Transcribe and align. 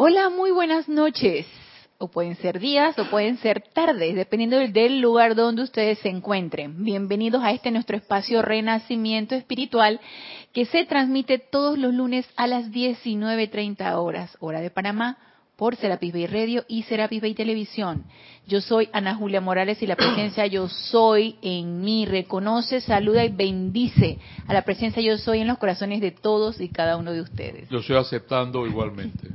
Hola, 0.00 0.30
muy 0.30 0.52
buenas 0.52 0.88
noches. 0.88 1.44
O 1.98 2.06
pueden 2.06 2.36
ser 2.36 2.60
días 2.60 2.96
o 3.00 3.06
pueden 3.06 3.36
ser 3.38 3.64
tardes, 3.72 4.14
dependiendo 4.14 4.56
del 4.58 5.00
lugar 5.00 5.34
donde 5.34 5.62
ustedes 5.62 5.98
se 5.98 6.08
encuentren. 6.08 6.84
Bienvenidos 6.84 7.42
a 7.42 7.50
este 7.50 7.72
nuestro 7.72 7.96
espacio 7.96 8.40
Renacimiento 8.40 9.34
Espiritual 9.34 9.98
que 10.52 10.66
se 10.66 10.84
transmite 10.84 11.40
todos 11.40 11.76
los 11.76 11.92
lunes 11.92 12.30
a 12.36 12.46
las 12.46 12.70
19.30 12.70 13.96
horas, 13.96 14.36
hora 14.38 14.60
de 14.60 14.70
Panamá, 14.70 15.18
por 15.56 15.74
Serapis 15.74 16.12
Bay 16.12 16.28
Radio 16.28 16.64
y 16.68 16.84
Serapis 16.84 17.20
Bay 17.20 17.34
Televisión. 17.34 18.04
Yo 18.46 18.60
soy 18.60 18.88
Ana 18.92 19.16
Julia 19.16 19.40
Morales 19.40 19.82
y 19.82 19.88
la 19.88 19.96
presencia 19.96 20.46
Yo 20.46 20.68
Soy 20.68 21.38
en 21.42 21.80
mí 21.80 22.06
reconoce, 22.06 22.80
saluda 22.80 23.24
y 23.24 23.30
bendice 23.30 24.18
a 24.46 24.54
la 24.54 24.62
presencia 24.62 25.02
Yo 25.02 25.18
Soy 25.18 25.40
en 25.40 25.48
los 25.48 25.58
corazones 25.58 26.00
de 26.00 26.12
todos 26.12 26.60
y 26.60 26.68
cada 26.68 26.96
uno 26.96 27.10
de 27.10 27.20
ustedes. 27.22 27.68
Yo 27.68 27.78
estoy 27.80 27.96
aceptando 27.96 28.64
igualmente. 28.64 29.30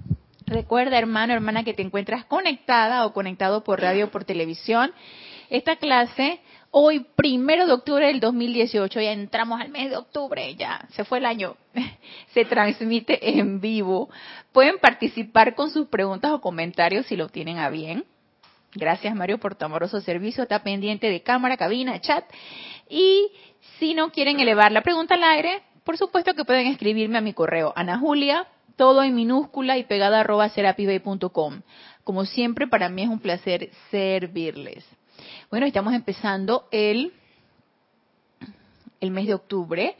Recuerda, 0.46 0.98
hermano, 0.98 1.34
hermana, 1.34 1.64
que 1.64 1.73
te 1.73 1.82
encuentras 1.82 2.25
conectada 2.25 3.06
o 3.06 3.14
conectado 3.14 3.64
por 3.64 3.82
radio 3.82 4.06
o 4.06 4.11
por 4.11 4.25
televisión. 4.25 4.92
Esta 5.50 5.75
clase, 5.78 6.39
hoy, 6.71 7.06
primero 7.15 7.65
de 7.65 7.74
octubre 7.74 8.07
del 8.07 8.20
2018, 8.20 9.00
ya 9.00 9.11
entramos 9.11 9.61
al 9.61 9.70
mes 9.70 9.89
de 9.89 9.98
octubre, 9.98 10.56
ya 10.56 10.86
se 10.92 11.06
fue 11.06 11.20
el 11.20 11.25
año, 11.25 11.56
se 12.34 12.46
transmite 12.46 13.37
en 13.39 13.61
vivo. 13.61 14.10
Pueden 14.51 14.79
participar 14.79 15.56
con 15.56 15.70
sus 15.70 15.87
preguntas 15.87 16.32
o 16.32 16.42
comentarios 16.42 17.06
si 17.06 17.15
lo 17.15 17.29
tienen 17.29 17.60
a 17.60 17.70
bien. 17.70 18.06
Gracias, 18.75 19.15
Mario, 19.15 19.37
por 19.37 19.56
tu 19.56 19.65
amoroso 19.65 20.01
servicio. 20.01 20.43
Está 20.43 20.64
pendiente 20.64 21.10
de 21.10 21.21
cámara, 21.21 21.57
cabina, 21.57 22.01
chat. 22.01 22.25
Y 22.89 23.28
si 23.78 23.93
no 23.93 24.12
quieren 24.12 24.39
elevar 24.39 24.71
la 24.71 24.82
pregunta 24.82 25.14
al 25.14 25.23
aire, 25.23 25.62
por 25.84 25.98
supuesto 25.98 26.34
que 26.34 26.43
pueden 26.43 26.68
escribirme 26.68 27.20
a 27.20 27.21
mi 27.21 27.34
correo, 27.34 27.71
Ana 27.75 28.00
Julia 28.00 28.48
todo 28.75 29.04
en 29.04 29.15
minúscula 29.15 29.77
y 29.77 29.83
pegada 29.83 30.21
arroba 30.21 30.50
serapibay.com. 30.50 31.61
Como 32.03 32.25
siempre, 32.25 32.67
para 32.67 32.89
mí 32.89 33.03
es 33.03 33.09
un 33.09 33.19
placer 33.19 33.69
servirles. 33.91 34.86
Bueno, 35.50 35.66
estamos 35.66 35.94
empezando 35.94 36.67
el, 36.72 37.14
el 39.00 39.11
mes 39.11 39.28
de 39.28 39.36
octubre 39.36 39.95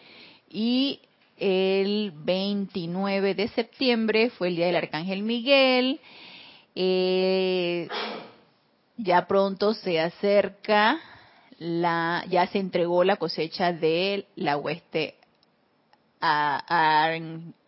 y 0.50 1.00
el 1.38 2.12
29 2.16 3.36
de 3.36 3.48
septiembre 3.50 4.30
fue 4.32 4.50
el 4.50 4.56
día 4.56 4.68
del 4.68 4.76
Arcángel 4.76 5.24
Miguel. 5.24 6.00
Eh, 6.76 7.88
ya 8.98 9.28
pronto 9.28 9.74
se 9.74 10.00
acerca 10.00 11.00
la, 11.60 12.26
ya 12.30 12.48
se 12.48 12.60
entregó 12.60 13.04
la 13.04 13.18
cosecha 13.18 13.72
de 13.72 14.26
la 14.36 14.58
hueste 14.58 15.16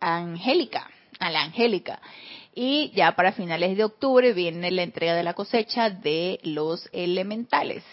angélica 0.00 0.90
a 1.18 1.30
la 1.30 1.42
angélica. 1.42 2.00
Y 2.54 2.90
ya 2.94 3.12
para 3.16 3.32
finales 3.32 3.76
de 3.76 3.84
octubre 3.84 4.32
viene 4.32 4.70
la 4.70 4.82
entrega 4.82 5.14
de 5.14 5.22
la 5.22 5.34
cosecha 5.34 5.90
de 5.90 6.40
los 6.42 6.88
elementales 6.92 7.84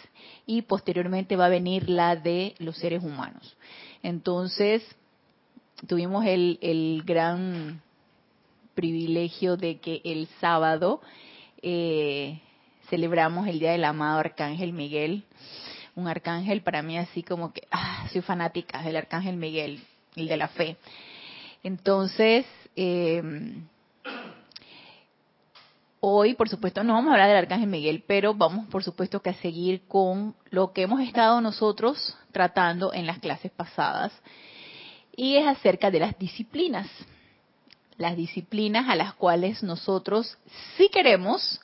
y 0.45 0.61
posteriormente 0.61 1.35
va 1.35 1.47
a 1.47 1.49
venir 1.49 1.89
la 1.89 2.15
de 2.15 2.55
los 2.59 2.77
seres 2.77 3.03
humanos. 3.03 3.57
Entonces, 4.03 4.83
tuvimos 5.87 6.25
el, 6.25 6.59
el 6.61 7.03
gran 7.05 7.81
privilegio 8.73 9.57
de 9.57 9.79
que 9.79 10.01
el 10.03 10.27
sábado 10.39 11.01
eh, 11.61 12.39
celebramos 12.89 13.47
el 13.47 13.59
Día 13.59 13.71
del 13.71 13.85
Amado 13.85 14.19
Arcángel 14.19 14.73
Miguel. 14.73 15.23
Un 15.95 16.07
arcángel 16.07 16.61
para 16.61 16.81
mí 16.81 16.97
así 16.97 17.23
como 17.23 17.53
que, 17.53 17.67
ah, 17.71 18.07
soy 18.11 18.21
fanática 18.21 18.81
del 18.81 18.95
Arcángel 18.95 19.37
Miguel, 19.37 19.83
el 20.15 20.27
de 20.27 20.37
la 20.37 20.47
fe. 20.47 20.77
Entonces, 21.63 22.45
eh, 22.75 23.21
hoy, 25.99 26.33
por 26.35 26.49
supuesto, 26.49 26.83
no 26.83 26.93
vamos 26.93 27.09
a 27.09 27.13
hablar 27.13 27.29
del 27.29 27.37
Arcángel 27.37 27.69
Miguel, 27.69 28.03
pero 28.05 28.33
vamos, 28.33 28.67
por 28.67 28.83
supuesto, 28.83 29.21
que 29.21 29.29
a 29.29 29.35
seguir 29.35 29.83
con 29.87 30.35
lo 30.49 30.73
que 30.73 30.83
hemos 30.83 30.99
estado 31.01 31.39
nosotros 31.39 32.17
tratando 32.31 32.93
en 32.93 33.05
las 33.05 33.19
clases 33.19 33.51
pasadas, 33.51 34.11
y 35.15 35.37
es 35.37 35.47
acerca 35.47 35.91
de 35.91 35.99
las 35.99 36.17
disciplinas. 36.19 36.87
Las 37.97 38.17
disciplinas 38.17 38.89
a 38.89 38.95
las 38.95 39.13
cuales 39.13 39.63
nosotros, 39.63 40.37
si 40.75 40.89
queremos, 40.89 41.61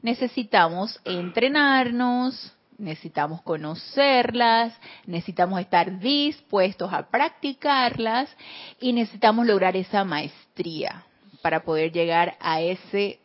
necesitamos 0.00 1.00
entrenarnos, 1.04 2.54
necesitamos 2.78 3.42
conocerlas, 3.42 4.74
necesitamos 5.06 5.60
estar 5.60 5.98
dispuestos 5.98 6.92
a 6.92 7.08
practicarlas 7.08 8.34
y 8.80 8.92
necesitamos 8.92 9.46
lograr 9.46 9.76
esa 9.76 10.04
maestría 10.04 11.04
para 11.42 11.64
poder 11.64 11.92
llegar 11.92 12.36
a 12.40 12.60
ese 12.60 13.20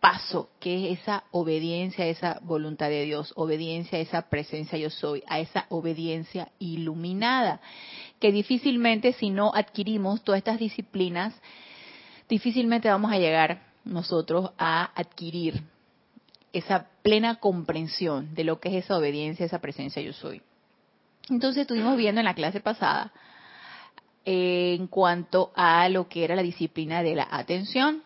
paso 0.00 0.48
que 0.58 0.92
es 0.92 1.00
esa 1.00 1.24
obediencia 1.30 2.04
a 2.04 2.08
esa 2.08 2.40
voluntad 2.42 2.88
de 2.88 3.04
Dios, 3.04 3.32
obediencia 3.36 3.98
a 3.98 4.02
esa 4.02 4.22
presencia 4.30 4.78
yo 4.78 4.90
soy, 4.90 5.22
a 5.28 5.40
esa 5.40 5.66
obediencia 5.68 6.48
iluminada, 6.58 7.60
que 8.18 8.32
difícilmente 8.32 9.12
si 9.12 9.30
no 9.30 9.52
adquirimos 9.54 10.22
todas 10.22 10.38
estas 10.38 10.58
disciplinas, 10.58 11.34
difícilmente 12.28 12.88
vamos 12.88 13.12
a 13.12 13.18
llegar 13.18 13.62
nosotros 13.84 14.50
a 14.58 14.90
adquirir 14.94 15.62
esa 16.52 16.88
plena 17.02 17.36
comprensión 17.36 18.34
de 18.34 18.44
lo 18.44 18.60
que 18.60 18.70
es 18.70 18.84
esa 18.84 18.96
obediencia, 18.96 19.46
esa 19.46 19.60
presencia 19.60 20.02
yo 20.02 20.12
soy. 20.12 20.42
Entonces 21.28 21.62
estuvimos 21.62 21.96
viendo 21.96 22.20
en 22.20 22.24
la 22.24 22.34
clase 22.34 22.60
pasada 22.60 23.12
eh, 24.24 24.76
en 24.78 24.86
cuanto 24.88 25.52
a 25.54 25.88
lo 25.88 26.08
que 26.08 26.24
era 26.24 26.36
la 26.36 26.42
disciplina 26.42 27.02
de 27.02 27.14
la 27.14 27.28
atención. 27.30 28.02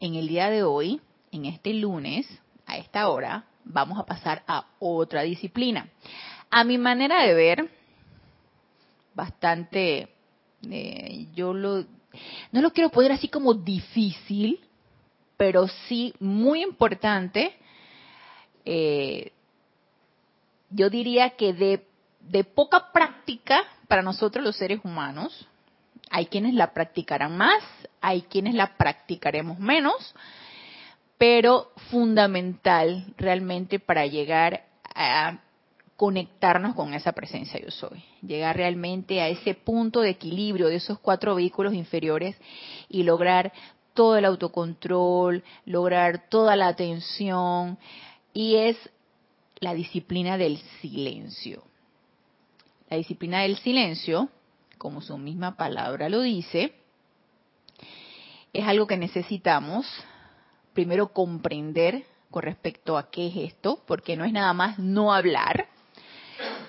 En 0.00 0.14
el 0.14 0.28
día 0.28 0.48
de 0.48 0.62
hoy, 0.62 1.00
en 1.32 1.44
este 1.44 1.74
lunes, 1.74 2.26
a 2.66 2.78
esta 2.78 3.08
hora, 3.08 3.44
vamos 3.64 3.98
a 3.98 4.06
pasar 4.06 4.42
a 4.46 4.66
otra 4.78 5.22
disciplina. 5.22 5.88
A 6.50 6.64
mi 6.64 6.78
manera 6.78 7.26
de 7.26 7.34
ver, 7.34 7.70
bastante, 9.14 10.08
eh, 10.70 11.26
yo 11.34 11.52
lo, 11.52 11.84
no 12.52 12.62
lo 12.62 12.72
quiero 12.72 12.90
poner 12.90 13.12
así 13.12 13.28
como 13.28 13.52
difícil, 13.52 14.60
pero 15.38 15.68
sí 15.88 16.12
muy 16.20 16.62
importante. 16.62 17.56
Eh, 18.66 19.32
yo 20.68 20.90
diría 20.90 21.30
que 21.30 21.54
de, 21.54 21.86
de 22.20 22.44
poca 22.44 22.92
práctica 22.92 23.62
para 23.86 24.02
nosotros 24.02 24.44
los 24.44 24.56
seres 24.56 24.80
humanos, 24.84 25.48
hay 26.10 26.26
quienes 26.26 26.52
la 26.52 26.74
practicarán 26.74 27.38
más, 27.38 27.62
hay 28.02 28.22
quienes 28.22 28.54
la 28.54 28.76
practicaremos 28.76 29.58
menos, 29.58 30.14
pero 31.16 31.72
fundamental 31.90 33.06
realmente 33.16 33.78
para 33.78 34.06
llegar 34.06 34.66
a 34.94 35.38
conectarnos 35.96 36.74
con 36.74 36.94
esa 36.94 37.12
presencia 37.12 37.60
yo 37.60 37.70
soy, 37.70 38.04
llegar 38.22 38.56
realmente 38.56 39.20
a 39.20 39.28
ese 39.28 39.54
punto 39.54 40.00
de 40.00 40.10
equilibrio 40.10 40.68
de 40.68 40.76
esos 40.76 40.98
cuatro 41.00 41.34
vehículos 41.34 41.74
inferiores 41.74 42.36
y 42.88 43.02
lograr 43.02 43.52
todo 43.98 44.16
el 44.16 44.26
autocontrol, 44.26 45.42
lograr 45.66 46.28
toda 46.28 46.54
la 46.54 46.68
atención 46.68 47.78
y 48.32 48.54
es 48.54 48.76
la 49.58 49.74
disciplina 49.74 50.38
del 50.38 50.58
silencio. 50.80 51.64
La 52.88 52.96
disciplina 52.96 53.40
del 53.42 53.58
silencio, 53.58 54.28
como 54.78 55.00
su 55.00 55.18
misma 55.18 55.56
palabra 55.56 56.08
lo 56.08 56.20
dice, 56.20 56.74
es 58.52 58.68
algo 58.68 58.86
que 58.86 58.96
necesitamos 58.96 59.84
primero 60.74 61.08
comprender 61.08 62.04
con 62.30 62.44
respecto 62.44 62.96
a 62.96 63.10
qué 63.10 63.26
es 63.26 63.52
esto, 63.52 63.82
porque 63.84 64.16
no 64.16 64.24
es 64.24 64.32
nada 64.32 64.52
más 64.52 64.78
no 64.78 65.12
hablar, 65.12 65.66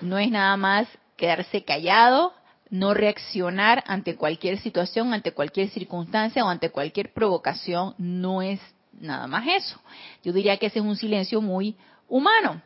no 0.00 0.18
es 0.18 0.32
nada 0.32 0.56
más 0.56 0.88
quedarse 1.16 1.62
callado 1.62 2.32
no 2.70 2.94
reaccionar 2.94 3.82
ante 3.86 4.16
cualquier 4.16 4.58
situación, 4.58 5.12
ante 5.12 5.32
cualquier 5.32 5.68
circunstancia 5.70 6.44
o 6.44 6.48
ante 6.48 6.70
cualquier 6.70 7.12
provocación, 7.12 7.94
no 7.98 8.42
es 8.42 8.60
nada 9.00 9.26
más 9.26 9.46
eso. 9.48 9.80
Yo 10.22 10.32
diría 10.32 10.56
que 10.56 10.66
ese 10.66 10.78
es 10.78 10.84
un 10.84 10.96
silencio 10.96 11.40
muy 11.40 11.76
humano. 12.08 12.62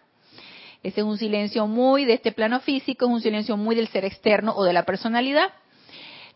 Ese 0.82 1.00
es 1.00 1.06
un 1.06 1.16
silencio 1.16 1.66
muy 1.66 2.04
de 2.04 2.12
este 2.12 2.32
plano 2.32 2.60
físico, 2.60 3.06
es 3.06 3.10
un 3.10 3.20
silencio 3.22 3.56
muy 3.56 3.74
del 3.74 3.88
ser 3.88 4.04
externo 4.04 4.52
o 4.54 4.64
de 4.64 4.74
la 4.74 4.84
personalidad. 4.84 5.50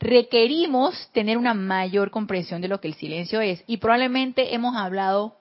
Requerimos 0.00 1.10
tener 1.12 1.36
una 1.36 1.52
mayor 1.52 2.10
comprensión 2.10 2.62
de 2.62 2.68
lo 2.68 2.80
que 2.80 2.88
el 2.88 2.94
silencio 2.94 3.40
es 3.42 3.62
y 3.66 3.76
probablemente 3.76 4.54
hemos 4.54 4.76
hablado 4.76 5.36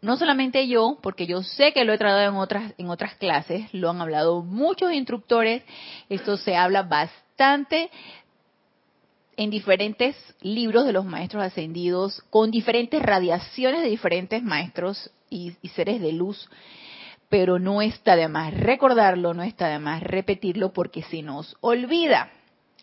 no 0.00 0.16
solamente 0.16 0.66
yo, 0.66 0.98
porque 1.00 1.26
yo 1.26 1.42
sé 1.44 1.72
que 1.72 1.84
lo 1.84 1.92
he 1.92 1.98
tratado 1.98 2.28
en 2.28 2.36
otras 2.36 2.74
en 2.76 2.90
otras 2.90 3.14
clases, 3.14 3.72
lo 3.72 3.88
han 3.88 4.00
hablado 4.00 4.42
muchos 4.42 4.92
instructores, 4.92 5.62
esto 6.08 6.36
se 6.36 6.56
habla 6.56 6.82
bastante 6.82 7.22
en 9.36 9.50
diferentes 9.50 10.16
libros 10.40 10.86
de 10.86 10.92
los 10.92 11.04
maestros 11.04 11.42
ascendidos, 11.42 12.22
con 12.30 12.50
diferentes 12.50 13.02
radiaciones 13.02 13.82
de 13.82 13.88
diferentes 13.88 14.42
maestros 14.42 15.10
y, 15.30 15.56
y 15.62 15.68
seres 15.68 16.00
de 16.00 16.12
luz, 16.12 16.48
pero 17.28 17.58
no 17.58 17.82
está 17.82 18.14
de 18.14 18.28
más 18.28 18.52
recordarlo, 18.54 19.34
no 19.34 19.42
está 19.42 19.68
de 19.68 19.78
más 19.78 20.02
repetirlo 20.02 20.72
porque 20.72 21.02
se 21.02 21.22
nos 21.22 21.56
olvida, 21.60 22.30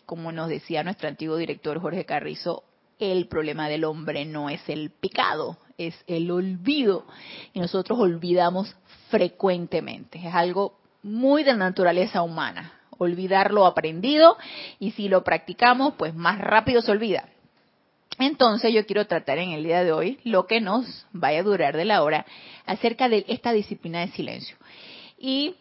como 0.06 0.32
nos 0.32 0.48
decía 0.48 0.82
nuestro 0.82 1.08
antiguo 1.08 1.36
director 1.36 1.80
Jorge 1.80 2.04
Carrizo, 2.04 2.64
el 2.98 3.28
problema 3.28 3.68
del 3.68 3.84
hombre 3.84 4.24
no 4.26 4.50
es 4.50 4.60
el 4.68 4.90
pecado, 4.90 5.56
es 5.78 5.94
el 6.06 6.30
olvido. 6.30 7.06
Y 7.54 7.60
nosotros 7.60 7.98
olvidamos 7.98 8.76
frecuentemente. 9.08 10.18
Es 10.18 10.34
algo 10.34 10.78
muy 11.02 11.42
de 11.44 11.54
naturaleza 11.54 12.22
humana. 12.22 12.79
Olvidar 13.02 13.50
lo 13.50 13.64
aprendido 13.64 14.36
y 14.78 14.90
si 14.90 15.08
lo 15.08 15.24
practicamos, 15.24 15.94
pues 15.94 16.14
más 16.14 16.38
rápido 16.38 16.82
se 16.82 16.90
olvida. 16.90 17.30
Entonces 18.18 18.74
yo 18.74 18.84
quiero 18.84 19.06
tratar 19.06 19.38
en 19.38 19.52
el 19.52 19.64
día 19.64 19.82
de 19.82 19.92
hoy 19.92 20.20
lo 20.24 20.46
que 20.46 20.60
nos 20.60 21.06
vaya 21.10 21.40
a 21.40 21.42
durar 21.42 21.74
de 21.74 21.86
la 21.86 22.02
hora 22.02 22.26
acerca 22.66 23.08
de 23.08 23.24
esta 23.28 23.52
disciplina 23.52 24.00
de 24.00 24.08
silencio. 24.08 24.58
Y 25.18 25.54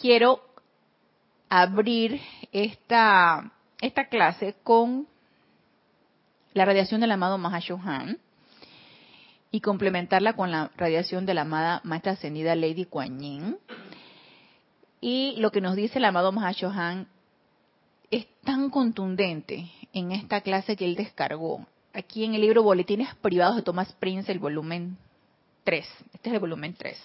quiero 0.00 0.40
abrir 1.48 2.20
esta, 2.52 3.50
esta 3.80 4.04
clase 4.04 4.54
con 4.62 5.08
la 6.54 6.64
radiación 6.64 7.00
del 7.00 7.10
amado 7.10 7.38
Mahashohan 7.38 8.18
y 9.50 9.60
complementarla 9.60 10.34
con 10.34 10.52
la 10.52 10.70
radiación 10.76 11.26
de 11.26 11.34
la 11.34 11.40
amada 11.40 11.80
Maestra 11.82 12.12
Ascendida 12.12 12.54
Lady 12.54 12.84
Kuan 12.84 13.18
Yin. 13.18 13.58
Y 15.00 15.34
lo 15.38 15.50
que 15.50 15.60
nos 15.60 15.76
dice 15.76 15.98
el 15.98 16.04
amado 16.04 16.32
Mahashohan 16.32 17.08
es 18.10 18.26
tan 18.44 18.70
contundente 18.70 19.70
en 19.92 20.12
esta 20.12 20.42
clase 20.42 20.76
que 20.76 20.84
él 20.84 20.94
descargó. 20.94 21.66
Aquí 21.92 22.24
en 22.24 22.34
el 22.34 22.42
libro 22.42 22.62
Boletines 22.62 23.14
Privados 23.16 23.56
de 23.56 23.62
Thomas 23.62 23.92
Prince, 23.94 24.30
el 24.30 24.38
volumen 24.38 24.98
3. 25.64 25.86
Este 26.14 26.28
es 26.28 26.34
el 26.34 26.40
volumen 26.40 26.74
3. 26.74 26.96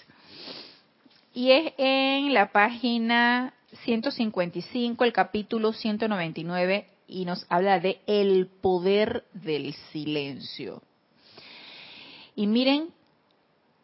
Y 1.34 1.52
es 1.52 1.74
en 1.78 2.34
la 2.34 2.52
página 2.52 3.54
155, 3.84 5.04
el 5.04 5.14
capítulo 5.14 5.74
199, 5.74 6.88
y 7.08 7.26
nos 7.26 7.46
habla 7.50 7.80
de 7.80 8.00
el 8.08 8.48
poder 8.48 9.26
del 9.34 9.74
silencio. 9.92 10.82
Y 12.36 12.48
miren 12.48 12.90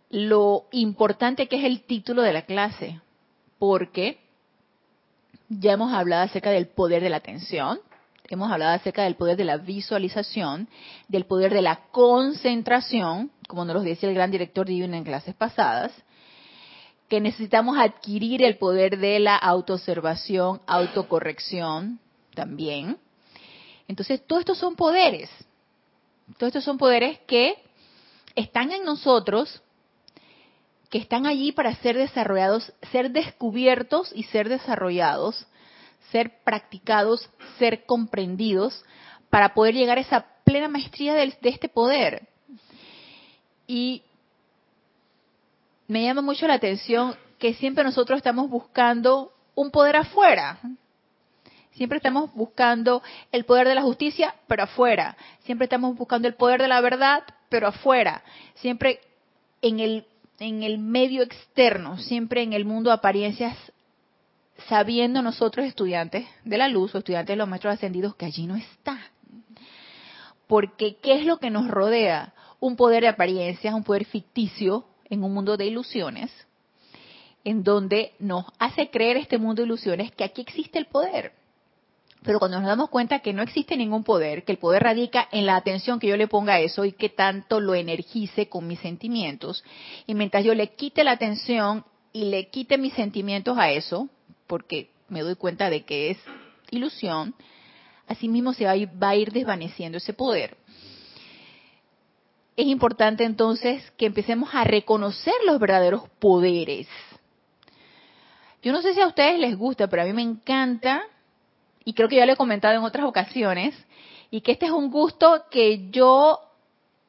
lo 0.09 0.65
importante 0.71 1.47
que 1.47 1.57
es 1.57 1.63
el 1.63 1.81
título 1.81 2.21
de 2.21 2.33
la 2.33 2.43
clase, 2.43 2.99
porque 3.61 4.17
ya 5.49 5.73
hemos 5.73 5.93
hablado 5.93 6.23
acerca 6.23 6.49
del 6.49 6.65
poder 6.65 7.03
de 7.03 7.11
la 7.11 7.17
atención, 7.17 7.79
hemos 8.27 8.51
hablado 8.51 8.73
acerca 8.73 9.03
del 9.03 9.13
poder 9.13 9.37
de 9.37 9.43
la 9.43 9.57
visualización, 9.57 10.67
del 11.07 11.25
poder 11.25 11.53
de 11.53 11.61
la 11.61 11.83
concentración, 11.91 13.29
como 13.47 13.63
nos 13.63 13.75
lo 13.75 13.81
decía 13.83 14.09
el 14.09 14.15
gran 14.15 14.31
director 14.31 14.65
divino 14.65 14.97
en 14.97 15.03
clases 15.03 15.35
pasadas, 15.35 15.91
que 17.07 17.21
necesitamos 17.21 17.77
adquirir 17.77 18.41
el 18.41 18.57
poder 18.57 18.97
de 18.97 19.19
la 19.19 19.35
autoobservación, 19.35 20.59
autocorrección 20.65 21.99
también. 22.33 22.97
Entonces, 23.87 24.25
todos 24.25 24.39
estos 24.39 24.57
son 24.57 24.75
poderes. 24.75 25.29
Todos 26.39 26.47
estos 26.47 26.63
son 26.63 26.79
poderes 26.79 27.19
que 27.27 27.61
están 28.33 28.71
en 28.71 28.83
nosotros, 28.83 29.61
que 30.91 30.97
están 30.97 31.25
allí 31.25 31.53
para 31.53 31.73
ser 31.75 31.97
desarrollados, 31.97 32.73
ser 32.91 33.11
descubiertos 33.11 34.11
y 34.13 34.23
ser 34.23 34.49
desarrollados, 34.49 35.47
ser 36.11 36.43
practicados, 36.43 37.29
ser 37.57 37.85
comprendidos, 37.85 38.83
para 39.29 39.53
poder 39.53 39.73
llegar 39.73 39.97
a 39.97 40.01
esa 40.01 40.25
plena 40.43 40.67
maestría 40.67 41.13
de, 41.13 41.33
de 41.41 41.49
este 41.49 41.69
poder. 41.69 42.27
Y 43.65 44.03
me 45.87 46.03
llama 46.03 46.21
mucho 46.21 46.45
la 46.45 46.55
atención 46.55 47.15
que 47.39 47.53
siempre 47.53 47.85
nosotros 47.85 48.17
estamos 48.17 48.49
buscando 48.49 49.31
un 49.55 49.71
poder 49.71 49.95
afuera. 49.95 50.59
Siempre 51.71 51.97
estamos 51.97 52.33
buscando 52.33 53.01
el 53.31 53.45
poder 53.45 53.65
de 53.65 53.75
la 53.75 53.81
justicia, 53.81 54.35
pero 54.47 54.63
afuera. 54.63 55.15
Siempre 55.45 55.65
estamos 55.65 55.95
buscando 55.95 56.27
el 56.27 56.35
poder 56.35 56.61
de 56.61 56.67
la 56.67 56.81
verdad, 56.81 57.23
pero 57.47 57.67
afuera. 57.67 58.23
Siempre 58.55 58.99
en 59.61 59.79
el, 59.79 60.05
en 60.41 60.63
el 60.63 60.79
medio 60.79 61.21
externo, 61.21 61.97
siempre 61.99 62.41
en 62.41 62.53
el 62.53 62.65
mundo 62.65 62.89
de 62.89 62.95
apariencias, 62.95 63.55
sabiendo 64.67 65.21
nosotros 65.21 65.65
estudiantes 65.65 66.25
de 66.43 66.57
la 66.57 66.67
luz 66.67 66.93
o 66.95 66.97
estudiantes 66.97 67.33
de 67.33 67.37
los 67.37 67.47
maestros 67.47 67.75
ascendidos 67.75 68.15
que 68.15 68.25
allí 68.25 68.47
no 68.47 68.55
está. 68.55 68.99
Porque 70.47 70.97
¿qué 71.01 71.19
es 71.19 71.25
lo 71.25 71.37
que 71.37 71.51
nos 71.51 71.67
rodea? 71.67 72.33
Un 72.59 72.75
poder 72.75 73.03
de 73.03 73.09
apariencias, 73.09 73.73
un 73.73 73.83
poder 73.83 74.05
ficticio, 74.05 74.85
en 75.09 75.23
un 75.23 75.33
mundo 75.33 75.57
de 75.57 75.65
ilusiones, 75.65 76.31
en 77.43 77.63
donde 77.63 78.13
nos 78.17 78.45
hace 78.57 78.89
creer 78.89 79.17
este 79.17 79.37
mundo 79.37 79.61
de 79.61 79.67
ilusiones 79.67 80.11
que 80.13 80.23
aquí 80.23 80.41
existe 80.41 80.79
el 80.79 80.85
poder. 80.85 81.33
Pero 82.23 82.37
cuando 82.37 82.59
nos 82.59 82.67
damos 82.67 82.89
cuenta 82.89 83.19
que 83.19 83.33
no 83.33 83.41
existe 83.41 83.75
ningún 83.75 84.03
poder, 84.03 84.43
que 84.43 84.51
el 84.51 84.59
poder 84.59 84.83
radica 84.83 85.27
en 85.31 85.45
la 85.45 85.55
atención 85.55 85.99
que 85.99 86.07
yo 86.07 86.17
le 86.17 86.27
ponga 86.27 86.53
a 86.53 86.59
eso 86.59 86.85
y 86.85 86.91
que 86.91 87.09
tanto 87.09 87.59
lo 87.59 87.73
energice 87.73 88.47
con 88.47 88.67
mis 88.67 88.79
sentimientos, 88.79 89.63
y 90.05 90.13
mientras 90.13 90.43
yo 90.43 90.53
le 90.53 90.75
quite 90.75 91.03
la 91.03 91.11
atención 91.11 91.83
y 92.13 92.25
le 92.25 92.49
quite 92.49 92.77
mis 92.77 92.93
sentimientos 92.93 93.57
a 93.57 93.71
eso, 93.71 94.07
porque 94.45 94.91
me 95.09 95.21
doy 95.21 95.35
cuenta 95.35 95.69
de 95.69 95.83
que 95.83 96.11
es 96.11 96.17
ilusión, 96.69 97.33
así 98.07 98.27
mismo 98.27 98.53
se 98.53 98.65
va 98.65 99.09
a 99.09 99.15
ir 99.15 99.31
desvaneciendo 99.31 99.97
ese 99.97 100.13
poder 100.13 100.57
es 102.61 102.67
importante 102.67 103.23
entonces 103.23 103.91
que 103.97 104.05
empecemos 104.05 104.53
a 104.53 104.63
reconocer 104.63 105.33
los 105.45 105.59
verdaderos 105.59 106.07
poderes. 106.19 106.87
Yo 108.61 108.71
no 108.71 108.81
sé 108.81 108.93
si 108.93 109.01
a 109.01 109.07
ustedes 109.07 109.39
les 109.39 109.57
gusta, 109.57 109.87
pero 109.87 110.03
a 110.03 110.05
mí 110.05 110.13
me 110.13 110.21
encanta, 110.21 111.01
y 111.83 111.93
creo 111.93 112.09
que 112.09 112.17
ya 112.17 112.25
lo 112.25 112.33
he 112.33 112.37
comentado 112.37 112.75
en 112.75 112.83
otras 112.83 113.05
ocasiones, 113.05 113.75
y 114.29 114.41
que 114.41 114.53
este 114.53 114.67
es 114.67 114.71
un 114.71 114.89
gusto 114.89 115.45
que 115.49 115.89
yo 115.91 116.39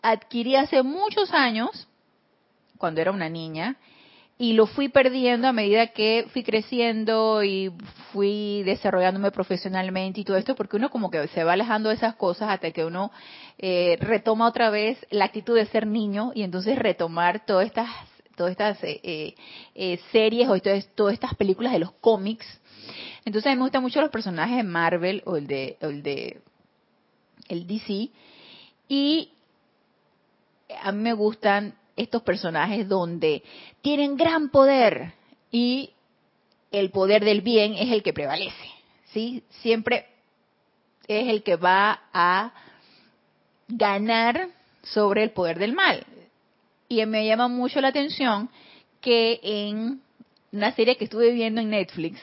adquirí 0.03 0.57
hace 0.57 0.83
muchos 0.83 1.33
años, 1.33 1.89
cuando 2.79 3.01
era 3.01 3.13
una 3.13 3.29
niña, 3.29 3.77
y 4.39 4.55
lo 4.55 4.67
fui 4.67 4.89
perdiendo 4.89 5.47
a 5.47 5.53
medida 5.53 5.89
que 5.89 6.27
fui 6.33 6.43
creciendo 6.43 7.45
y 7.45 7.71
fui 8.13 8.65
desarrollándome 8.65 9.31
profesionalmente 9.31 10.21
y 10.21 10.25
todo 10.25 10.37
esto, 10.37 10.57
porque 10.57 10.77
uno 10.77 10.91
como 10.91 11.11
que 11.11 11.29
se 11.29 11.45
va 11.45 11.53
alejando 11.53 11.91
de 11.91 11.95
esas 11.95 12.17
cosas 12.17 12.51
hasta 12.51 12.73
que 12.73 12.85
uno 12.85 13.13
eh, 13.59 13.97
retoma 14.01 14.49
otra 14.49 14.71
vez 14.71 14.99
la 15.11 15.27
actitud 15.27 15.55
de 15.55 15.67
ser 15.67 15.87
niño 15.87 16.33
y 16.35 16.43
entonces 16.43 16.77
retomar 16.77 17.47
todas 17.47 17.67
estas 17.67 17.89
todas 18.35 18.53
estas 18.53 18.79
eh, 18.83 19.35
eh, 19.75 20.01
series 20.11 20.49
o 20.49 20.59
todas 20.59 21.15
estas 21.15 21.35
películas 21.35 21.73
de 21.73 21.79
los 21.79 21.93
cómics. 21.93 22.47
Entonces 23.25 23.51
a 23.51 23.55
mí 23.55 23.57
me 23.57 23.65
gustan 23.65 23.83
mucho 23.83 24.01
los 24.01 24.11
personajes 24.11 24.57
de 24.57 24.63
Marvel 24.63 25.23
o 25.25 25.37
el 25.37 25.47
de 25.47 25.77
el 25.81 26.03
de 26.03 26.41
el 27.49 27.67
DC 27.67 28.11
y 28.89 29.31
a 30.83 30.93
mí 30.93 31.03
me 31.03 31.13
gustan 31.13 31.75
estos 31.97 32.23
personajes 32.23 32.89
donde 32.89 33.43
tienen 33.83 34.17
gran 34.17 34.49
poder 34.51 35.15
y 35.51 35.91
el 36.71 36.91
poder 36.91 37.25
del 37.25 37.43
bien 37.43 37.75
es 37.75 37.91
el 37.91 38.03
que 38.03 38.13
prevalece, 38.13 38.71
¿sí? 39.13 39.43
Siempre 39.61 40.07
es 41.07 41.29
el 41.29 41.43
que 41.43 41.57
va 41.57 42.03
a 42.13 42.53
ganar 43.69 44.49
sobre 44.83 45.23
el 45.23 45.31
poder 45.31 45.59
del 45.59 45.75
mal. 45.75 46.05
Y 46.89 47.05
me 47.07 47.27
llama 47.27 47.49
mucho 47.49 47.81
la 47.81 47.89
atención 47.89 48.51
que 49.01 49.41
en 49.43 50.03
una 50.53 50.73
serie 50.73 50.97
que 50.97 51.05
estuve 51.05 51.33
viendo 51.33 51.61
en 51.61 51.71
Netflix, 51.71 52.21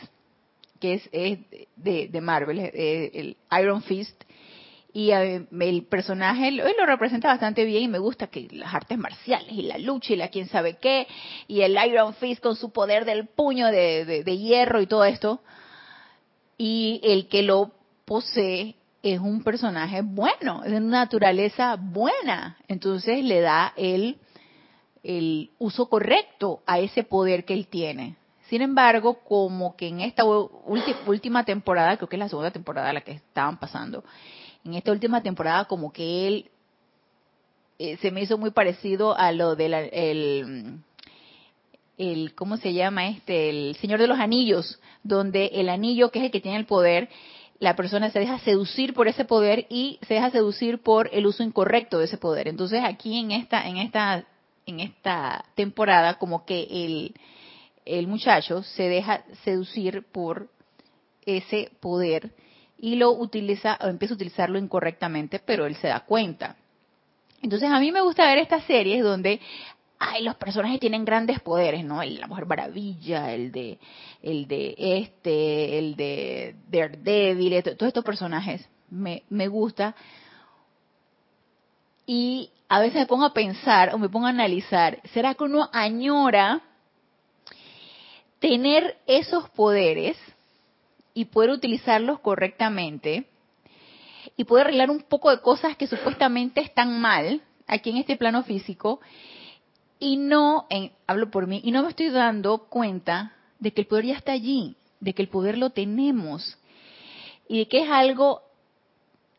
que 0.80 0.94
es, 0.96 1.10
de, 1.76 2.22
Marvel, 2.22 2.60
el 2.60 3.38
Iron 3.52 3.82
Fist, 3.84 4.24
y 4.92 5.12
eh, 5.12 5.46
el 5.60 5.84
personaje 5.84 6.48
él 6.48 6.58
lo 6.58 6.86
representa 6.86 7.28
bastante 7.28 7.64
bien 7.64 7.84
y 7.84 7.88
me 7.88 8.00
gusta 8.00 8.28
que 8.28 8.48
las 8.52 8.74
artes 8.74 8.98
marciales 8.98 9.52
y 9.52 9.62
la 9.62 9.78
lucha 9.78 10.14
y 10.14 10.16
la 10.16 10.30
quién 10.30 10.48
sabe 10.48 10.78
qué 10.78 11.08
y 11.48 11.62
el 11.62 11.78
Iron 11.88 12.16
Fist 12.16 12.42
con 12.42 12.56
su 12.56 12.72
poder 12.72 13.06
del 13.06 13.28
puño 13.28 13.68
de, 13.68 14.24
hierro 14.26 14.82
y 14.82 14.88
todo 14.88 15.06
esto. 15.06 15.42
Y 16.58 17.00
el 17.04 17.28
que 17.28 17.44
lo 17.44 17.72
posee 18.04 18.76
es 19.02 19.20
un 19.20 19.44
personaje 19.44 20.02
bueno, 20.02 20.64
es 20.66 20.72
de 20.72 20.80
naturaleza 20.82 21.78
buena, 21.80 22.58
entonces 22.68 23.24
le 23.24 23.40
da 23.40 23.74
el 23.78 24.18
uso 25.60 25.88
correcto 25.88 26.62
a 26.66 26.80
ese 26.80 27.04
poder 27.04 27.46
que 27.46 27.54
él 27.54 27.68
tiene. 27.68 28.19
Sin 28.50 28.64
embargo, 28.64 29.20
como 29.20 29.76
que 29.76 29.88
en 29.88 30.02
esta 30.02 30.24
última 30.26 31.46
temporada, 31.46 31.98
creo 31.98 32.10
que 32.10 32.16
es 32.16 32.20
la 32.20 32.30
segunda 32.30 32.50
temporada 32.50 32.92
la 32.92 33.02
que 33.02 33.12
estaban 33.12 33.60
pasando, 33.60 34.04
en 34.66 34.74
esta 34.74 34.92
última 34.92 35.22
temporada 35.22 35.66
como 35.66 35.94
que 35.94 36.28
él 36.28 36.52
eh, 37.78 37.98
se 37.98 38.10
me 38.12 38.22
hizo 38.22 38.38
muy 38.40 38.50
parecido 38.50 39.16
a 39.16 39.32
lo 39.32 39.56
del 39.56 39.74
el, 41.98 42.34
¿cómo 42.34 42.58
se 42.58 42.74
llama 42.74 43.10
este? 43.10 43.50
El 43.50 43.76
Señor 43.76 44.00
de 44.00 44.08
los 44.08 44.20
Anillos, 44.20 44.80
donde 45.04 45.52
el 45.54 45.70
anillo, 45.70 46.10
que 46.10 46.20
es 46.20 46.26
el 46.26 46.32
que 46.32 46.42
tiene 46.42 46.58
el 46.58 46.66
poder, 46.66 47.10
la 47.60 47.76
persona 47.76 48.10
se 48.10 48.20
deja 48.20 48.40
seducir 48.40 48.94
por 48.94 49.08
ese 49.08 49.26
poder 49.26 49.68
y 49.70 50.00
se 50.08 50.16
deja 50.16 50.32
seducir 50.32 50.80
por 50.80 51.10
el 51.14 51.28
uso 51.28 51.44
incorrecto 51.44 52.00
de 52.00 52.06
ese 52.06 52.18
poder. 52.18 52.48
Entonces 52.48 52.82
aquí 52.84 53.20
en 53.20 53.32
esta, 53.32 53.68
en 53.68 53.78
esta, 53.78 54.26
en 54.66 54.80
esta 54.80 55.46
temporada, 55.56 56.16
como 56.16 56.46
que 56.46 56.68
el, 56.72 57.14
el 57.86 58.08
muchacho 58.08 58.64
se 58.64 58.84
deja 58.84 59.24
seducir 59.44 60.04
por 60.12 60.50
ese 61.26 61.72
poder 61.80 62.32
y 62.78 62.96
lo 62.96 63.12
utiliza 63.12 63.78
o 63.82 63.88
empieza 63.88 64.14
a 64.14 64.16
utilizarlo 64.16 64.58
incorrectamente, 64.58 65.40
pero 65.40 65.66
él 65.66 65.76
se 65.76 65.88
da 65.88 66.02
cuenta. 66.02 66.56
Entonces 67.42 67.70
a 67.70 67.80
mí 67.80 67.92
me 67.92 68.02
gusta 68.02 68.26
ver 68.28 68.40
estas 68.40 68.64
series 68.66 69.04
donde 69.04 69.40
ay, 70.00 70.24
los 70.24 70.36
personajes 70.38 70.80
tienen 70.80 71.04
grandes 71.04 71.42
poderes, 71.42 71.84
¿no? 71.84 72.02
La 72.02 72.28
Mujer 72.28 72.46
Maravilla, 72.46 73.34
el 73.34 73.52
de 73.52 73.78
el 74.24 74.48
de 74.48 74.76
este, 74.78 75.78
el 75.78 75.96
de 75.96 76.56
Daredevil, 76.70 77.62
todos 77.64 77.90
estos 77.90 78.06
personajes 78.06 78.68
me, 78.90 79.24
me 79.30 79.48
gusta. 79.48 79.96
Y 82.06 82.50
a 82.70 82.80
veces 82.80 83.02
me 83.02 83.06
pongo 83.06 83.26
a 83.26 83.34
pensar 83.34 83.94
o 83.94 83.98
me 83.98 84.10
pongo 84.10 84.26
a 84.26 84.30
analizar, 84.30 85.00
¿será 85.14 85.36
que 85.36 85.44
uno 85.44 85.70
añora 85.72 86.62
tener 88.40 88.98
esos 89.06 89.50
poderes 89.50 90.18
y 91.14 91.26
poder 91.26 91.52
utilizarlos 91.52 92.20
correctamente 92.20 93.26
y 94.38 94.46
poder 94.46 94.68
arreglar 94.68 94.90
un 94.90 95.02
poco 95.02 95.30
de 95.30 95.42
cosas 95.42 95.76
que 95.76 95.88
supuestamente 95.88 96.62
están 96.62 97.00
mal 97.00 97.42
aquí 97.68 97.90
en 97.90 97.98
este 97.98 98.16
plano 98.16 98.44
físico 98.44 99.00
y 100.00 100.16
no, 100.16 100.66
en, 100.70 100.92
hablo 101.08 101.30
por 101.30 101.48
mí, 101.48 101.60
y 101.64 101.72
no 101.72 101.84
me 101.84 101.90
estoy 101.90 102.10
dando 102.10 102.70
cuenta 102.70 103.34
de 103.60 103.74
que 103.74 103.82
el 103.82 103.88
poder 103.88 104.06
ya 104.06 104.16
está 104.16 104.32
allí, 104.32 104.78
de 105.02 105.14
que 105.14 105.22
el 105.22 105.28
poder 105.28 105.58
lo 105.58 105.72
tenemos 105.72 106.58
y 107.50 107.60
de 107.60 107.68
que 107.68 107.82
es 107.82 107.90
algo 107.90 108.42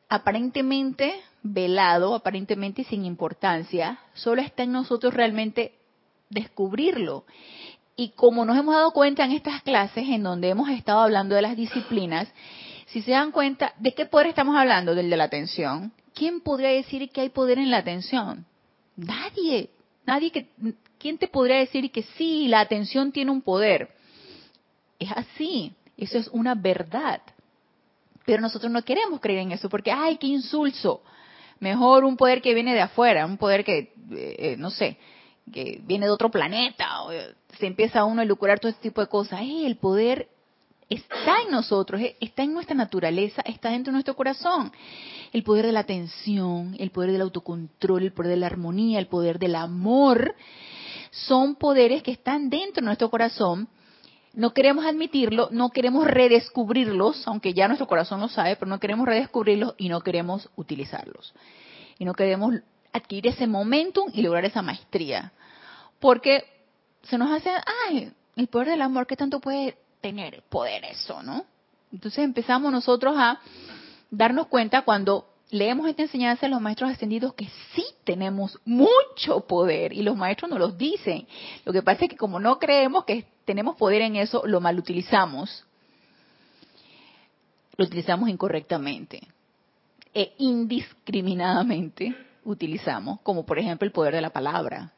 aparentemente 0.08 1.14
velado, 1.42 2.14
aparentemente 2.14 2.84
sin 2.84 3.06
importancia, 3.06 4.00
solo 4.12 4.42
está 4.42 4.64
en 4.64 4.72
nosotros 4.72 5.14
realmente 5.14 5.72
descubrirlo. 6.28 7.24
Y 8.00 8.12
como 8.16 8.46
nos 8.46 8.56
hemos 8.56 8.74
dado 8.74 8.92
cuenta 8.92 9.26
en 9.26 9.32
estas 9.32 9.62
clases 9.62 10.08
en 10.08 10.22
donde 10.22 10.48
hemos 10.48 10.70
estado 10.70 11.00
hablando 11.00 11.34
de 11.34 11.42
las 11.42 11.54
disciplinas, 11.54 12.32
si 12.86 13.02
se 13.02 13.10
dan 13.10 13.30
cuenta, 13.30 13.74
¿de 13.78 13.92
qué 13.92 14.06
poder 14.06 14.28
estamos 14.28 14.56
hablando? 14.56 14.94
Del 14.94 15.10
de 15.10 15.18
la 15.18 15.24
atención. 15.24 15.92
¿Quién 16.14 16.40
podría 16.40 16.70
decir 16.70 17.10
que 17.10 17.20
hay 17.20 17.28
poder 17.28 17.58
en 17.58 17.70
la 17.70 17.76
atención? 17.76 18.46
Nadie. 18.96 19.68
Nadie 20.06 20.30
que, 20.30 20.48
¿quién 20.98 21.18
te 21.18 21.28
podría 21.28 21.58
decir 21.58 21.92
que 21.92 22.04
sí, 22.16 22.48
la 22.48 22.60
atención 22.60 23.12
tiene 23.12 23.32
un 23.32 23.42
poder? 23.42 23.90
Es 24.98 25.12
así, 25.12 25.74
eso 25.98 26.16
es 26.16 26.28
una 26.28 26.54
verdad. 26.54 27.20
Pero 28.24 28.40
nosotros 28.40 28.72
no 28.72 28.80
queremos 28.80 29.20
creer 29.20 29.40
en 29.40 29.52
eso 29.52 29.68
porque, 29.68 29.92
ay, 29.92 30.16
qué 30.16 30.28
insulso. 30.28 31.02
Mejor 31.58 32.06
un 32.06 32.16
poder 32.16 32.40
que 32.40 32.54
viene 32.54 32.72
de 32.72 32.80
afuera, 32.80 33.26
un 33.26 33.36
poder 33.36 33.62
que, 33.62 33.78
eh, 33.78 33.92
eh, 34.38 34.54
no 34.56 34.70
sé, 34.70 34.96
que 35.50 35.80
viene 35.84 36.06
de 36.06 36.12
otro 36.12 36.30
planeta, 36.30 37.02
o 37.02 37.10
se 37.58 37.66
empieza 37.66 38.04
uno 38.04 38.22
a 38.22 38.24
lucurar 38.24 38.60
todo 38.60 38.70
este 38.70 38.82
tipo 38.82 39.00
de 39.00 39.08
cosas. 39.08 39.40
el 39.42 39.76
poder 39.76 40.28
está 40.90 41.42
en 41.42 41.52
nosotros, 41.52 42.00
está 42.20 42.42
en 42.42 42.52
nuestra 42.52 42.74
naturaleza, 42.74 43.42
está 43.42 43.70
dentro 43.70 43.92
de 43.92 43.94
nuestro 43.94 44.16
corazón. 44.16 44.72
El 45.32 45.44
poder 45.44 45.66
de 45.66 45.72
la 45.72 45.80
atención, 45.80 46.74
el 46.78 46.90
poder 46.90 47.12
del 47.12 47.22
autocontrol, 47.22 48.02
el 48.02 48.12
poder 48.12 48.30
de 48.30 48.36
la 48.36 48.46
armonía, 48.46 48.98
el 48.98 49.06
poder 49.06 49.38
del 49.38 49.54
amor, 49.54 50.34
son 51.12 51.54
poderes 51.54 52.02
que 52.02 52.10
están 52.10 52.50
dentro 52.50 52.82
de 52.82 52.86
nuestro 52.86 53.08
corazón. 53.08 53.68
No 54.32 54.52
queremos 54.52 54.84
admitirlo, 54.84 55.48
no 55.52 55.70
queremos 55.70 56.06
redescubrirlos, 56.06 57.26
aunque 57.26 57.54
ya 57.54 57.68
nuestro 57.68 57.86
corazón 57.86 58.20
lo 58.20 58.28
sabe, 58.28 58.56
pero 58.56 58.68
no 58.68 58.80
queremos 58.80 59.06
redescubrirlos 59.06 59.74
y 59.78 59.88
no 59.88 60.00
queremos 60.00 60.48
utilizarlos. 60.56 61.34
Y 61.98 62.04
no 62.04 62.14
queremos 62.14 62.54
adquirir 62.92 63.28
ese 63.28 63.46
momentum 63.46 64.10
y 64.12 64.22
lograr 64.22 64.44
esa 64.44 64.62
maestría. 64.62 65.32
Porque 66.00 66.44
se 67.02 67.18
nos 67.18 67.30
hace, 67.30 67.50
ay, 67.88 68.12
el 68.36 68.46
poder 68.48 68.68
del 68.68 68.82
amor, 68.82 69.06
¿qué 69.06 69.16
tanto 69.16 69.40
puede 69.40 69.76
tener 70.00 70.42
poder 70.48 70.84
eso, 70.84 71.22
no? 71.22 71.44
Entonces 71.92 72.24
empezamos 72.24 72.72
nosotros 72.72 73.14
a 73.16 73.40
darnos 74.10 74.46
cuenta 74.46 74.82
cuando 74.82 75.26
leemos 75.50 75.88
esta 75.88 76.02
enseñanza 76.02 76.46
de 76.46 76.50
los 76.50 76.60
maestros 76.60 76.90
ascendidos 76.90 77.34
que 77.34 77.48
sí 77.74 77.84
tenemos 78.04 78.58
mucho 78.64 79.40
poder 79.46 79.92
y 79.92 80.02
los 80.02 80.16
maestros 80.16 80.50
nos 80.50 80.58
los 80.58 80.78
dicen. 80.78 81.26
Lo 81.64 81.72
que 81.72 81.82
pasa 81.82 82.04
es 82.04 82.10
que 82.10 82.16
como 82.16 82.38
no 82.38 82.58
creemos 82.58 83.04
que 83.04 83.26
tenemos 83.44 83.76
poder 83.76 84.02
en 84.02 84.16
eso, 84.16 84.42
lo 84.46 84.60
malutilizamos. 84.60 85.64
Lo 87.76 87.84
utilizamos 87.84 88.28
incorrectamente 88.28 89.20
e 90.14 90.34
indiscriminadamente 90.38 92.14
utilizamos, 92.44 93.20
como 93.22 93.44
por 93.44 93.58
ejemplo 93.58 93.86
el 93.86 93.92
poder 93.92 94.14
de 94.14 94.20
la 94.20 94.30
palabra, 94.30 94.92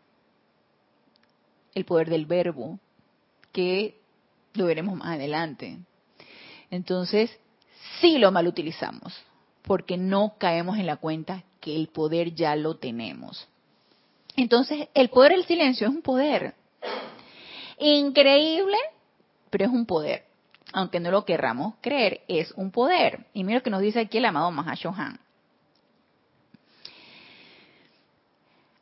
el 1.74 1.84
poder 1.84 2.10
del 2.10 2.26
verbo, 2.26 2.78
que 3.52 3.98
lo 4.54 4.66
veremos 4.66 4.96
más 4.96 5.16
adelante. 5.16 5.78
Entonces, 6.70 7.30
sí 8.00 8.18
lo 8.18 8.32
mal 8.32 8.46
utilizamos, 8.46 9.14
porque 9.62 9.96
no 9.96 10.34
caemos 10.38 10.78
en 10.78 10.86
la 10.86 10.96
cuenta 10.96 11.44
que 11.60 11.76
el 11.76 11.88
poder 11.88 12.34
ya 12.34 12.56
lo 12.56 12.76
tenemos. 12.76 13.48
Entonces, 14.36 14.88
el 14.94 15.10
poder 15.10 15.32
del 15.32 15.44
silencio 15.44 15.86
es 15.86 15.94
un 15.94 16.02
poder. 16.02 16.54
Increíble, 17.78 18.76
pero 19.50 19.66
es 19.66 19.70
un 19.70 19.86
poder. 19.86 20.24
Aunque 20.72 21.00
no 21.00 21.10
lo 21.10 21.24
querramos 21.24 21.74
creer, 21.82 22.22
es 22.28 22.52
un 22.52 22.70
poder. 22.70 23.26
Y 23.34 23.44
mira 23.44 23.58
lo 23.58 23.62
que 23.62 23.70
nos 23.70 23.82
dice 23.82 24.00
aquí 24.00 24.18
el 24.18 24.24
amado 24.24 24.50
Mahashohan. 24.50 25.20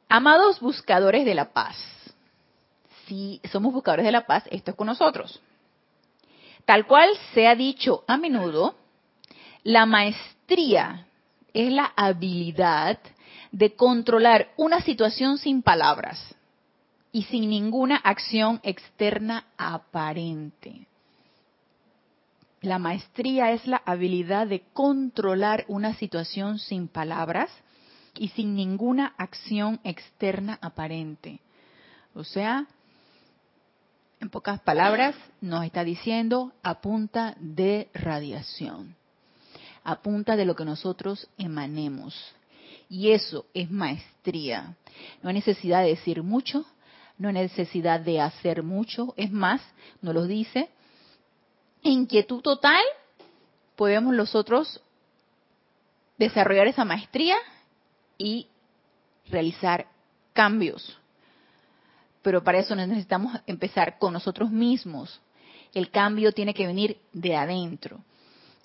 Amados 0.09 0.61
buscadores 0.61 1.25
de 1.25 1.35
la 1.35 1.53
paz, 1.53 1.77
si 3.11 3.41
somos 3.51 3.73
buscadores 3.73 4.07
de 4.07 4.13
la 4.13 4.25
paz, 4.25 4.45
esto 4.53 4.71
es 4.71 4.77
con 4.77 4.87
nosotros. 4.87 5.41
Tal 6.65 6.87
cual 6.87 7.11
se 7.35 7.49
ha 7.49 7.57
dicho 7.57 8.05
a 8.07 8.17
menudo, 8.17 8.77
la 9.65 9.85
maestría 9.85 11.07
es 11.53 11.73
la 11.73 11.93
habilidad 11.97 13.01
de 13.51 13.75
controlar 13.75 14.53
una 14.57 14.81
situación 14.83 15.39
sin 15.39 15.63
palabras 15.63 16.37
y 17.11 17.25
sin 17.25 17.51
ninguna 17.51 17.97
acción 17.97 18.61
externa 18.63 19.47
aparente. 19.59 20.87
La 22.61 22.79
maestría 22.79 23.51
es 23.51 23.67
la 23.67 23.83
habilidad 23.85 24.47
de 24.47 24.63
controlar 24.73 25.65
una 25.67 25.95
situación 25.95 26.61
sin 26.61 26.87
palabras 26.87 27.51
y 28.17 28.29
sin 28.29 28.55
ninguna 28.55 29.15
acción 29.19 29.81
externa 29.83 30.61
aparente. 30.63 31.41
O 32.15 32.23
sea, 32.23 32.67
en 34.21 34.29
pocas 34.29 34.61
palabras, 34.61 35.17
nos 35.41 35.65
está 35.65 35.83
diciendo 35.83 36.53
a 36.63 36.83
punta 36.83 37.35
de 37.41 37.89
radiación, 37.95 38.95
a 39.83 40.03
punta 40.03 40.37
de 40.37 40.45
lo 40.45 40.55
que 40.55 40.67
nosotros 40.67 41.27
emanemos. 41.39 42.15
Y 42.91 43.13
eso 43.13 43.47
es 43.55 43.71
maestría. 43.71 44.77
No 45.23 45.31
hay 45.31 45.35
necesidad 45.37 45.83
de 45.83 45.89
decir 45.89 46.23
mucho, 46.23 46.67
no 47.17 47.29
hay 47.29 47.35
necesidad 47.35 48.01
de 48.01 48.21
hacer 48.21 48.63
mucho. 48.63 49.15
Es 49.17 49.33
más, 49.33 49.63
nos 50.03 50.15
lo 50.15 50.27
dice, 50.27 50.69
inquietud 51.83 52.43
total, 52.43 52.83
podemos 53.75 54.15
nosotros 54.15 54.83
desarrollar 56.19 56.67
esa 56.67 56.85
maestría 56.85 57.37
y 58.19 58.49
realizar 59.31 59.87
cambios 60.35 61.00
pero 62.23 62.43
para 62.43 62.59
eso 62.59 62.75
necesitamos 62.75 63.39
empezar 63.47 63.99
con 63.99 64.13
nosotros 64.13 64.51
mismos. 64.51 65.21
El 65.73 65.91
cambio 65.91 66.33
tiene 66.33 66.55
que 66.55 66.67
venir 66.67 66.99
de 67.13 67.37
adentro. 67.37 68.01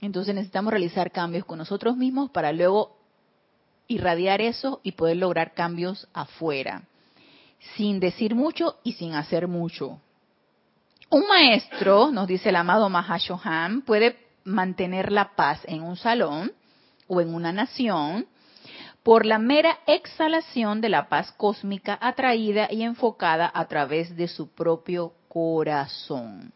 Entonces 0.02 0.36
necesitamos 0.36 0.72
realizar 0.72 1.12
cambios 1.12 1.46
con 1.46 1.58
nosotros 1.58 1.96
mismos 1.96 2.30
para 2.32 2.52
luego 2.52 2.98
irradiar 3.88 4.42
eso 4.42 4.82
y 4.84 4.94
poder 4.94 5.18
lograr 5.18 5.54
cambios 5.54 6.08
afuera, 6.14 6.84
sin 7.76 8.00
decir 8.00 8.36
mucho 8.36 8.78
y 8.84 8.94
sin 8.94 9.14
hacer 9.14 9.48
mucho. 9.48 10.00
Un 11.10 11.28
maestro, 11.28 12.12
nos 12.12 12.28
dice 12.28 12.50
el 12.50 12.56
amado 12.56 12.90
Mahashohan, 12.90 13.84
puede 13.84 14.18
mantener 14.44 15.12
la 15.12 15.36
paz 15.36 15.62
en 15.66 15.82
un 15.82 15.96
salón 15.96 16.52
o 17.08 17.22
en 17.22 17.34
una 17.34 17.52
nación 17.52 18.28
por 19.06 19.24
la 19.28 19.38
mera 19.38 19.78
exhalación 19.86 20.82
de 20.82 20.90
la 20.90 21.10
paz 21.10 21.32
cósmica 21.34 21.96
atraída 22.02 22.68
y 22.72 22.82
enfocada 22.82 23.52
a 23.54 23.68
través 23.68 24.18
de 24.18 24.28
su 24.28 24.48
propio 24.48 25.14
corazón. 25.28 26.52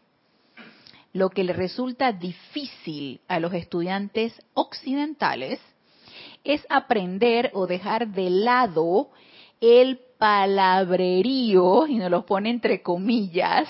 Lo 1.12 1.30
que 1.30 1.44
le 1.44 1.52
resulta 1.52 2.10
difícil 2.10 3.20
a 3.28 3.38
los 3.38 3.54
estudiantes 3.54 4.34
occidentales 4.54 5.60
es 6.42 6.66
aprender 6.68 7.52
o 7.54 7.68
dejar 7.68 8.08
de 8.08 8.30
lado 8.30 9.10
el 9.60 10.00
palabrerío, 10.18 11.86
y 11.86 11.98
nos 11.98 12.10
lo 12.10 12.26
pone 12.26 12.50
entre 12.50 12.82
comillas, 12.82 13.68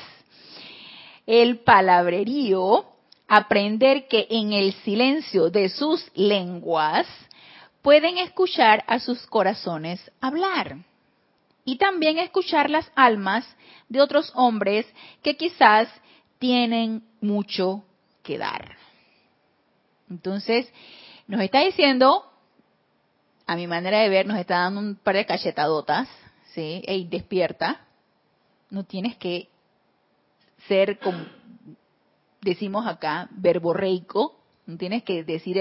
el 1.27 1.59
palabrerío, 1.59 2.87
aprender 3.29 4.09
que 4.09 4.27
en 4.31 4.55
el 4.55 4.73
silencio 4.73 5.51
de 5.51 5.69
sus 5.69 6.11
lenguas 6.15 7.07
pueden 7.83 8.19
escuchar 8.19 8.85
a 8.87 8.99
sus 8.99 9.27
corazones 9.27 10.11
hablar 10.21 10.79
y 11.65 11.77
también 11.77 12.19
escuchar 12.19 12.71
las 12.71 12.91
almas 12.95 13.47
de 13.89 14.01
otros 14.01 14.33
hombres 14.35 14.87
que 15.23 15.37
quizás 15.37 15.89
tienen 16.39 17.05
mucho 17.21 17.85
que 18.23 18.39
dar. 18.39 18.77
Entonces, 20.09 20.73
nos 21.27 21.41
está 21.41 21.61
diciendo, 21.61 22.25
a 23.47 23.57
mi 23.57 23.67
manera 23.67 24.01
de 24.01 24.09
ver, 24.09 24.27
nos 24.27 24.39
está 24.39 24.61
dando 24.61 24.81
un 24.81 24.97
par 24.97 25.15
de 25.15 25.27
cachetadotas, 25.27 26.09
¿sí? 26.53 26.83
Ey, 26.87 27.07
despierta. 27.07 27.81
No 28.71 28.85
tienes 28.85 29.17
que 29.17 29.49
ser, 30.67 30.99
como 30.99 31.19
decimos 32.41 32.87
acá, 32.87 33.29
verborreico. 33.31 34.40
Tienes 34.79 35.03
que 35.03 35.25
decir 35.25 35.57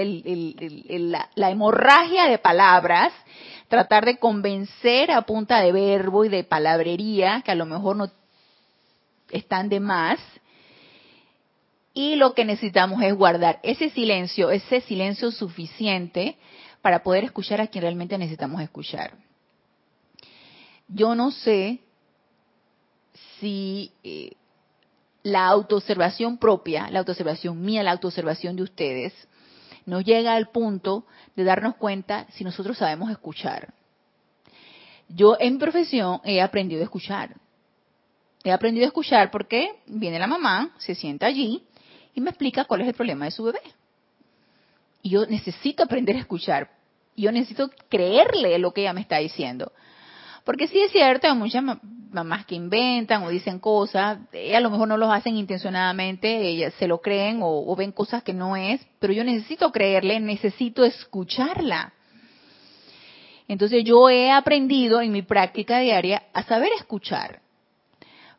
la 1.34 1.50
hemorragia 1.50 2.26
de 2.26 2.38
palabras, 2.38 3.12
tratar 3.68 4.04
de 4.04 4.18
convencer 4.18 5.10
a 5.10 5.22
punta 5.22 5.60
de 5.60 5.72
verbo 5.72 6.24
y 6.24 6.28
de 6.28 6.44
palabrería, 6.44 7.42
que 7.44 7.50
a 7.50 7.54
lo 7.54 7.66
mejor 7.66 7.96
no 7.96 8.10
están 9.30 9.68
de 9.68 9.80
más. 9.80 10.18
Y 11.92 12.16
lo 12.16 12.34
que 12.34 12.44
necesitamos 12.44 13.02
es 13.02 13.14
guardar 13.14 13.58
ese 13.62 13.90
silencio, 13.90 14.50
ese 14.50 14.80
silencio 14.82 15.30
suficiente 15.30 16.36
para 16.82 17.02
poder 17.02 17.24
escuchar 17.24 17.60
a 17.60 17.66
quien 17.66 17.82
realmente 17.82 18.16
necesitamos 18.16 18.60
escuchar. 18.62 19.12
Yo 20.88 21.14
no 21.14 21.30
sé 21.30 21.80
si 23.38 23.92
eh, 24.02 24.32
la 25.22 25.46
autoobservación 25.46 26.38
propia, 26.38 26.90
la 26.90 27.00
autoobservación 27.00 27.60
mía, 27.60 27.82
la 27.82 27.92
autoobservación 27.92 28.56
de 28.56 28.62
ustedes, 28.62 29.12
nos 29.86 30.04
llega 30.04 30.34
al 30.34 30.48
punto 30.48 31.06
de 31.36 31.44
darnos 31.44 31.76
cuenta 31.76 32.26
si 32.30 32.44
nosotros 32.44 32.78
sabemos 32.78 33.10
escuchar. 33.10 33.72
Yo 35.08 35.36
en 35.40 35.58
profesión 35.58 36.20
he 36.24 36.40
aprendido 36.40 36.80
a 36.82 36.84
escuchar. 36.84 37.36
He 38.44 38.52
aprendido 38.52 38.86
a 38.86 38.88
escuchar 38.88 39.30
porque 39.30 39.80
viene 39.86 40.18
la 40.18 40.26
mamá, 40.26 40.74
se 40.78 40.94
sienta 40.94 41.26
allí 41.26 41.64
y 42.14 42.20
me 42.20 42.30
explica 42.30 42.64
cuál 42.64 42.82
es 42.82 42.88
el 42.88 42.94
problema 42.94 43.24
de 43.24 43.30
su 43.32 43.44
bebé. 43.44 43.60
Y 45.02 45.10
yo 45.10 45.26
necesito 45.26 45.82
aprender 45.82 46.16
a 46.16 46.20
escuchar. 46.20 46.70
Yo 47.16 47.32
necesito 47.32 47.70
creerle 47.88 48.58
lo 48.58 48.72
que 48.72 48.82
ella 48.82 48.92
me 48.92 49.00
está 49.00 49.18
diciendo. 49.18 49.72
Porque 50.44 50.68
sí 50.68 50.80
es 50.80 50.92
cierto, 50.92 51.26
hay 51.26 51.34
muchas 51.34 51.62
mamás 52.12 52.46
que 52.46 52.54
inventan 52.54 53.22
o 53.22 53.30
dicen 53.30 53.58
cosas, 53.58 54.18
a 54.32 54.60
lo 54.60 54.70
mejor 54.70 54.88
no 54.88 54.96
los 54.96 55.10
hacen 55.10 55.36
intencionadamente, 55.36 56.46
ellas 56.46 56.74
se 56.78 56.86
lo 56.86 57.00
creen 57.00 57.40
o, 57.42 57.70
o 57.70 57.76
ven 57.76 57.92
cosas 57.92 58.22
que 58.22 58.32
no 58.32 58.56
es, 58.56 58.80
pero 58.98 59.12
yo 59.12 59.24
necesito 59.24 59.70
creerle, 59.72 60.20
necesito 60.20 60.84
escucharla. 60.84 61.92
Entonces 63.48 63.82
yo 63.82 64.08
he 64.08 64.30
aprendido 64.30 65.00
en 65.00 65.10
mi 65.10 65.22
práctica 65.22 65.80
diaria 65.80 66.22
a 66.32 66.44
saber 66.44 66.70
escuchar. 66.78 67.40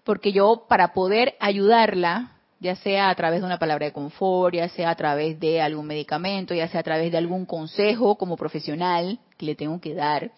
Porque 0.05 0.31
yo 0.31 0.65
para 0.69 0.93
poder 0.93 1.35
ayudarla, 1.39 2.37
ya 2.61 2.75
sea 2.75 3.09
a 3.09 3.15
través 3.15 3.41
de 3.41 3.45
una 3.45 3.59
palabra 3.59 3.87
de 3.87 3.91
confort, 3.91 4.55
ya 4.55 4.69
sea 4.69 4.91
a 4.91 4.95
través 4.95 5.39
de 5.39 5.61
algún 5.61 5.87
medicamento, 5.87 6.53
ya 6.53 6.67
sea 6.67 6.79
a 6.79 6.83
través 6.83 7.11
de 7.11 7.17
algún 7.17 7.45
consejo 7.45 8.15
como 8.17 8.37
profesional 8.37 9.19
que 9.37 9.47
le 9.47 9.55
tengo 9.55 9.81
que 9.81 9.93
dar, 9.93 10.31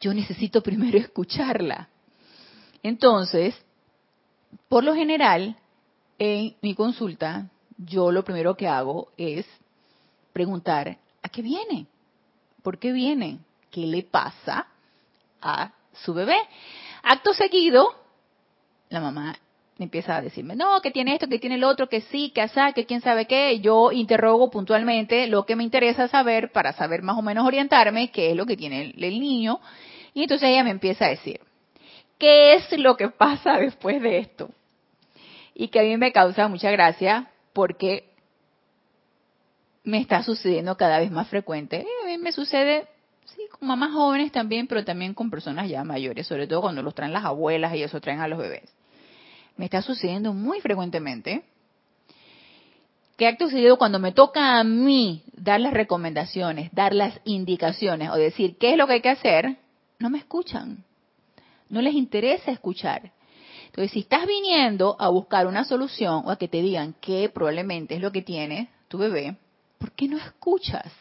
yo 0.00 0.14
necesito 0.14 0.62
primero 0.62 0.96
escucharla. 1.06 1.88
Entonces, 2.84 3.56
por 4.68 4.84
lo 4.84 4.94
general, 4.94 5.56
en 6.18 6.54
mi 6.60 6.74
consulta, 6.74 7.48
yo 7.78 8.12
lo 8.12 8.22
primero 8.22 8.56
que 8.56 8.68
hago 8.68 9.08
es 9.16 9.46
preguntar, 10.34 10.98
¿a 11.22 11.28
qué 11.30 11.40
viene? 11.40 11.86
¿Por 12.62 12.78
qué 12.78 12.92
viene? 12.92 13.38
¿Qué 13.70 13.86
le 13.86 14.02
pasa 14.02 14.66
a 15.40 15.72
su 15.94 16.12
bebé? 16.12 16.36
Acto 17.02 17.32
seguido, 17.32 17.88
la 18.90 19.00
mamá 19.00 19.34
empieza 19.78 20.16
a 20.16 20.20
decirme, 20.20 20.54
no, 20.54 20.82
que 20.82 20.90
tiene 20.90 21.14
esto, 21.14 21.26
que 21.26 21.38
tiene 21.38 21.56
el 21.56 21.64
otro, 21.64 21.88
que 21.88 22.02
sí, 22.02 22.32
que 22.34 22.42
asá, 22.42 22.72
que 22.72 22.84
quién 22.84 23.00
sabe 23.00 23.26
qué. 23.26 23.60
Yo 23.60 23.92
interrogo 23.92 24.50
puntualmente 24.50 25.26
lo 25.26 25.46
que 25.46 25.56
me 25.56 25.64
interesa 25.64 26.06
saber 26.08 26.52
para 26.52 26.74
saber 26.74 27.00
más 27.00 27.16
o 27.16 27.22
menos 27.22 27.46
orientarme 27.46 28.10
qué 28.10 28.32
es 28.32 28.36
lo 28.36 28.44
que 28.44 28.58
tiene 28.58 28.82
el, 28.82 29.02
el 29.02 29.20
niño. 29.20 29.58
Y 30.12 30.24
entonces 30.24 30.50
ella 30.50 30.64
me 30.64 30.70
empieza 30.70 31.06
a 31.06 31.08
decir, 31.08 31.40
¿qué 32.24 32.54
es 32.54 32.78
lo 32.78 32.96
que 32.96 33.08
pasa 33.08 33.58
después 33.58 34.00
de 34.00 34.18
esto? 34.18 34.48
Y 35.54 35.68
que 35.68 35.80
a 35.80 35.82
mí 35.82 35.96
me 35.96 36.12
causa 36.12 36.48
mucha 36.48 36.70
gracia 36.70 37.30
porque 37.52 38.10
me 39.82 39.98
está 39.98 40.22
sucediendo 40.22 40.76
cada 40.76 40.98
vez 40.98 41.10
más 41.10 41.28
frecuente. 41.28 41.86
A 42.02 42.06
mí 42.06 42.18
me 42.18 42.32
sucede, 42.32 42.86
sí, 43.26 43.42
con 43.50 43.68
mamás 43.68 43.92
jóvenes 43.92 44.32
también, 44.32 44.66
pero 44.66 44.84
también 44.84 45.12
con 45.12 45.30
personas 45.30 45.68
ya 45.68 45.84
mayores, 45.84 46.26
sobre 46.26 46.46
todo 46.46 46.62
cuando 46.62 46.82
los 46.82 46.94
traen 46.94 47.12
las 47.12 47.24
abuelas 47.24 47.74
y 47.74 47.82
eso 47.82 48.00
traen 48.00 48.20
a 48.20 48.28
los 48.28 48.38
bebés 48.38 48.72
me 49.56 49.66
está 49.66 49.82
sucediendo 49.82 50.32
muy 50.32 50.60
frecuentemente. 50.60 51.44
¿Qué 53.16 53.28
acto 53.28 53.44
sucedido 53.46 53.78
cuando 53.78 54.00
me 54.00 54.12
toca 54.12 54.58
a 54.58 54.64
mí 54.64 55.22
dar 55.36 55.60
las 55.60 55.72
recomendaciones, 55.72 56.70
dar 56.72 56.94
las 56.94 57.20
indicaciones 57.24 58.10
o 58.10 58.16
decir 58.16 58.56
qué 58.58 58.72
es 58.72 58.78
lo 58.78 58.86
que 58.86 58.94
hay 58.94 59.00
que 59.00 59.10
hacer? 59.10 59.56
No 60.00 60.10
me 60.10 60.18
escuchan. 60.18 60.84
No 61.68 61.80
les 61.80 61.94
interesa 61.94 62.50
escuchar. 62.50 63.12
Entonces, 63.66 63.92
si 63.92 64.00
estás 64.00 64.26
viniendo 64.26 64.96
a 64.98 65.08
buscar 65.08 65.46
una 65.46 65.64
solución 65.64 66.22
o 66.26 66.30
a 66.30 66.36
que 66.36 66.48
te 66.48 66.62
digan 66.62 66.94
qué 67.00 67.28
probablemente 67.28 67.96
es 67.96 68.00
lo 68.00 68.12
que 68.12 68.22
tiene 68.22 68.68
tu 68.88 68.98
bebé, 68.98 69.36
¿por 69.78 69.92
qué 69.92 70.06
no 70.06 70.16
escuchas? 70.16 70.92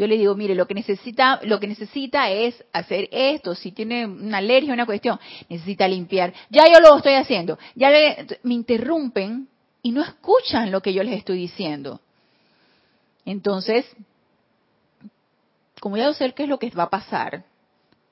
yo 0.00 0.06
le 0.06 0.16
digo, 0.16 0.34
mire, 0.34 0.54
lo 0.54 0.66
que 0.66 0.72
necesita, 0.72 1.40
lo 1.42 1.60
que 1.60 1.66
necesita 1.66 2.30
es 2.30 2.64
hacer 2.72 3.06
esto, 3.12 3.54
si 3.54 3.70
tiene 3.70 4.06
una 4.06 4.38
alergia, 4.38 4.72
una 4.72 4.86
cuestión, 4.86 5.20
necesita 5.50 5.86
limpiar. 5.86 6.32
Ya 6.48 6.64
yo 6.72 6.80
lo 6.80 6.96
estoy 6.96 7.12
haciendo. 7.16 7.58
Ya 7.74 7.90
me 8.42 8.54
interrumpen 8.54 9.46
y 9.82 9.92
no 9.92 10.02
escuchan 10.02 10.70
lo 10.70 10.80
que 10.80 10.94
yo 10.94 11.02
les 11.02 11.18
estoy 11.18 11.36
diciendo. 11.36 12.00
Entonces, 13.26 13.84
como 15.80 15.98
ya 15.98 16.14
sé 16.14 16.32
qué 16.32 16.44
es 16.44 16.48
lo 16.48 16.58
que 16.58 16.70
va 16.70 16.84
a 16.84 16.90
pasar, 16.90 17.44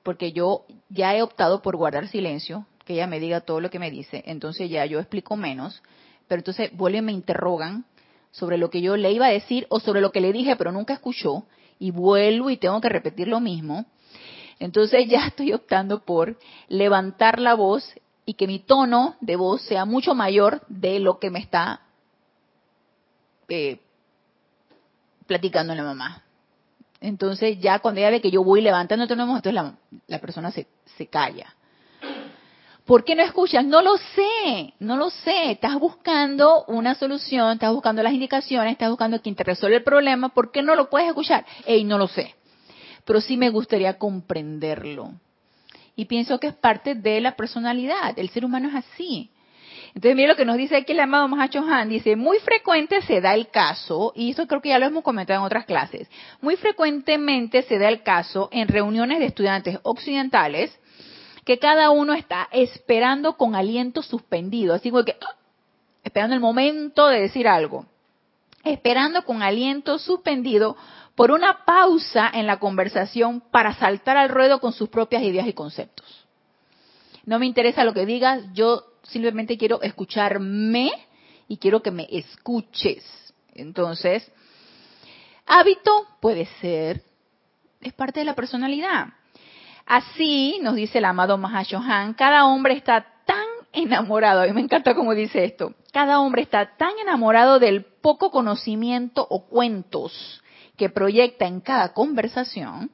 porque 0.03 0.31
yo 0.31 0.65
ya 0.89 1.15
he 1.15 1.21
optado 1.21 1.61
por 1.61 1.75
guardar 1.75 2.07
silencio, 2.07 2.65
que 2.85 2.93
ella 2.93 3.07
me 3.07 3.19
diga 3.19 3.41
todo 3.41 3.61
lo 3.61 3.69
que 3.69 3.79
me 3.79 3.91
dice, 3.91 4.23
entonces 4.25 4.69
ya 4.69 4.85
yo 4.85 4.99
explico 4.99 5.35
menos, 5.35 5.81
pero 6.27 6.39
entonces 6.39 6.75
vuelven 6.75 7.03
y 7.03 7.05
me 7.07 7.11
interrogan 7.11 7.85
sobre 8.31 8.57
lo 8.57 8.69
que 8.69 8.81
yo 8.81 8.95
le 8.97 9.11
iba 9.11 9.27
a 9.27 9.31
decir 9.31 9.65
o 9.69 9.79
sobre 9.79 10.01
lo 10.01 10.11
que 10.11 10.21
le 10.21 10.31
dije 10.31 10.55
pero 10.55 10.71
nunca 10.71 10.93
escuchó 10.93 11.45
y 11.79 11.91
vuelvo 11.91 12.49
y 12.49 12.57
tengo 12.57 12.79
que 12.81 12.89
repetir 12.89 13.27
lo 13.27 13.39
mismo, 13.39 13.85
entonces 14.59 15.07
ya 15.07 15.27
estoy 15.27 15.53
optando 15.53 16.03
por 16.03 16.37
levantar 16.67 17.39
la 17.39 17.53
voz 17.53 17.93
y 18.25 18.33
que 18.33 18.47
mi 18.47 18.59
tono 18.59 19.15
de 19.21 19.35
voz 19.37 19.61
sea 19.63 19.85
mucho 19.85 20.13
mayor 20.13 20.61
de 20.67 20.99
lo 20.99 21.17
que 21.19 21.31
me 21.31 21.39
está 21.39 21.81
eh, 23.47 23.79
platicando 25.25 25.73
la 25.73 25.83
mamá. 25.83 26.23
Entonces 27.01 27.59
ya 27.59 27.79
cuando 27.79 28.01
ella 28.01 28.09
ve 28.09 28.21
que 28.21 28.31
yo 28.31 28.43
voy 28.43 28.61
levantando 28.61 29.03
el 29.03 29.09
tono 29.09 29.23
entonces 29.23 29.53
la, 29.53 29.75
la 30.07 30.19
persona 30.19 30.51
se, 30.51 30.67
se 30.97 31.07
calla. 31.07 31.55
¿Por 32.89 33.03
qué 33.03 33.15
no 33.15 33.21
escuchas? 33.21 33.63
No 33.63 33.83
lo 33.83 33.97
sé, 33.97 34.73
no 34.79 34.97
lo 34.97 35.11
sé. 35.11 35.51
Estás 35.51 35.77
buscando 35.79 36.65
una 36.65 36.95
solución, 36.95 37.51
estás 37.53 37.71
buscando 37.71 38.01
las 38.01 38.13
indicaciones, 38.13 38.71
estás 38.71 38.89
buscando 38.89 39.21
quien 39.21 39.35
te 39.35 39.43
resuelve 39.43 39.77
el 39.77 39.83
problema. 39.83 40.29
¿Por 40.29 40.51
qué 40.51 40.63
no 40.63 40.73
lo 40.73 40.89
puedes 40.89 41.07
escuchar? 41.07 41.45
Ey, 41.67 41.83
no 41.83 41.99
lo 41.99 42.07
sé. 42.07 42.33
Pero 43.05 43.21
sí 43.21 43.37
me 43.37 43.51
gustaría 43.51 43.99
comprenderlo. 43.99 45.11
Y 45.95 46.05
pienso 46.05 46.39
que 46.39 46.47
es 46.47 46.55
parte 46.55 46.95
de 46.95 47.21
la 47.21 47.35
personalidad. 47.35 48.17
El 48.17 48.29
ser 48.29 48.43
humano 48.43 48.69
es 48.69 48.75
así. 48.83 49.29
Entonces, 49.95 50.15
mira 50.15 50.29
lo 50.29 50.35
que 50.35 50.45
nos 50.45 50.57
dice 50.57 50.75
aquí 50.75 50.93
el 50.93 50.99
amado 50.99 51.27
Mahacho 51.27 51.59
Han. 51.59 51.89
Dice, 51.89 52.15
muy 52.15 52.39
frecuente 52.39 53.01
se 53.01 53.21
da 53.21 53.33
el 53.33 53.49
caso, 53.49 54.13
y 54.15 54.31
eso 54.31 54.47
creo 54.47 54.61
que 54.61 54.69
ya 54.69 54.79
lo 54.79 54.85
hemos 54.85 55.03
comentado 55.03 55.39
en 55.39 55.45
otras 55.45 55.65
clases, 55.65 56.09
muy 56.41 56.55
frecuentemente 56.55 57.63
se 57.63 57.79
da 57.79 57.89
el 57.89 58.03
caso 58.03 58.49
en 58.51 58.67
reuniones 58.67 59.19
de 59.19 59.25
estudiantes 59.25 59.79
occidentales 59.83 60.77
que 61.45 61.57
cada 61.57 61.89
uno 61.89 62.13
está 62.13 62.47
esperando 62.51 63.33
con 63.35 63.55
aliento 63.55 64.03
suspendido, 64.03 64.75
así 64.75 64.91
como 64.91 65.03
que 65.03 65.17
¡ah! 65.19 65.35
esperando 66.03 66.35
el 66.35 66.41
momento 66.41 67.07
de 67.07 67.21
decir 67.21 67.47
algo, 67.47 67.85
esperando 68.63 69.23
con 69.25 69.41
aliento 69.41 69.97
suspendido 69.97 70.77
por 71.15 71.31
una 71.31 71.65
pausa 71.65 72.29
en 72.33 72.47
la 72.47 72.59
conversación 72.59 73.41
para 73.51 73.73
saltar 73.73 74.15
al 74.15 74.29
ruedo 74.29 74.59
con 74.59 74.73
sus 74.73 74.89
propias 74.89 75.23
ideas 75.23 75.47
y 75.47 75.53
conceptos. 75.53 76.27
No 77.25 77.39
me 77.39 77.45
interesa 77.45 77.83
lo 77.83 77.93
que 77.93 78.05
digas, 78.05 78.43
yo 78.53 78.83
simplemente 79.09 79.57
quiero 79.57 79.81
escucharme 79.81 80.91
y 81.47 81.57
quiero 81.57 81.81
que 81.81 81.91
me 81.91 82.07
escuches. 82.09 83.03
Entonces, 83.53 84.31
hábito 85.45 86.07
puede 86.21 86.45
ser, 86.61 87.03
es 87.81 87.93
parte 87.93 88.19
de 88.19 88.25
la 88.25 88.35
personalidad. 88.35 89.07
Así, 89.85 90.59
nos 90.61 90.75
dice 90.75 90.99
el 90.99 91.05
amado 91.05 91.37
Mahashohan, 91.37 92.13
cada 92.13 92.45
hombre 92.45 92.75
está 92.75 93.05
tan 93.25 93.45
enamorado, 93.73 94.41
a 94.41 94.45
mí 94.45 94.53
me 94.53 94.61
encanta 94.61 94.95
cómo 94.95 95.13
dice 95.13 95.43
esto, 95.43 95.73
cada 95.91 96.19
hombre 96.19 96.43
está 96.43 96.77
tan 96.77 96.97
enamorado 96.99 97.59
del 97.59 97.83
poco 97.83 98.31
conocimiento 98.31 99.25
o 99.29 99.45
cuentos 99.45 100.43
que 100.77 100.89
proyecta 100.89 101.45
en 101.45 101.61
cada 101.61 101.93
conversación, 101.93 102.91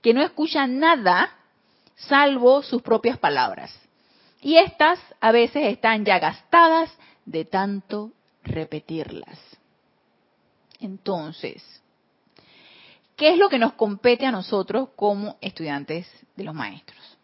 que 0.00 0.14
no 0.14 0.22
escucha 0.22 0.66
nada 0.66 1.30
salvo 1.96 2.62
sus 2.62 2.82
propias 2.82 3.18
palabras. 3.18 3.85
Y 4.46 4.58
estas 4.58 5.00
a 5.20 5.32
veces 5.32 5.64
están 5.64 6.04
ya 6.04 6.20
gastadas 6.20 6.96
de 7.24 7.44
tanto 7.44 8.12
repetirlas. 8.44 9.40
Entonces, 10.78 11.64
¿qué 13.16 13.30
es 13.30 13.38
lo 13.38 13.48
que 13.48 13.58
nos 13.58 13.72
compete 13.72 14.24
a 14.24 14.30
nosotros 14.30 14.90
como 14.94 15.36
estudiantes 15.40 16.06
de 16.36 16.44
los 16.44 16.54
maestros? 16.54 17.18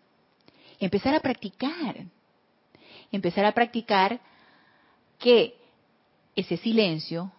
Empezar 0.80 1.14
a 1.14 1.20
practicar. 1.20 2.06
Empezar 3.12 3.44
a 3.44 3.52
practicar 3.52 4.18
que 5.16 5.54
ese 6.34 6.56
silencio 6.56 7.30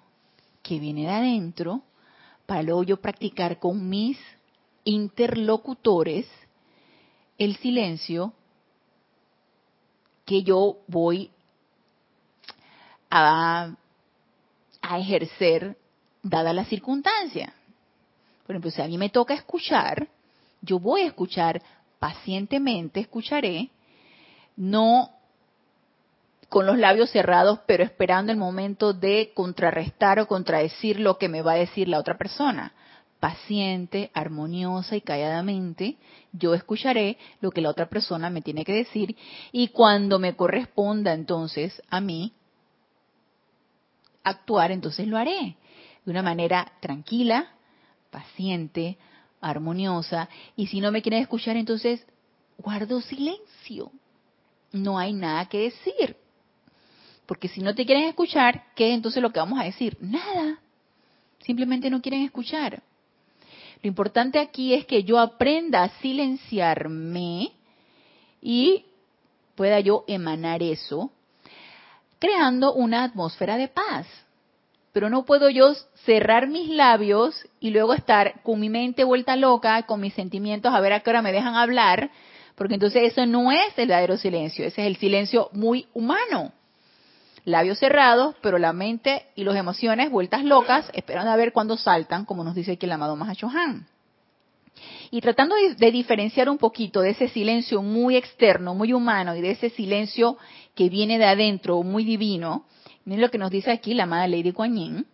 que 0.62 0.80
viene 0.80 1.02
de 1.02 1.12
adentro, 1.12 1.84
para 2.46 2.63
luego 2.63 2.84
yo 2.84 3.02
practicar 3.02 3.60
con 3.60 3.89
mis 3.89 4.17
interlocutores 4.86 6.26
el 7.38 7.58
silencio 7.58 8.32
que 10.26 10.44
yo 10.44 10.78
voy 10.88 11.32
a, 13.10 13.76
ejercer 14.98 15.78
dada 16.22 16.54
la 16.54 16.66
circunstancia. 16.66 17.54
Por 18.46 18.56
ejemplo, 18.56 18.72
si 18.72 18.82
a 18.82 18.88
mí 18.88 18.98
me 18.98 19.10
toca 19.10 19.34
escuchar, 19.34 20.08
yo 20.62 20.80
voy 20.80 21.02
a 21.02 21.08
escuchar 21.08 21.62
pacientemente, 22.00 23.00
escucharé, 23.00 23.70
no 24.58 25.10
con 26.50 26.66
los 26.66 26.78
labios 26.78 27.10
cerrados, 27.10 27.60
pero 27.66 27.84
esperando 27.84 28.32
el 28.32 28.38
momento 28.38 28.94
de 28.94 29.32
contrarrestar 29.34 30.20
o 30.20 30.28
contradecir 30.28 31.00
lo 31.00 31.18
que 31.18 31.30
me 31.30 31.42
va 31.42 31.54
a 31.54 31.56
decir 31.56 31.88
la 31.88 32.00
otra 32.00 32.18
persona. 32.18 32.74
Paciente, 33.24 34.12
armoniosa 34.14 34.98
y 34.98 35.02
calladamente, 35.02 35.96
yo 36.34 36.54
escucharé 36.54 37.18
lo 37.40 37.52
que 37.52 37.62
la 37.62 37.70
otra 37.70 37.88
persona 37.88 38.30
me 38.30 38.42
tiene 38.42 38.66
que 38.66 38.74
decir 38.74 39.16
y 39.54 39.70
cuando 39.70 40.20
me 40.20 40.36
corresponda 40.36 41.14
entonces 41.14 41.82
a 41.90 42.02
mí 42.02 42.34
actuar, 44.26 44.74
entonces 44.74 45.08
lo 45.08 45.16
haré 45.16 45.56
de 46.04 46.12
una 46.12 46.22
manera 46.22 46.74
tranquila, 46.82 47.48
paciente, 48.12 48.98
armoniosa. 49.40 50.28
Y 50.58 50.68
si 50.68 50.82
no 50.82 50.92
me 50.92 51.02
quieren 51.02 51.22
escuchar, 51.22 51.56
entonces 51.56 52.06
guardo 52.58 53.00
silencio. 53.00 53.90
No 54.74 55.00
hay 55.00 55.14
nada 55.14 55.46
que 55.46 55.60
decir. 55.60 56.18
Porque 57.26 57.48
si 57.48 57.62
no 57.62 57.74
te 57.74 57.86
quieren 57.86 58.04
escuchar, 58.04 58.66
¿qué 58.76 58.90
es 58.90 58.96
entonces 58.96 59.24
lo 59.24 59.32
que 59.32 59.40
vamos 59.40 59.62
a 59.62 59.64
decir? 59.64 59.96
Nada. 60.02 60.60
Simplemente 61.40 61.90
no 61.90 62.02
quieren 62.02 62.24
escuchar. 62.24 62.84
Lo 63.84 63.88
importante 63.88 64.39
aquí 64.39 64.74
es 64.74 64.86
que 64.86 65.04
yo 65.04 65.19
aprenda 65.19 65.84
a 65.84 65.89
silenciarme 66.00 67.52
y 68.41 68.86
pueda 69.54 69.80
yo 69.80 70.04
emanar 70.08 70.63
eso, 70.63 71.12
creando 72.17 72.74
una 72.74 73.04
atmósfera 73.04 73.58
de 73.58 73.67
paz 73.67 74.08
pero 74.93 75.10
no 75.10 75.26
puedo 75.26 75.50
yo 75.50 75.74
cerrar 76.06 76.48
mis 76.48 76.69
labios 76.69 77.50
y 77.60 77.72
luego 77.72 77.96
estar 77.96 78.41
con 78.43 78.60
mi 78.60 78.69
mente 78.69 79.04
vuelta 79.04 79.36
loca, 79.36 79.82
con 79.84 80.00
mis 80.00 80.13
sentimientos, 80.13 80.74
a 80.74 80.80
ver 80.80 80.93
a 80.93 81.00
qué 81.00 81.10
hora 81.10 81.24
me 81.24 81.32
dejan 81.32 81.56
hablar, 81.56 82.12
porque 82.56 82.76
entonces 82.76 83.12
eso 83.12 83.26
no 83.26 83.52
es 83.52 83.78
el 83.78 83.88
verdadero 83.88 84.17
silencio, 84.17 84.65
ese 84.65 84.82
es 84.82 84.88
el 84.88 84.98
silencio 84.98 85.50
muy 85.52 85.88
humano. 85.93 86.54
Labios 87.45 87.79
cerrados, 87.79 88.36
pero 88.41 88.58
la 88.58 88.73
mente 88.73 89.25
y 89.36 89.43
las 89.43 89.56
emociones 89.56 90.10
vueltas 90.10 90.43
locas, 90.43 90.89
esperando 90.93 91.32
a 91.32 91.36
ver 91.36 91.51
cuándo 91.51 91.77
saltan, 91.77 92.25
como 92.25 92.43
nos 92.43 92.56
dice 92.56 92.73
aquí 92.73 92.86
el 92.86 92.91
amado 92.91 93.15
Mahachohan. 93.15 93.86
Y 95.12 95.21
tratando 95.21 95.56
de 95.56 95.91
diferenciar 95.91 96.49
un 96.49 96.58
poquito 96.58 97.01
de 97.01 97.12
ese 97.12 97.27
silencio 97.27 97.82
muy 97.82 98.15
externo, 98.15 98.73
muy 98.73 98.93
humano, 98.93 99.36
y 99.36 99.41
de 99.41 99.51
ese 99.51 99.69
silencio 99.69 100.38
que 100.73 100.89
viene 100.89 101.19
de 101.19 101.25
adentro, 101.25 101.84
muy 101.84 102.03
divino, 102.03 102.65
Miren 103.06 103.21
lo 103.21 103.32
que 103.32 103.38
nos 103.38 103.51
dice 103.51 103.71
aquí 103.71 103.93
la 103.93 104.03
amada 104.03 104.27
Lady 104.27 104.53
Kuan 104.53 104.75
Yin. 104.75 105.06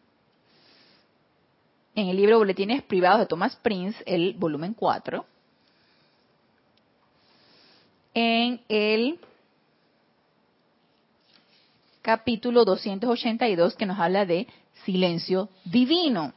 En 1.96 2.08
el 2.08 2.18
libro 2.18 2.38
Boletines 2.38 2.84
Privados 2.84 3.22
de 3.22 3.26
Thomas 3.26 3.56
Prince, 3.56 4.04
el 4.06 4.36
volumen 4.36 4.74
4. 4.76 5.26
En 8.14 8.62
el 8.70 9.20
capítulo 12.02 12.66
282 12.66 13.76
que 13.76 13.86
nos 13.86 14.00
habla 14.00 14.26
de 14.26 14.48
silencio 14.86 15.50
divino. 15.66 16.34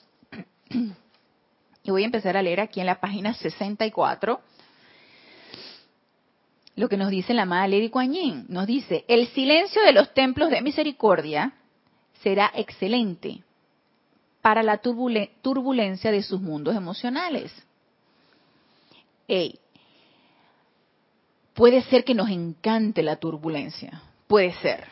Y 1.85 1.91
voy 1.91 2.03
a 2.03 2.07
empezar 2.07 2.37
a 2.37 2.43
leer 2.43 2.61
aquí 2.61 2.81
en 2.81 2.87
la 2.87 3.01
página 3.01 3.35
64 3.35 4.41
lo 6.75 6.89
que 6.89 6.97
nos 6.97 7.11
dice 7.11 7.35
la 7.35 7.43
amada 7.43 7.69
Lady 7.69 7.91
Kuan. 7.91 8.47
Nos 8.49 8.67
dice, 8.67 9.05
el 9.09 9.29
silencio 9.29 9.83
de 9.83 9.93
los 9.93 10.15
templos 10.15 10.51
de 10.51 10.63
misericordia 10.63 11.53
será 12.23 12.51
excelente 12.55 13.43
para 14.41 14.63
la 14.63 14.79
turbulencia 14.79 16.11
de 16.11 16.23
sus 16.23 16.41
mundos 16.41 16.75
emocionales. 16.75 17.53
puede 21.55 21.83
ser 21.83 22.05
que 22.05 22.15
nos 22.15 22.29
encante 22.31 23.03
la 23.03 23.17
turbulencia, 23.17 24.03
puede 24.27 24.53
ser, 24.55 24.87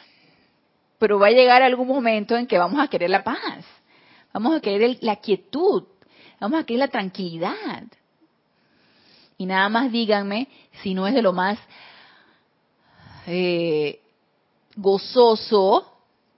pero 1.01 1.19
va 1.19 1.29
a 1.29 1.31
llegar 1.31 1.63
algún 1.63 1.89
momento 1.89 2.37
en 2.37 2.47
que 2.47 2.59
vamos 2.59 2.79
a 2.79 2.87
querer 2.87 3.09
la 3.09 3.25
paz, 3.25 3.65
vamos 4.35 4.55
a 4.55 4.61
querer 4.61 4.99
la 5.01 5.17
quietud, 5.17 5.85
vamos 6.39 6.61
a 6.61 6.65
querer 6.65 6.81
la 6.81 6.89
tranquilidad. 6.89 7.85
Y 9.39 9.47
nada 9.47 9.71
más 9.71 9.91
díganme 9.91 10.47
si 10.83 10.93
no 10.93 11.07
es 11.07 11.15
de 11.15 11.23
lo 11.23 11.33
más 11.33 11.59
eh, 13.27 14.01
gozoso 14.77 15.91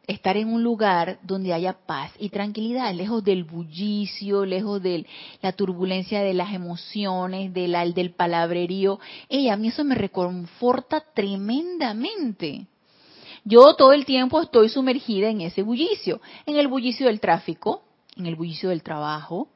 estar 0.06 0.36
en 0.36 0.46
un 0.46 0.62
lugar 0.62 1.18
donde 1.24 1.52
haya 1.52 1.72
paz 1.72 2.12
y 2.20 2.28
tranquilidad, 2.28 2.94
lejos 2.94 3.24
del 3.24 3.42
bullicio, 3.42 4.44
lejos 4.44 4.80
de 4.80 5.06
la 5.40 5.50
turbulencia 5.50 6.22
de 6.22 6.34
las 6.34 6.54
emociones, 6.54 7.52
del, 7.52 7.94
del 7.94 8.12
palabrerío. 8.12 9.00
Y 9.28 9.48
a 9.48 9.56
mí 9.56 9.68
eso 9.68 9.82
me 9.82 9.96
reconforta 9.96 11.02
tremendamente. 11.14 12.68
Yo 13.44 13.74
todo 13.74 13.92
el 13.92 14.04
tiempo 14.04 14.40
estoy 14.40 14.68
sumergida 14.68 15.28
en 15.28 15.40
ese 15.40 15.62
bullicio, 15.62 16.20
en 16.46 16.56
el 16.56 16.68
bullicio 16.68 17.06
del 17.06 17.20
tráfico, 17.20 17.82
en 18.16 18.26
el 18.26 18.36
bullicio 18.36 18.68
del 18.68 18.82
trabajo, 18.82 19.48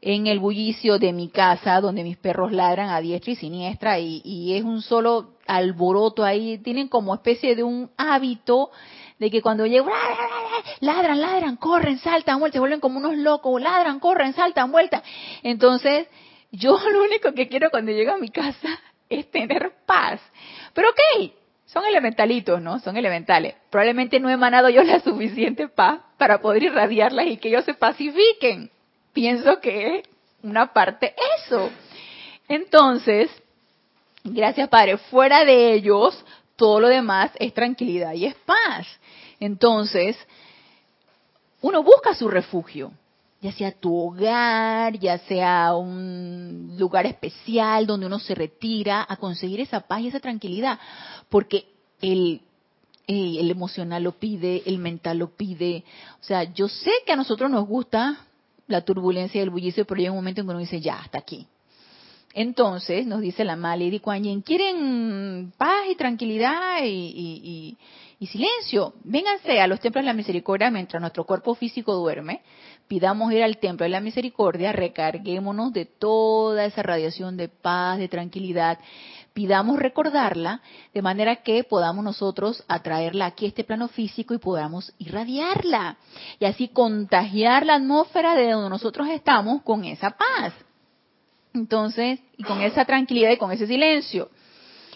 en 0.00 0.26
el 0.26 0.38
bullicio 0.38 0.98
de 0.98 1.12
mi 1.12 1.28
casa, 1.28 1.80
donde 1.80 2.02
mis 2.02 2.16
perros 2.16 2.52
ladran 2.52 2.90
a 2.90 3.00
diestra 3.00 3.32
y 3.32 3.36
siniestra, 3.36 3.98
y, 4.00 4.54
es 4.54 4.64
un 4.64 4.82
solo 4.82 5.36
alboroto 5.46 6.24
ahí, 6.24 6.58
tienen 6.58 6.88
como 6.88 7.14
especie 7.14 7.54
de 7.54 7.62
un 7.62 7.90
hábito 7.96 8.70
de 9.18 9.30
que 9.30 9.40
cuando 9.40 9.64
llego, 9.64 9.88
ladran, 10.80 11.20
ladran, 11.20 11.56
corren, 11.56 11.98
saltan, 11.98 12.40
vuelta, 12.40 12.56
se 12.56 12.60
vuelven 12.60 12.80
como 12.80 12.98
unos 12.98 13.16
locos, 13.16 13.62
ladran, 13.62 14.00
corren, 14.00 14.34
saltan, 14.34 14.72
vuelta. 14.72 15.02
Entonces, 15.42 16.08
yo 16.50 16.78
lo 16.92 17.04
único 17.04 17.32
que 17.32 17.48
quiero 17.48 17.70
cuando 17.70 17.92
llego 17.92 18.12
a 18.12 18.18
mi 18.18 18.28
casa 18.28 18.80
es 19.08 19.30
tener 19.30 19.72
paz. 19.86 20.20
Pero 20.74 20.88
ok, 20.90 21.32
son 21.74 21.84
elementalitos, 21.84 22.62
¿no? 22.62 22.78
Son 22.78 22.96
elementales. 22.96 23.54
Probablemente 23.68 24.18
no 24.20 24.30
he 24.30 24.32
emanado 24.32 24.70
yo 24.70 24.82
la 24.82 25.00
suficiente 25.04 25.68
paz 25.68 26.00
para 26.16 26.40
poder 26.40 26.62
irradiarlas 26.62 27.26
y 27.26 27.36
que 27.36 27.48
ellos 27.48 27.66
se 27.66 27.74
pacifiquen 27.74 28.70
pienso 29.14 29.60
que 29.60 29.98
es 29.98 30.04
una 30.42 30.74
parte 30.74 31.14
eso. 31.38 31.70
Entonces, 32.48 33.30
gracias 34.22 34.68
Padre, 34.68 34.98
fuera 34.98 35.46
de 35.46 35.72
ellos, 35.72 36.22
todo 36.56 36.80
lo 36.80 36.88
demás 36.88 37.30
es 37.36 37.54
tranquilidad 37.54 38.12
y 38.12 38.26
es 38.26 38.34
paz. 38.34 38.86
Entonces, 39.40 40.18
uno 41.62 41.82
busca 41.82 42.14
su 42.14 42.28
refugio, 42.28 42.92
ya 43.44 43.52
sea 43.52 43.72
tu 43.72 43.94
hogar, 43.94 44.98
ya 44.98 45.18
sea 45.18 45.74
un 45.76 46.76
lugar 46.78 47.04
especial 47.04 47.86
donde 47.86 48.06
uno 48.06 48.18
se 48.18 48.34
retira 48.34 49.04
a 49.06 49.18
conseguir 49.18 49.60
esa 49.60 49.80
paz 49.80 50.00
y 50.00 50.08
esa 50.08 50.18
tranquilidad, 50.18 50.78
porque 51.28 51.66
el, 52.00 52.40
el 53.06 53.50
emocional 53.50 54.02
lo 54.02 54.12
pide, 54.12 54.62
el 54.64 54.78
mental 54.78 55.18
lo 55.18 55.28
pide. 55.28 55.84
O 56.22 56.24
sea, 56.24 56.54
yo 56.54 56.68
sé 56.68 56.90
que 57.04 57.12
a 57.12 57.16
nosotros 57.16 57.50
nos 57.50 57.68
gusta 57.68 58.16
la 58.66 58.80
turbulencia 58.80 59.42
del 59.42 59.50
bullicio, 59.50 59.84
pero 59.84 60.00
llega 60.00 60.12
un 60.12 60.16
momento 60.16 60.40
en 60.40 60.46
que 60.46 60.50
uno 60.50 60.60
dice, 60.60 60.80
ya, 60.80 61.00
hasta 61.00 61.18
aquí. 61.18 61.46
Entonces, 62.32 63.06
nos 63.06 63.20
dice 63.20 63.44
la 63.44 63.56
Mali 63.56 63.90
de 63.90 64.00
Kuan 64.00 64.40
¿quieren 64.40 65.52
paz 65.56 65.84
y 65.88 65.94
tranquilidad 65.94 66.82
y, 66.82 67.76
y, 68.18 68.26
silencio? 68.26 68.94
Vénganse 69.04 69.60
a 69.60 69.66
los 69.66 69.80
templos 69.80 70.02
de 70.02 70.06
la 70.06 70.14
misericordia 70.14 70.70
mientras 70.70 70.98
nuestro 70.98 71.24
cuerpo 71.24 71.54
físico 71.54 71.94
duerme. 71.94 72.40
Pidamos 72.94 73.32
ir 73.32 73.42
al 73.42 73.58
templo 73.58 73.82
de 73.82 73.90
la 73.90 73.98
misericordia, 73.98 74.70
recarguémonos 74.70 75.72
de 75.72 75.84
toda 75.84 76.64
esa 76.64 76.80
radiación 76.84 77.36
de 77.36 77.48
paz, 77.48 77.98
de 77.98 78.06
tranquilidad, 78.06 78.78
pidamos 79.32 79.80
recordarla 79.80 80.62
de 80.94 81.02
manera 81.02 81.42
que 81.42 81.64
podamos 81.64 82.04
nosotros 82.04 82.62
atraerla 82.68 83.26
aquí 83.26 83.46
a 83.46 83.48
este 83.48 83.64
plano 83.64 83.88
físico 83.88 84.32
y 84.32 84.38
podamos 84.38 84.94
irradiarla 84.98 85.96
y 86.38 86.44
así 86.44 86.68
contagiar 86.68 87.66
la 87.66 87.74
atmósfera 87.74 88.36
de 88.36 88.52
donde 88.52 88.70
nosotros 88.70 89.08
estamos 89.08 89.62
con 89.62 89.84
esa 89.84 90.10
paz. 90.10 90.54
Entonces, 91.52 92.20
y 92.36 92.44
con 92.44 92.60
esa 92.60 92.84
tranquilidad 92.84 93.32
y 93.32 93.38
con 93.38 93.50
ese 93.50 93.66
silencio. 93.66 94.30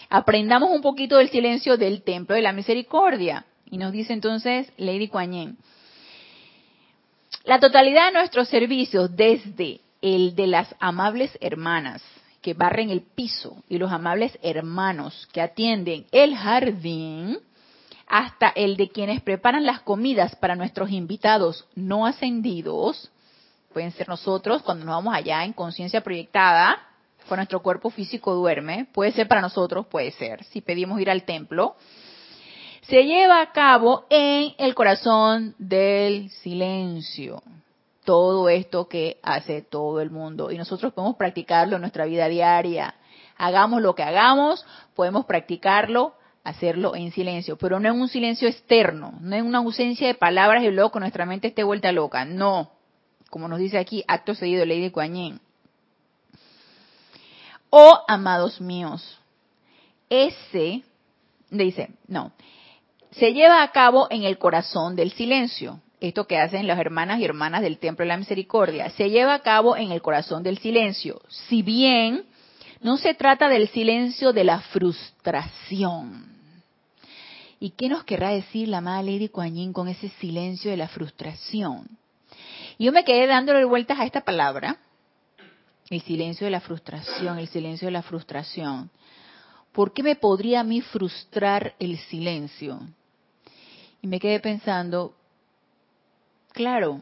Aprendamos 0.09 0.71
un 0.71 0.81
poquito 0.81 1.17
del 1.17 1.31
silencio 1.31 1.75
del 1.75 2.03
templo 2.03 2.33
de 2.33 2.43
la 2.43 2.53
misericordia. 2.53 3.45
Y 3.69 3.77
nos 3.77 3.91
dice 3.91 4.13
entonces 4.13 4.71
Lady 4.77 5.09
Kuan 5.09 5.57
La 7.49 7.59
totalidad 7.59 8.05
de 8.05 8.19
nuestros 8.19 8.47
servicios, 8.47 9.15
desde 9.15 9.81
el 10.03 10.35
de 10.35 10.45
las 10.45 10.75
amables 10.79 11.35
hermanas 11.41 12.03
que 12.43 12.53
barren 12.53 12.91
el 12.91 13.01
piso 13.01 13.63
y 13.67 13.79
los 13.79 13.91
amables 13.91 14.37
hermanos 14.43 15.27
que 15.33 15.41
atienden 15.41 16.05
el 16.11 16.35
jardín, 16.35 17.39
hasta 18.05 18.49
el 18.49 18.77
de 18.77 18.89
quienes 18.89 19.23
preparan 19.23 19.65
las 19.65 19.79
comidas 19.79 20.35
para 20.35 20.55
nuestros 20.55 20.91
invitados 20.91 21.65
no 21.73 22.05
ascendidos, 22.05 23.09
pueden 23.73 23.93
ser 23.93 24.07
nosotros 24.07 24.61
cuando 24.61 24.85
nos 24.85 24.97
vamos 24.97 25.15
allá 25.15 25.43
en 25.43 25.53
conciencia 25.53 26.01
proyectada, 26.01 26.77
cuando 27.27 27.37
nuestro 27.37 27.63
cuerpo 27.63 27.89
físico 27.89 28.35
duerme, 28.35 28.85
puede 28.93 29.11
ser 29.11 29.27
para 29.27 29.41
nosotros, 29.41 29.87
puede 29.87 30.11
ser, 30.11 30.43
si 30.43 30.61
pedimos 30.61 31.01
ir 31.01 31.09
al 31.09 31.23
templo, 31.23 31.75
se 32.89 33.05
lleva 33.05 33.41
a 33.41 33.51
cabo 33.51 34.05
en 34.09 34.53
el 34.57 34.73
corazón 34.73 35.53
del 35.59 36.31
silencio. 36.31 37.43
Todo 38.03 38.49
esto 38.49 38.87
que 38.87 39.19
hace 39.21 39.61
todo 39.61 40.01
el 40.01 40.09
mundo. 40.09 40.49
Y 40.49 40.57
nosotros 40.57 40.93
podemos 40.93 41.15
practicarlo 41.15 41.75
en 41.75 41.81
nuestra 41.81 42.05
vida 42.05 42.27
diaria. 42.27 42.95
Hagamos 43.37 43.83
lo 43.83 43.93
que 43.93 44.01
hagamos, 44.01 44.65
podemos 44.95 45.25
practicarlo, 45.25 46.15
hacerlo 46.43 46.95
en 46.95 47.11
silencio, 47.11 47.57
pero 47.57 47.79
no 47.79 47.89
en 47.89 48.01
un 48.01 48.07
silencio 48.07 48.47
externo, 48.47 49.13
no 49.21 49.35
en 49.35 49.45
una 49.45 49.59
ausencia 49.59 50.07
de 50.07 50.15
palabras 50.15 50.63
y 50.63 50.71
luego 50.71 50.91
que 50.91 50.99
nuestra 50.99 51.27
mente 51.27 51.49
esté 51.49 51.63
vuelta 51.63 51.91
loca. 51.91 52.25
No, 52.25 52.71
como 53.29 53.47
nos 53.47 53.59
dice 53.59 53.77
aquí, 53.77 54.03
acto 54.07 54.33
seguido, 54.33 54.65
ley 54.65 54.81
de 54.81 54.91
Kuan 54.91 55.39
Oh, 57.69 57.99
amados 58.07 58.59
míos, 58.59 59.19
ese, 60.09 60.81
dice, 61.51 61.91
no, 62.07 62.31
se 63.11 63.33
lleva 63.33 63.63
a 63.63 63.71
cabo 63.71 64.07
en 64.09 64.23
el 64.23 64.37
corazón 64.37 64.95
del 64.95 65.11
silencio. 65.11 65.81
Esto 65.99 66.27
que 66.27 66.37
hacen 66.37 66.67
las 66.67 66.79
hermanas 66.79 67.19
y 67.19 67.25
hermanas 67.25 67.61
del 67.61 67.77
Templo 67.77 68.03
de 68.03 68.09
la 68.09 68.17
Misericordia, 68.17 68.89
se 68.91 69.09
lleva 69.09 69.33
a 69.33 69.41
cabo 69.41 69.75
en 69.75 69.91
el 69.91 70.01
corazón 70.01 70.43
del 70.43 70.57
silencio. 70.59 71.21
Si 71.27 71.61
bien 71.61 72.25
no 72.81 72.97
se 72.97 73.13
trata 73.13 73.49
del 73.49 73.67
silencio 73.69 74.31
de 74.31 74.45
la 74.45 74.61
frustración. 74.61 76.25
¿Y 77.59 77.71
qué 77.71 77.89
nos 77.89 78.05
querrá 78.05 78.29
decir 78.29 78.69
la 78.69 78.77
amada 78.77 79.03
Lady 79.03 79.27
Kuan 79.27 79.73
con 79.73 79.89
ese 79.89 80.07
silencio 80.19 80.71
de 80.71 80.77
la 80.77 80.87
frustración? 80.87 81.97
yo 82.77 82.93
me 82.93 83.03
quedé 83.03 83.27
dándole 83.27 83.65
vueltas 83.65 83.99
a 83.99 84.05
esta 84.05 84.21
palabra, 84.21 84.77
el 85.89 86.01
silencio 86.01 86.45
de 86.45 86.51
la 86.51 86.61
frustración, 86.61 87.37
el 87.37 87.49
silencio 87.49 87.87
de 87.87 87.91
la 87.91 88.01
frustración. 88.01 88.89
¿Por 89.73 89.91
qué 89.91 90.01
me 90.01 90.15
podría 90.15 90.61
a 90.61 90.63
mí 90.63 90.79
frustrar 90.79 91.75
el 91.79 91.97
silencio? 91.97 92.79
Y 94.01 94.07
me 94.07 94.19
quedé 94.19 94.39
pensando, 94.39 95.13
claro, 96.53 97.01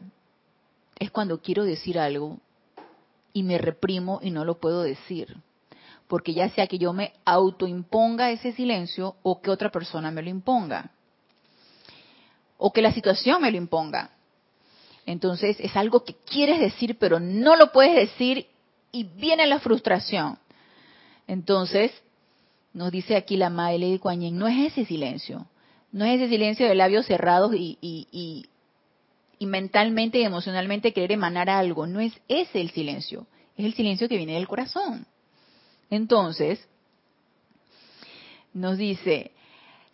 es 0.98 1.10
cuando 1.10 1.40
quiero 1.40 1.64
decir 1.64 1.98
algo 1.98 2.38
y 3.32 3.42
me 3.42 3.58
reprimo 3.58 4.18
y 4.22 4.30
no 4.30 4.44
lo 4.44 4.58
puedo 4.58 4.82
decir. 4.82 5.36
Porque 6.08 6.32
ya 6.34 6.48
sea 6.50 6.66
que 6.66 6.78
yo 6.78 6.92
me 6.92 7.12
autoimponga 7.24 8.30
ese 8.30 8.52
silencio 8.52 9.16
o 9.22 9.40
que 9.40 9.50
otra 9.50 9.70
persona 9.70 10.10
me 10.10 10.22
lo 10.22 10.30
imponga. 10.30 10.90
O 12.56 12.72
que 12.72 12.82
la 12.82 12.92
situación 12.92 13.42
me 13.42 13.50
lo 13.50 13.58
imponga. 13.58 14.10
Entonces 15.06 15.56
es 15.60 15.76
algo 15.76 16.04
que 16.04 16.14
quieres 16.14 16.60
decir 16.60 16.98
pero 16.98 17.20
no 17.20 17.56
lo 17.56 17.72
puedes 17.72 17.94
decir 17.94 18.48
y 18.90 19.04
viene 19.04 19.46
la 19.46 19.60
frustración. 19.60 20.38
Entonces, 21.26 21.92
nos 22.72 22.90
dice 22.90 23.16
aquí 23.16 23.36
la 23.36 23.50
madre 23.50 23.90
de 23.90 23.98
Kuan 23.98 24.36
no 24.36 24.48
es 24.48 24.72
ese 24.72 24.86
silencio. 24.86 25.46
No 25.92 26.04
es 26.04 26.20
ese 26.20 26.28
silencio 26.28 26.68
de 26.68 26.74
labios 26.74 27.06
cerrados 27.06 27.54
y, 27.54 27.78
y, 27.80 29.46
mentalmente 29.46 30.18
y 30.18 30.24
emocionalmente 30.24 30.92
querer 30.92 31.12
emanar 31.12 31.48
algo. 31.48 31.86
No 31.86 32.00
es 32.00 32.12
ese 32.28 32.60
el 32.60 32.70
silencio. 32.70 33.26
Es 33.56 33.64
el 33.64 33.74
silencio 33.74 34.08
que 34.08 34.16
viene 34.16 34.34
del 34.34 34.48
corazón. 34.48 35.06
Entonces, 35.90 36.68
nos 38.52 38.76
dice, 38.76 39.32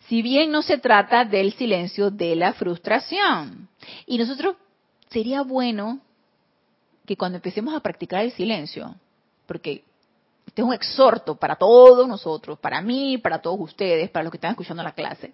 si 0.07 0.21
bien 0.21 0.51
no 0.51 0.61
se 0.61 0.77
trata 0.77 1.25
del 1.25 1.53
silencio 1.53 2.11
de 2.11 2.35
la 2.35 2.53
frustración, 2.53 3.69
y 4.05 4.17
nosotros 4.17 4.55
sería 5.09 5.41
bueno 5.41 6.01
que 7.05 7.15
cuando 7.15 7.37
empecemos 7.37 7.73
a 7.73 7.79
practicar 7.79 8.23
el 8.23 8.31
silencio, 8.31 8.95
porque 9.45 9.83
este 10.45 10.61
es 10.61 10.67
un 10.67 10.73
exhorto 10.73 11.35
para 11.35 11.55
todos 11.55 12.07
nosotros, 12.07 12.59
para 12.59 12.81
mí, 12.81 13.17
para 13.17 13.41
todos 13.41 13.59
ustedes, 13.59 14.09
para 14.09 14.23
los 14.23 14.31
que 14.31 14.37
están 14.37 14.51
escuchando 14.51 14.83
la 14.83 14.93
clase, 14.93 15.33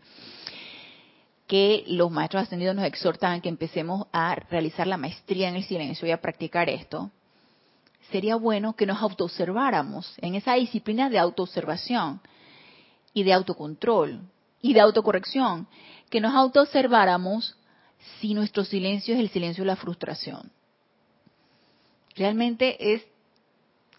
que 1.52 1.84
los 1.86 2.10
maestros 2.10 2.44
ascendidos 2.44 2.78
nos 2.78 2.86
exhortan 2.86 3.34
a 3.34 3.42
que 3.42 3.50
empecemos 3.50 4.08
a 4.14 4.36
realizar 4.36 4.88
la 4.88 4.96
maestría 4.96 5.50
en 5.50 5.56
el 5.56 5.66
silencio 5.66 6.08
y 6.08 6.12
a 6.12 6.22
practicar 6.22 6.70
esto, 6.70 7.12
sería 8.10 8.38
bueno 8.38 8.74
que 8.78 8.86
nos 8.86 9.02
autoobserváramos 9.02 10.16
en 10.22 10.36
esa 10.36 10.54
disciplina 10.54 11.10
de 11.10 11.20
autoobservación 11.20 12.22
y 13.14 13.24
de 13.24 13.34
autocontrol 13.34 14.22
y 14.62 14.74
de 14.74 14.80
autocorrección, 14.80 15.68
que 16.10 16.22
nos 16.22 16.34
autoobserváramos 16.34 17.58
si 18.22 18.34
nuestro 18.34 18.64
silencio 18.64 19.14
es 19.16 19.20
el 19.20 19.30
silencio 19.30 19.66
de 19.66 19.68
la 19.68 19.76
frustración. 19.76 20.54
Realmente 22.16 22.94
es 22.94 23.04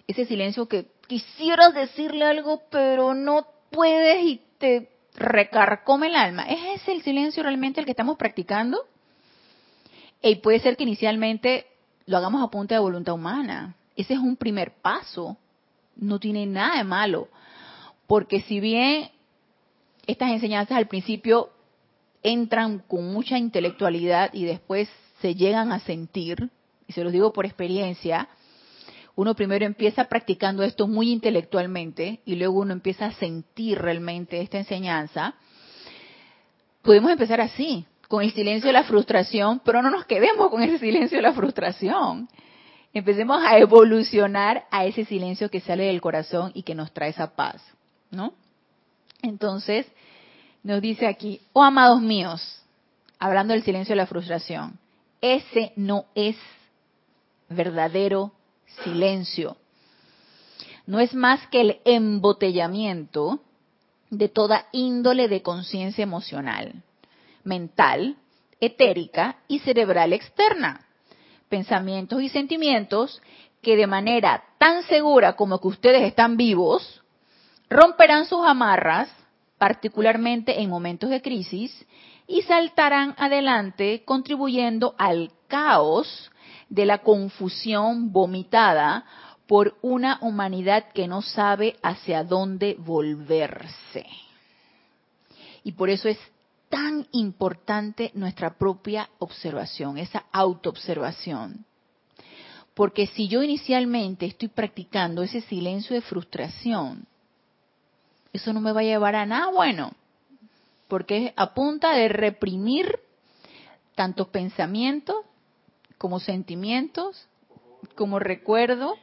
ese 0.07 0.25
silencio 0.25 0.67
que 0.69 0.87
quisieras 1.07 1.75
decirle 1.75 2.25
algo, 2.25 2.62
pero 2.71 3.12
no 3.12 3.47
puedes 3.71 4.25
y 4.25 4.41
te 4.57 4.92
recarcome 5.14 6.09
el 6.09 6.16
alma. 6.16 6.44
¿Es 6.44 6.81
ese 6.81 6.92
el 6.92 7.03
silencio 7.03 7.42
realmente 7.42 7.81
el 7.81 7.87
que 7.87 7.92
estamos 7.92 8.16
practicando? 8.16 8.79
Y 10.22 10.37
puede 10.37 10.61
ser 10.61 10.77
que 10.77 10.85
inicialmente 10.85 11.66
lo 12.07 12.16
hagamos 12.16 12.42
a 12.42 12.51
punta 12.51 12.75
de 12.75 12.81
voluntad 12.81 13.14
humana. 13.14 13.75
Ese 13.96 14.14
es 14.14 14.20
un 14.20 14.37
primer 14.37 14.72
paso. 14.72 15.37
No 15.96 16.18
tiene 16.18 16.46
nada 16.46 16.79
de 16.79 16.85
malo. 16.85 17.29
Porque 18.07 18.40
si 18.42 18.61
bien 18.61 19.11
estas 20.07 20.31
enseñanzas 20.31 20.77
al 20.77 20.88
principio 20.88 21.51
entran 22.22 22.79
con 22.81 23.12
mucha 23.12 23.38
intelectualidad 23.38 24.31
y 24.33 24.44
después 24.44 24.88
se 25.20 25.35
llegan 25.35 25.72
a 25.72 25.81
sentir, 25.81 26.51
y 26.87 26.92
se 26.92 27.05
los 27.05 27.12
digo 27.12 27.33
por 27.33 27.46
experiencia, 27.46 28.29
uno 29.14 29.35
primero 29.35 29.64
empieza 29.66 30.05
practicando 30.05 30.62
esto 30.62 30.88
muy 30.88 31.11
intelectualmente 31.11 32.20
y 32.25 32.37
luego 32.37 32.61
uno 32.61 32.72
empieza 32.72 33.07
a 33.07 33.12
sentir 33.12 33.79
realmente 33.79 34.40
esta 34.40 34.59
enseñanza, 34.59 35.35
podemos 36.83 37.11
empezar 37.11 37.40
así, 37.40 37.85
con 38.09 38.22
el 38.22 38.33
silencio 38.33 38.66
de 38.66 38.75
la 38.75 38.85
frustración, 38.85 39.61
pero 39.64 39.81
no 39.81 39.90
nos 39.90 40.05
quedemos 40.05 40.51
con 40.51 40.62
ese 40.62 40.79
silencio 40.79 41.16
de 41.16 41.22
la 41.22 41.33
frustración. 41.33 42.29
Empecemos 42.92 43.42
a 43.42 43.57
evolucionar 43.57 44.66
a 44.70 44.85
ese 44.85 45.07
silencio 45.07 45.51
que 45.51 45.61
sale 45.61 45.85
del 45.85 46.03
corazón 46.03 46.53
y 46.55 46.62
que 46.62 46.75
nos 46.75 46.92
trae 46.92 47.09
esa 47.09 47.35
paz, 47.35 47.62
¿no? 48.11 48.35
Entonces, 49.22 49.87
nos 50.62 50.83
dice 50.83 51.07
aquí, 51.07 51.40
oh 51.55 51.62
amados 51.62 52.03
míos, 52.03 52.62
hablando 53.18 53.55
del 53.55 53.62
silencio 53.62 53.92
de 53.92 54.03
la 54.03 54.07
frustración, 54.07 54.79
ese 55.22 55.72
no 55.77 56.05
es 56.14 56.37
verdadero 57.48 58.33
silencio. 58.85 59.57
No 60.87 61.01
es 61.01 61.15
más 61.15 61.47
que 61.49 61.61
el 61.61 61.81
embotellamiento 61.85 63.41
de 64.11 64.29
toda 64.29 64.67
índole 64.73 65.29
de 65.29 65.43
conciencia 65.43 66.03
emocional, 66.03 66.83
mental, 67.45 68.17
etérica 68.61 69.39
y 69.49 69.61
cerebral 69.61 70.13
externa. 70.13 70.87
Pensamientos 71.49 72.23
y 72.23 72.29
sentimientos 72.29 73.23
que 73.63 73.77
de 73.77 73.87
manera 73.87 74.45
tan 74.59 74.83
segura 74.85 75.35
como 75.35 75.61
que 75.61 75.69
ustedes 75.69 76.03
están 76.03 76.37
vivos, 76.37 77.03
romperán 77.71 78.27
sus 78.27 78.45
amarras, 78.45 79.09
particularmente 79.57 80.61
en 80.61 80.69
momentos 80.69 81.11
de 81.11 81.23
crisis, 81.23 81.87
y 82.27 82.43
saltarán 82.43 83.15
adelante 83.19 84.03
contribuyendo 84.05 84.95
al 84.99 85.31
caos 85.49 86.32
de 86.73 86.87
la 86.87 87.03
confusión 87.03 88.13
vomitada 88.13 89.05
por 89.47 89.77
una 89.83 90.19
humanidad 90.23 90.87
que 90.95 91.07
no 91.07 91.21
sabe 91.21 91.77
hacia 91.83 92.25
dónde 92.25 92.77
volverse. 92.79 94.07
Y 95.65 95.73
por 95.73 95.91
eso 95.91 96.09
es 96.09 96.19
tan 96.71 97.07
importante 97.13 98.11
nuestra 98.15 98.55
propia 98.55 99.11
observación, 99.19 99.99
esa 99.99 100.25
autoobservación. 100.33 101.67
Porque 102.73 103.07
si 103.09 103.29
yo 103.29 103.43
inicialmente 103.43 104.25
estoy 104.25 104.49
practicando 104.49 105.23
ese 105.23 105.43
silencio 105.43 105.95
de 105.95 106.01
frustración, 106.01 107.05
eso 108.33 108.55
no 108.55 108.63
me 108.63 108.73
va 108.73 108.81
a 108.81 108.85
llevar 108.85 109.15
a 109.15 109.27
nada 109.27 109.51
bueno, 109.51 109.93
porque 110.89 111.27
es 111.27 111.33
a 111.37 111.53
de 111.93 112.09
reprimir 112.09 112.99
tantos 113.95 114.29
pensamientos 114.29 115.17
como 116.03 116.19
sentimientos, 116.19 117.29
como 117.95 118.19
recuerdo. 118.19 118.97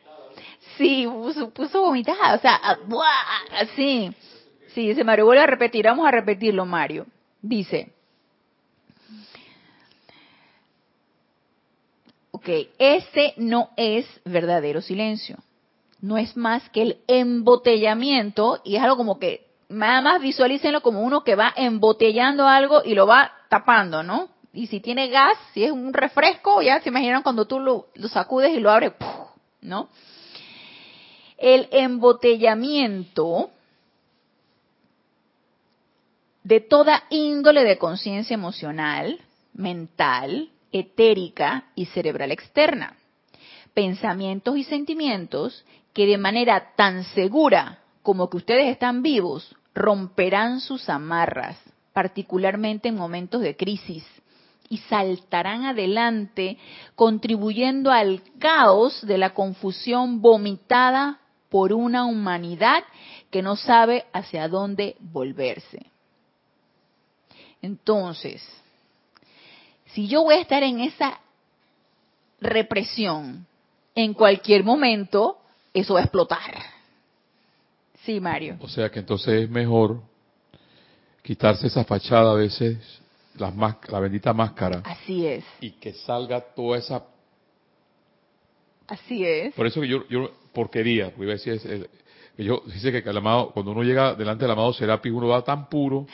Sí, 0.77 1.07
puso, 1.09 1.49
puso 1.51 1.79
vomitada, 1.79 2.35
o 2.35 2.39
sea, 2.39 2.59
así. 3.57 4.13
Sí, 4.73 4.93
se 4.93 5.05
Mario 5.05 5.23
vuelve 5.23 5.43
a 5.43 5.47
repetir, 5.47 5.85
vamos 5.85 6.05
a 6.05 6.11
repetirlo, 6.11 6.65
Mario. 6.65 7.05
Dice, 7.41 7.93
Ok, 12.31 12.49
ese 12.77 13.33
no 13.37 13.69
es 13.77 14.05
verdadero 14.25 14.81
silencio. 14.81 15.37
No 16.01 16.17
es 16.17 16.35
más 16.35 16.69
que 16.69 16.81
el 16.81 16.97
embotellamiento 17.07 18.61
y 18.65 18.75
es 18.75 18.83
algo 18.83 18.97
como 18.97 19.19
que 19.19 19.47
nada 19.69 20.01
más 20.01 20.21
visualícenlo 20.21 20.81
como 20.81 21.01
uno 21.01 21.23
que 21.23 21.35
va 21.35 21.53
embotellando 21.55 22.45
algo 22.45 22.81
y 22.83 22.93
lo 22.93 23.07
va 23.07 23.31
tapando, 23.49 24.03
¿no? 24.03 24.29
Y 24.53 24.67
si 24.67 24.79
tiene 24.79 25.09
gas, 25.09 25.37
si 25.53 25.63
es 25.63 25.71
un 25.71 25.93
refresco, 25.93 26.61
ya 26.61 26.81
se 26.81 26.89
imaginan 26.89 27.21
cuando 27.21 27.45
tú 27.45 27.59
lo, 27.59 27.87
sacudes 28.09 28.51
y 28.51 28.59
lo 28.59 28.71
abres, 28.71 28.93
¿no? 29.61 29.89
El 31.37 31.67
embotellamiento 31.71 33.51
de 36.43 36.61
toda 36.61 37.03
índole 37.09 37.63
de 37.63 37.77
conciencia 37.77 38.33
emocional, 38.33 39.19
mental, 39.53 40.49
etérica 40.71 41.65
y 41.75 41.85
cerebral 41.85 42.31
externa. 42.31 42.97
Pensamientos 43.73 44.57
y 44.57 44.63
sentimientos 44.63 45.63
que 45.93 46.07
de 46.07 46.17
manera 46.17 46.73
tan 46.75 47.03
segura 47.03 47.79
como 48.01 48.29
que 48.29 48.37
ustedes 48.37 48.67
están 48.67 49.03
vivos 49.03 49.55
romperán 49.75 50.59
sus 50.59 50.89
amarras, 50.89 51.57
particularmente 51.93 52.89
en 52.89 52.95
momentos 52.95 53.41
de 53.41 53.55
crisis, 53.55 54.03
y 54.69 54.77
saltarán 54.77 55.65
adelante 55.65 56.57
contribuyendo 56.95 57.91
al 57.91 58.21
caos 58.37 59.05
de 59.05 59.17
la 59.17 59.33
confusión 59.33 60.21
vomitada 60.21 61.19
por 61.49 61.73
una 61.73 62.05
humanidad 62.05 62.83
que 63.31 63.41
no 63.41 63.55
sabe 63.55 64.05
hacia 64.13 64.47
dónde 64.47 64.95
volverse. 64.99 65.87
Entonces, 67.61 68.41
si 69.87 70.07
yo 70.07 70.23
voy 70.23 70.35
a 70.35 70.41
estar 70.41 70.63
en 70.63 70.79
esa 70.79 71.19
represión, 72.39 73.45
en 73.95 74.13
cualquier 74.13 74.63
momento, 74.63 75.39
eso 75.73 75.95
va 75.95 76.01
a 76.01 76.03
explotar. 76.03 76.55
Sí, 78.05 78.19
Mario. 78.19 78.57
O 78.61 78.69
sea 78.69 78.89
que 78.89 78.99
entonces 78.99 79.43
es 79.43 79.49
mejor 79.49 80.01
quitarse 81.21 81.67
esa 81.67 81.83
fachada 81.83 82.31
a 82.31 82.35
veces, 82.35 82.77
la, 83.39 83.77
la 83.87 83.99
bendita 83.99 84.33
máscara. 84.33 84.81
Así 84.85 85.25
es. 85.25 85.43
Y 85.61 85.71
que 85.71 85.93
salga 85.93 86.41
toda 86.41 86.77
esa... 86.77 87.03
Así 88.87 89.25
es. 89.25 89.53
Por 89.53 89.67
eso 89.67 89.81
que 89.81 89.87
yo, 89.87 90.07
yo 90.09 90.31
porquería, 90.53 91.09
porque 91.11 91.23
iba 91.23 91.33
a 91.33 91.35
decir, 91.35 91.89
yo 92.37 92.63
dice 92.65 92.91
que 92.91 93.09
el 93.09 93.17
amado, 93.17 93.51
cuando 93.51 93.71
uno 93.71 93.83
llega 93.83 94.15
delante 94.15 94.45
del 94.45 94.51
amado 94.51 94.73
Serapi, 94.73 95.09
uno 95.09 95.27
va 95.27 95.43
tan 95.43 95.69
puro 95.69 96.07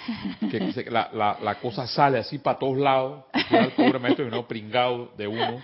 que 0.49 0.89
la, 0.89 1.09
la, 1.13 1.37
la 1.41 1.55
cosa 1.55 1.87
sale 1.87 2.17
así 2.17 2.39
para 2.39 2.59
todos 2.59 2.77
lados, 2.77 3.25
el 3.51 3.71
pobre 3.71 3.99
maestro 3.99 4.25
y 4.25 4.27
uno 4.27 4.47
pringado 4.47 5.11
de 5.17 5.27
uno. 5.27 5.63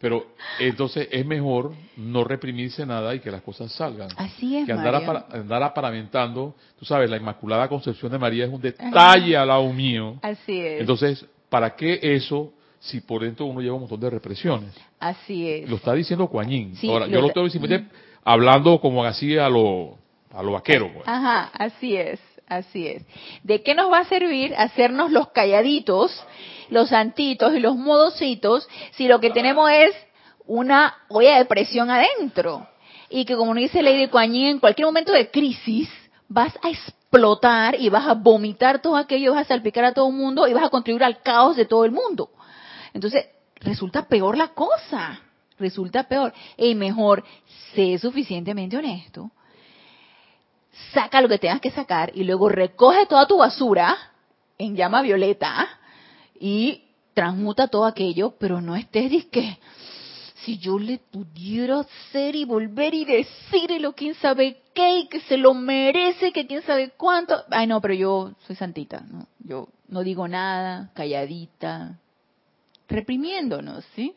Pero 0.00 0.26
entonces 0.60 1.08
es 1.10 1.26
mejor 1.26 1.72
no 1.96 2.22
reprimirse 2.22 2.86
nada 2.86 3.14
y 3.14 3.20
que 3.20 3.32
las 3.32 3.42
cosas 3.42 3.72
salgan. 3.72 4.08
Así 4.16 4.56
es, 4.56 4.66
Que 4.66 4.72
andar, 4.72 5.26
andar 5.32 5.62
aparamentando, 5.62 6.54
tú 6.78 6.84
sabes, 6.84 7.10
la 7.10 7.16
Inmaculada 7.16 7.68
Concepción 7.68 8.12
de 8.12 8.18
María 8.18 8.44
es 8.44 8.52
un 8.52 8.60
detalle 8.60 9.36
al 9.36 9.48
lado 9.48 9.72
mío. 9.72 10.16
Así 10.22 10.60
es. 10.60 10.80
Entonces, 10.80 11.26
¿para 11.48 11.74
qué 11.74 11.98
eso 12.00 12.52
si 12.78 13.00
por 13.00 13.22
dentro 13.22 13.46
uno 13.46 13.60
lleva 13.60 13.74
un 13.74 13.80
montón 13.80 13.98
de 13.98 14.10
represiones? 14.10 14.72
Así 15.00 15.48
es. 15.48 15.68
Lo 15.68 15.76
está 15.76 15.94
diciendo 15.94 16.28
Coañín. 16.28 16.74
Ahora, 16.88 17.08
yo 17.08 17.20
lo 17.20 17.26
estoy 17.28 17.50
simplemente 17.50 17.90
hablando 18.22 18.80
como 18.80 19.04
así 19.04 19.36
a 19.36 19.48
lo, 19.48 19.98
a 20.32 20.42
lo 20.44 20.52
vaquero. 20.52 20.92
Pues. 20.92 21.08
Ajá, 21.08 21.50
así 21.54 21.96
es, 21.96 22.20
así 22.48 22.86
es. 22.86 23.02
¿De 23.42 23.62
qué 23.62 23.74
nos 23.74 23.90
va 23.90 24.00
a 24.00 24.04
servir 24.04 24.54
hacernos 24.56 25.10
los 25.10 25.28
calladitos, 25.30 26.24
los 26.70 26.88
santitos 26.88 27.54
y 27.54 27.60
los 27.60 27.76
modositos 27.76 28.68
si 28.92 29.08
lo 29.08 29.20
que 29.20 29.30
tenemos 29.30 29.70
es 29.70 29.94
una 30.46 30.94
olla 31.08 31.38
de 31.38 31.44
presión 31.44 31.90
adentro? 31.90 32.66
Y 33.10 33.24
que 33.24 33.36
como 33.36 33.54
dice 33.54 33.82
Lady 33.82 34.08
Kuan 34.08 34.34
en 34.34 34.58
cualquier 34.58 34.86
momento 34.86 35.12
de 35.12 35.30
crisis 35.30 35.88
vas 36.28 36.52
a 36.62 36.68
explotar 36.68 37.80
y 37.80 37.88
vas 37.88 38.06
a 38.06 38.14
vomitar 38.14 38.82
todo 38.82 38.96
aquello, 38.96 39.32
vas 39.32 39.46
a 39.46 39.48
salpicar 39.48 39.84
a 39.84 39.94
todo 39.94 40.08
el 40.08 40.14
mundo 40.14 40.46
y 40.46 40.52
vas 40.52 40.64
a 40.64 40.70
contribuir 40.70 41.04
al 41.04 41.22
caos 41.22 41.56
de 41.56 41.64
todo 41.64 41.84
el 41.84 41.92
mundo. 41.92 42.30
Entonces, 42.92 43.26
resulta 43.60 44.06
peor 44.06 44.36
la 44.36 44.48
cosa 44.48 45.22
resulta 45.58 46.04
peor. 46.04 46.32
Y 46.56 46.74
mejor, 46.74 47.24
sé 47.74 47.98
suficientemente 47.98 48.76
honesto, 48.76 49.30
saca 50.92 51.20
lo 51.20 51.28
que 51.28 51.38
tengas 51.38 51.60
que 51.60 51.70
sacar 51.70 52.10
y 52.14 52.24
luego 52.24 52.48
recoge 52.48 53.06
toda 53.06 53.26
tu 53.26 53.38
basura 53.38 53.96
en 54.58 54.76
llama 54.76 55.02
violeta 55.02 55.68
y 56.38 56.84
transmuta 57.14 57.68
todo 57.68 57.84
aquello, 57.84 58.34
pero 58.38 58.60
no 58.60 58.76
estés 58.76 59.10
disque 59.10 59.58
si 60.44 60.56
yo 60.58 60.78
le 60.78 60.98
pudiera 60.98 61.80
hacer 61.80 62.34
y 62.34 62.44
volver 62.44 62.94
y 62.94 63.04
decirle 63.04 63.80
lo 63.80 63.92
quién 63.92 64.14
sabe 64.14 64.62
qué 64.72 65.00
y 65.00 65.08
que 65.08 65.20
se 65.22 65.36
lo 65.36 65.52
merece, 65.52 66.32
que 66.32 66.46
quién 66.46 66.62
sabe 66.62 66.92
cuánto. 66.96 67.44
Ay, 67.50 67.66
no, 67.66 67.80
pero 67.80 67.92
yo 67.92 68.32
soy 68.46 68.56
santita, 68.56 69.00
¿no? 69.00 69.26
Yo 69.40 69.68
no 69.88 70.02
digo 70.02 70.26
nada, 70.26 70.90
calladita, 70.94 71.98
reprimiéndonos, 72.88 73.84
¿sí? 73.94 74.14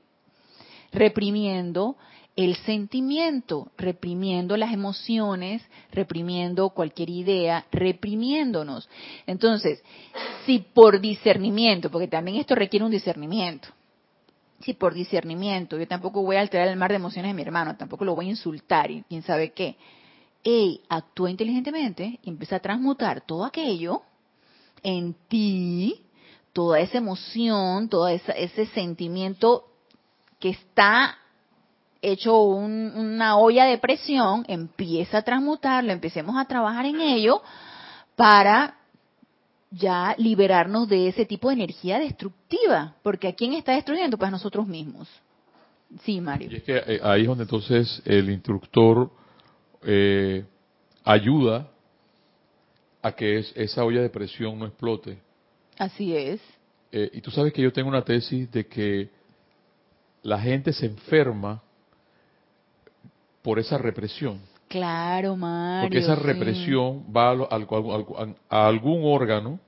reprimiendo 0.91 1.95
el 2.35 2.55
sentimiento, 2.57 3.71
reprimiendo 3.77 4.55
las 4.55 4.73
emociones, 4.73 5.61
reprimiendo 5.91 6.69
cualquier 6.69 7.09
idea, 7.09 7.65
reprimiéndonos. 7.71 8.89
Entonces, 9.27 9.83
si 10.45 10.59
por 10.59 11.01
discernimiento, 11.01 11.91
porque 11.91 12.07
también 12.07 12.37
esto 12.37 12.55
requiere 12.55 12.85
un 12.85 12.91
discernimiento, 12.91 13.67
si 14.61 14.73
por 14.73 14.93
discernimiento, 14.93 15.77
yo 15.77 15.87
tampoco 15.87 16.21
voy 16.21 16.35
a 16.35 16.41
alterar 16.41 16.67
el 16.67 16.77
mar 16.77 16.91
de 16.91 16.97
emociones 16.97 17.29
de 17.29 17.33
mi 17.33 17.41
hermano, 17.41 17.75
tampoco 17.75 18.05
lo 18.05 18.15
voy 18.15 18.27
a 18.27 18.31
insultar 18.31 18.91
y 18.91 19.03
quién 19.09 19.23
sabe 19.23 19.51
qué, 19.51 19.75
ey, 20.43 20.81
actúa 20.87 21.29
inteligentemente 21.29 22.19
y 22.23 22.29
empieza 22.29 22.57
a 22.57 22.59
transmutar 22.59 23.21
todo 23.21 23.43
aquello 23.43 24.03
en 24.83 25.15
ti, 25.27 26.03
toda 26.53 26.79
esa 26.79 26.97
emoción, 26.99 27.89
todo 27.89 28.07
ese 28.07 28.65
sentimiento 28.67 29.65
que 30.39 30.49
está 30.49 31.17
hecho 32.01 32.41
una 32.41 33.37
olla 33.37 33.65
de 33.65 33.77
presión, 33.77 34.43
empieza 34.47 35.19
a 35.19 35.21
transmutarlo, 35.21 35.91
empecemos 35.91 36.35
a 36.37 36.45
trabajar 36.45 36.85
en 36.85 36.99
ello 36.99 37.41
para 38.15 38.77
ya 39.71 40.15
liberarnos 40.17 40.87
de 40.89 41.07
ese 41.07 41.25
tipo 41.25 41.47
de 41.47 41.55
energía 41.55 41.99
destructiva, 41.99 42.95
porque 43.03 43.27
¿a 43.27 43.33
quién 43.33 43.53
está 43.53 43.73
destruyendo? 43.73 44.17
Pues 44.17 44.27
a 44.27 44.31
nosotros 44.31 44.67
mismos. 44.67 45.07
Sí, 46.03 46.19
Mario. 46.19 46.49
Y 46.51 46.57
es 46.57 46.63
que 46.63 46.77
eh, 46.77 46.99
ahí 47.03 47.21
es 47.21 47.27
donde 47.27 47.43
entonces 47.43 48.01
el 48.05 48.29
instructor 48.29 49.11
eh, 49.83 50.45
ayuda 51.03 51.69
a 53.01 53.11
que 53.13 53.39
esa 53.55 53.83
olla 53.83 54.01
de 54.01 54.09
presión 54.09 54.59
no 54.59 54.65
explote. 54.65 55.17
Así 55.77 56.15
es. 56.15 56.39
Eh, 56.91 57.09
y 57.13 57.21
tú 57.21 57.31
sabes 57.31 57.53
que 57.53 57.61
yo 57.61 57.71
tengo 57.71 57.89
una 57.89 58.03
tesis 58.03 58.51
de 58.51 58.67
que 58.67 59.09
la 60.23 60.39
gente 60.39 60.71
se 60.73 60.85
enferma 60.85 61.61
por 63.41 63.59
esa 63.59 63.77
represión. 63.77 64.39
Claro, 64.67 65.35
Mario. 65.35 65.89
Porque 65.89 65.99
esa 65.99 66.15
represión 66.15 67.03
va 67.15 67.31
a, 67.31 68.67
algún 68.67 69.01
órgano 69.03 69.59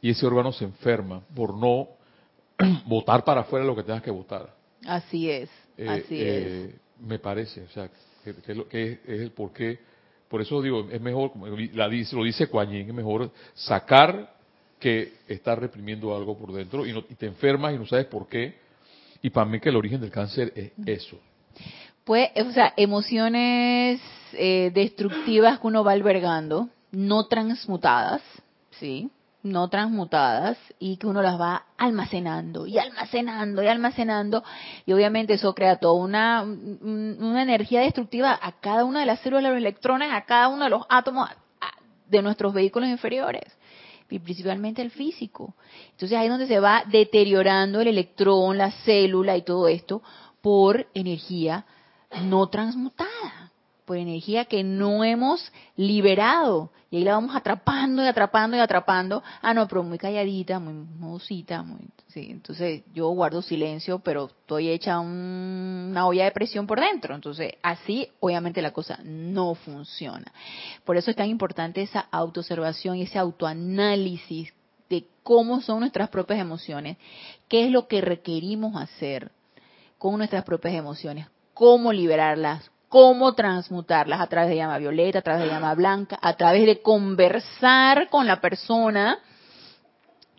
y 0.00 0.10
ese 0.10 0.26
órgano 0.26 0.52
se 0.52 0.64
enferma 0.64 1.22
por 1.34 1.56
no 1.56 1.88
votar 2.86 3.24
para 3.24 3.42
afuera 3.42 3.64
lo 3.64 3.74
que 3.74 3.82
tengas 3.82 4.02
que 4.02 4.10
votar. 4.10 4.54
Así 4.84 5.30
es, 5.30 5.48
eh, 5.78 5.88
así 5.88 6.20
eh, 6.20 6.64
es. 6.64 6.74
Me 7.00 7.18
parece, 7.18 7.62
o 7.62 7.68
sea, 7.68 7.88
que, 8.24 8.98
es 9.02 9.20
el 9.20 9.30
porqué. 9.30 9.78
Por 10.28 10.40
eso 10.40 10.60
digo, 10.60 10.88
es 10.90 11.00
mejor, 11.00 11.32
la 11.74 11.88
dice, 11.88 12.16
lo 12.16 12.24
dice 12.24 12.48
Coañín, 12.48 12.88
es 12.88 12.94
mejor 12.94 13.30
sacar 13.54 14.34
que 14.78 15.14
estar 15.28 15.58
reprimiendo 15.60 16.14
algo 16.16 16.36
por 16.36 16.52
dentro 16.52 16.84
y, 16.84 16.92
no, 16.92 17.04
y 17.08 17.14
te 17.14 17.26
enfermas 17.26 17.74
y 17.74 17.78
no 17.78 17.86
sabes 17.86 18.06
por 18.06 18.28
qué 18.28 18.62
y 19.22 19.30
para 19.30 19.46
mí 19.46 19.60
que 19.60 19.68
el 19.68 19.76
origen 19.76 20.00
del 20.00 20.10
cáncer 20.10 20.52
es 20.56 20.72
eso. 20.84 21.18
Pues, 22.04 22.30
o 22.36 22.50
sea, 22.50 22.72
emociones 22.76 24.00
eh, 24.32 24.72
destructivas 24.74 25.60
que 25.60 25.66
uno 25.66 25.84
va 25.84 25.92
albergando, 25.92 26.68
no 26.90 27.26
transmutadas, 27.26 28.22
¿sí? 28.72 29.10
No 29.44 29.68
transmutadas 29.68 30.58
y 30.78 30.96
que 30.96 31.06
uno 31.06 31.22
las 31.22 31.40
va 31.40 31.64
almacenando 31.76 32.66
y 32.66 32.78
almacenando 32.78 33.62
y 33.62 33.66
almacenando 33.66 34.44
y 34.86 34.92
obviamente 34.92 35.34
eso 35.34 35.54
crea 35.54 35.76
toda 35.76 35.94
una, 35.94 36.42
una 36.42 37.42
energía 37.42 37.80
destructiva 37.80 38.38
a 38.40 38.52
cada 38.52 38.84
una 38.84 39.00
de 39.00 39.06
las 39.06 39.20
células 39.20 39.50
los 39.50 39.58
electrones, 39.58 40.10
a 40.12 40.24
cada 40.24 40.48
uno 40.48 40.64
de 40.64 40.70
los 40.70 40.84
átomos 40.88 41.28
de 42.08 42.22
nuestros 42.22 42.52
vehículos 42.52 42.88
inferiores 42.88 43.44
y 44.10 44.18
principalmente 44.18 44.82
el 44.82 44.90
físico. 44.90 45.54
Entonces 45.92 46.16
ahí 46.16 46.26
es 46.26 46.30
donde 46.30 46.46
se 46.46 46.60
va 46.60 46.84
deteriorando 46.86 47.80
el 47.80 47.88
electrón, 47.88 48.58
la 48.58 48.70
célula 48.70 49.36
y 49.36 49.42
todo 49.42 49.68
esto 49.68 50.02
por 50.40 50.86
energía 50.94 51.64
no 52.20 52.46
transmutada, 52.48 53.52
por 53.84 53.96
energía 53.96 54.44
que 54.44 54.62
no 54.62 55.04
hemos 55.04 55.52
liberado, 55.76 56.70
Y 56.90 56.98
ahí 56.98 57.04
la 57.04 57.14
vamos 57.14 57.34
atrapando 57.34 58.02
y 58.02 58.06
atrapando 58.06 58.56
y 58.56 58.60
atrapando. 58.60 59.22
Ah, 59.40 59.54
no, 59.54 59.66
pero 59.66 59.82
muy 59.82 59.96
calladita, 59.96 60.58
muy 60.58 60.74
modosita, 60.74 61.62
muy, 61.62 61.80
sí. 62.08 62.28
Entonces 62.30 62.82
yo 62.92 63.08
guardo 63.08 63.40
silencio, 63.40 63.98
pero 64.00 64.26
estoy 64.26 64.68
hecha 64.68 65.00
una 65.00 66.06
olla 66.06 66.24
de 66.24 66.32
presión 66.32 66.66
por 66.66 66.80
dentro. 66.80 67.14
Entonces 67.14 67.54
así, 67.62 68.08
obviamente 68.20 68.60
la 68.60 68.72
cosa 68.72 68.98
no 69.04 69.54
funciona. 69.54 70.30
Por 70.84 70.98
eso 70.98 71.10
es 71.10 71.16
tan 71.16 71.28
importante 71.28 71.80
esa 71.80 72.00
autoobservación 72.10 72.98
y 72.98 73.02
ese 73.02 73.18
autoanálisis 73.18 74.52
de 74.90 75.06
cómo 75.22 75.62
son 75.62 75.80
nuestras 75.80 76.10
propias 76.10 76.40
emociones, 76.40 76.98
qué 77.48 77.64
es 77.64 77.70
lo 77.70 77.88
que 77.88 78.02
requerimos 78.02 78.76
hacer 78.76 79.32
con 79.96 80.18
nuestras 80.18 80.44
propias 80.44 80.74
emociones, 80.74 81.26
cómo 81.54 81.92
liberarlas, 81.92 82.70
cómo 82.88 83.34
transmutarlas 83.34 84.20
a 84.20 84.26
través 84.26 84.50
de 84.50 84.56
llama 84.56 84.78
violeta, 84.78 85.20
a 85.20 85.22
través 85.22 85.44
de 85.44 85.48
llama 85.48 85.74
blanca, 85.74 86.18
a 86.20 86.34
través 86.34 86.66
de 86.66 86.82
conversar 86.82 88.08
con 88.10 88.26
la 88.26 88.40
persona 88.40 89.18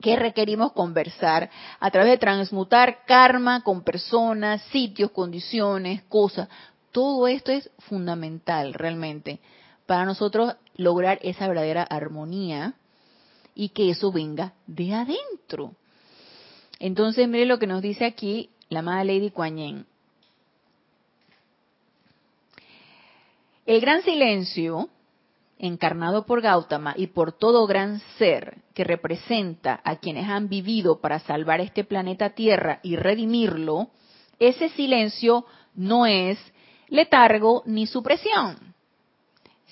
que 0.01 0.15
requerimos 0.17 0.73
conversar, 0.73 1.49
a 1.79 1.89
través 1.89 2.11
de 2.11 2.17
transmutar 2.17 3.05
karma 3.05 3.63
con 3.63 3.83
personas, 3.83 4.61
sitios, 4.63 5.11
condiciones, 5.11 6.03
cosas. 6.03 6.49
Todo 6.91 7.27
esto 7.27 7.51
es 7.51 7.71
fundamental 7.79 8.73
realmente 8.73 9.39
para 9.85 10.05
nosotros 10.05 10.55
lograr 10.75 11.19
esa 11.21 11.47
verdadera 11.47 11.83
armonía 11.83 12.73
y 13.55 13.69
que 13.69 13.89
eso 13.89 14.11
venga 14.11 14.53
de 14.67 14.93
adentro. 14.93 15.75
Entonces, 16.79 17.27
mire 17.27 17.45
lo 17.45 17.59
que 17.59 17.67
nos 17.67 17.81
dice 17.81 18.05
aquí 18.05 18.49
la 18.69 18.79
amada 18.79 19.03
Lady 19.03 19.29
Kuan 19.29 19.85
El 23.65 23.79
gran 23.79 24.01
silencio, 24.01 24.89
encarnado 25.57 26.25
por 26.25 26.41
Gautama 26.41 26.93
y 26.97 27.07
por 27.07 27.31
todo 27.31 27.65
gran 27.65 28.01
ser 28.17 28.57
que 28.73 28.83
representa 28.83 29.79
a 29.85 29.95
quienes 29.95 30.27
han 30.27 30.49
vivido 30.49 30.99
para 30.99 31.19
salvar 31.19 31.61
este 31.61 31.85
planeta 31.85 32.31
Tierra 32.31 32.81
y 32.83 32.97
redimirlo, 32.97 33.87
ese 34.37 34.67
silencio 34.69 35.45
no 35.75 36.05
es 36.05 36.37
letargo 36.89 37.63
ni 37.65 37.87
supresión, 37.87 38.57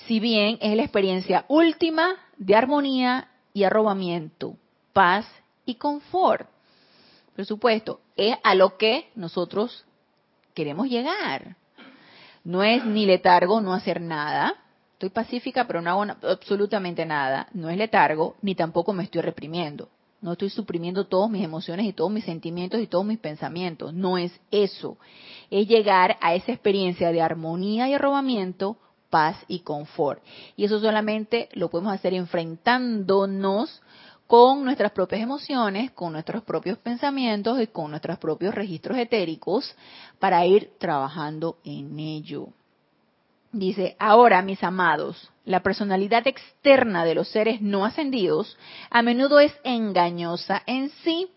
si 0.08 0.22
bien 0.22 0.58
es 0.62 0.76
la 0.78 0.84
experiencia 0.84 1.46
última 1.50 2.16
de 2.38 2.56
armonía 2.56 3.30
y 3.54 3.64
arrobamiento, 3.64 4.56
paz 4.94 5.26
y 5.66 5.76
confort. 5.76 6.50
Por 7.36 7.46
supuesto, 7.46 8.00
es 8.16 8.38
a 8.42 8.56
lo 8.56 8.78
que 8.78 9.12
nosotros 9.16 9.86
queremos 10.54 10.88
llegar. 10.88 11.58
No 12.44 12.64
es 12.64 12.86
ni 12.86 13.06
letargo 13.06 13.62
no 13.62 13.74
hacer 13.74 14.02
nada. 14.02 14.56
Estoy 14.94 15.10
pacífica, 15.10 15.66
pero 15.66 15.82
no 15.82 15.90
hago 15.90 16.16
absolutamente 16.24 17.06
nada. 17.06 17.48
No 17.54 17.70
es 17.70 17.78
letargo, 17.78 18.36
ni 18.42 18.56
tampoco 18.56 18.94
me 18.94 19.04
estoy 19.04 19.22
reprimiendo. 19.22 19.90
No 20.22 20.34
estoy 20.34 20.52
suprimiendo 20.52 21.06
todas 21.06 21.32
mis 21.32 21.44
emociones 21.44 21.88
y 21.88 21.94
todos 21.94 22.12
mis 22.12 22.26
sentimientos 22.26 22.80
y 22.80 22.88
todos 22.88 23.06
mis 23.06 23.18
pensamientos. 23.18 23.94
No 23.94 24.20
es 24.20 24.32
eso. 24.52 24.98
Es 25.50 25.68
llegar 25.68 26.18
a 26.22 26.36
esa 26.36 26.52
experiencia 26.52 27.12
de 27.12 27.22
armonía 27.22 27.90
y 27.90 27.94
arrobamiento, 27.94 28.78
paz 29.10 29.36
y 29.48 29.60
confort. 29.60 30.22
Y 30.56 30.66
eso 30.66 30.80
solamente 30.80 31.50
lo 31.54 31.70
podemos 31.70 31.94
hacer 31.94 32.14
enfrentándonos 32.14 33.82
con 34.32 34.64
nuestras 34.64 34.94
propias 34.94 35.22
emociones, 35.22 35.92
con 35.92 36.14
nuestros 36.14 36.42
propios 36.44 36.78
pensamientos 36.78 37.60
y 37.60 37.68
con 37.68 37.92
nuestros 37.92 38.18
propios 38.18 38.56
registros 38.56 38.98
etéricos 38.98 39.76
para 40.20 40.46
ir 40.46 40.72
trabajando 40.80 41.58
en 41.66 42.00
ello. 42.00 42.48
Dice, 43.52 43.98
ahora 44.00 44.42
mis 44.42 44.64
amados, 44.64 45.30
la 45.44 45.62
personalidad 45.62 46.26
externa 46.28 47.04
de 47.04 47.14
los 47.14 47.28
seres 47.28 47.62
no 47.62 47.84
ascendidos 47.84 48.58
a 48.90 49.02
menudo 49.02 49.42
es 49.42 49.54
engañosa 49.66 50.64
en 50.66 50.92
sí. 51.04 51.28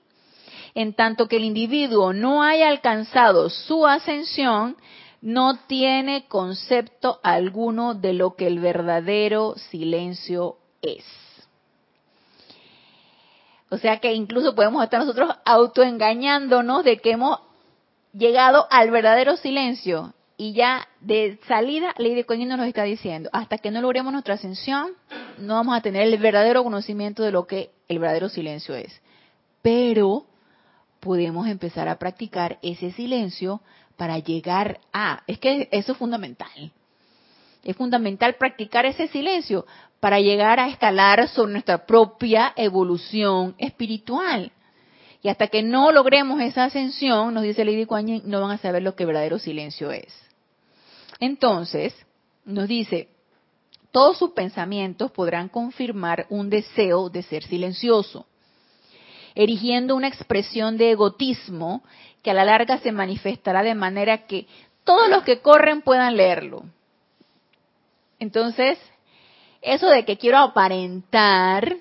En 0.76 0.95
tanto 0.95 1.26
que 1.26 1.38
el 1.38 1.42
individuo 1.42 2.12
no 2.12 2.45
haya 2.45 2.68
alcanzado 2.68 3.51
su 3.51 3.88
ascensión, 3.88 4.76
no 5.20 5.57
tiene 5.66 6.28
concepto 6.28 7.18
alguno 7.24 7.95
de 7.95 8.12
lo 8.12 8.36
que 8.36 8.47
el 8.47 8.61
verdadero 8.61 9.57
silencio 9.57 10.59
es. 10.80 11.24
O 13.75 13.79
sea 13.79 13.99
que 13.99 14.12
incluso 14.14 14.55
podemos 14.55 14.85
estar 14.85 15.01
nosotros 15.01 15.35
autoengañándonos 15.45 16.85
de 16.85 16.99
que 16.99 17.11
hemos 17.11 17.41
llegado 18.12 18.68
al 18.70 18.93
verdadero 18.93 19.37
silencio. 19.37 20.14
Y 20.37 20.53
ya 20.53 20.87
de 21.01 21.41
salida, 21.49 21.93
Lady 21.99 22.22
Coñino 22.22 22.57
nos 22.57 22.68
está 22.68 22.85
diciendo, 22.85 23.31
hasta 23.33 23.59
que 23.59 23.72
no 23.72 23.81
logremos 23.81 24.12
nuestra 24.12 24.35
ascensión, 24.35 24.93
no 25.39 25.55
vamos 25.55 25.77
a 25.77 25.81
tener 25.81 26.03
el 26.03 26.16
verdadero 26.18 26.62
conocimiento 26.62 27.25
de 27.25 27.33
lo 27.33 27.49
que 27.49 27.72
el 27.89 27.99
verdadero 27.99 28.29
silencio 28.29 28.77
es. 28.77 29.03
Pero 29.61 30.25
podemos 31.01 31.49
empezar 31.49 31.89
a 31.89 31.99
practicar 31.99 32.61
ese 32.62 32.93
silencio 32.93 33.61
para 33.97 34.20
llegar 34.20 34.79
a, 34.93 35.25
es 35.27 35.41
que 35.41 35.68
eso 35.72 35.93
es 35.93 35.99
fundamental. 35.99 36.72
Es 37.64 37.77
fundamental 37.77 38.35
practicar 38.35 38.87
ese 38.87 39.09
silencio 39.09 39.66
para 40.05 40.20
llegar 40.20 40.61
a 40.61 40.68
escalar 40.68 41.26
sobre 41.30 41.52
nuestra 41.52 41.86
propia 41.86 42.52
evolución 42.57 43.55
espiritual. 43.57 44.52
Y 45.22 45.30
hasta 45.30 45.46
que 45.46 45.62
no 45.62 45.92
logremos 45.92 46.42
esa 46.42 46.64
ascensión, 46.64 47.32
nos 47.32 47.42
dice 47.42 47.64
Lady 47.64 47.86
Kuan 47.86 48.20
no 48.26 48.42
van 48.42 48.50
a 48.50 48.59
saber 48.59 48.82
lo 48.82 48.94
que 48.94 49.07
verdadero 49.07 49.38
silencio 49.38 49.90
es. 49.90 50.14
Entonces, 51.20 51.94
nos 52.44 52.68
dice, 52.68 53.09
todos 53.92 54.18
sus 54.18 54.32
pensamientos 54.32 55.11
podrán 55.11 55.48
confirmar 55.48 56.26
un 56.28 56.50
deseo 56.50 57.09
de 57.09 57.22
ser 57.22 57.42
silencioso, 57.42 58.26
erigiendo 59.34 59.96
una 59.96 60.09
expresión 60.09 60.76
de 60.76 60.90
egotismo 60.90 61.82
que 62.22 62.30
a 62.30 62.34
la 62.34 62.44
larga 62.44 62.76
se 62.76 62.92
manifestará 62.92 63.62
de 63.62 63.74
manera 63.74 64.26
que 64.26 64.48
todos 64.84 65.09
los 65.09 65.22
que 65.22 65.40
corren 65.40 65.80
puedan 65.80 66.14
leerlo. 66.18 66.64
Entonces, 68.18 68.78
eso 69.64 69.88
de 69.88 70.04
que 70.04 70.18
quiero 70.18 70.38
aparentar, 70.38 71.76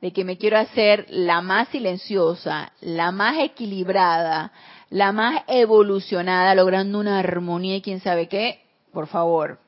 de 0.00 0.12
que 0.12 0.24
me 0.24 0.36
quiero 0.36 0.58
hacer 0.58 1.06
la 1.08 1.40
más 1.40 1.68
silenciosa, 1.68 2.72
la 2.80 3.10
más 3.10 3.38
equilibrada, 3.38 4.52
la 4.90 5.12
más 5.12 5.42
evolucionada, 5.48 6.54
logrando 6.54 6.98
una 6.98 7.18
armonía 7.18 7.76
y 7.76 7.82
quién 7.82 8.00
sabe 8.00 8.28
qué, 8.28 8.60
por 8.92 9.06
favor. 9.06 9.58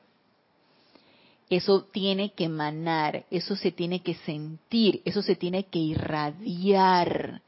Eso 1.49 1.83
tiene 1.91 2.33
que 2.33 2.45
emanar, 2.45 3.25
eso 3.29 3.55
se 3.55 3.71
tiene 3.71 4.01
que 4.01 4.13
sentir, 4.13 5.01
eso 5.05 5.21
se 5.21 5.35
tiene 5.35 5.65
que 5.65 5.79
irradiar. 5.79 7.41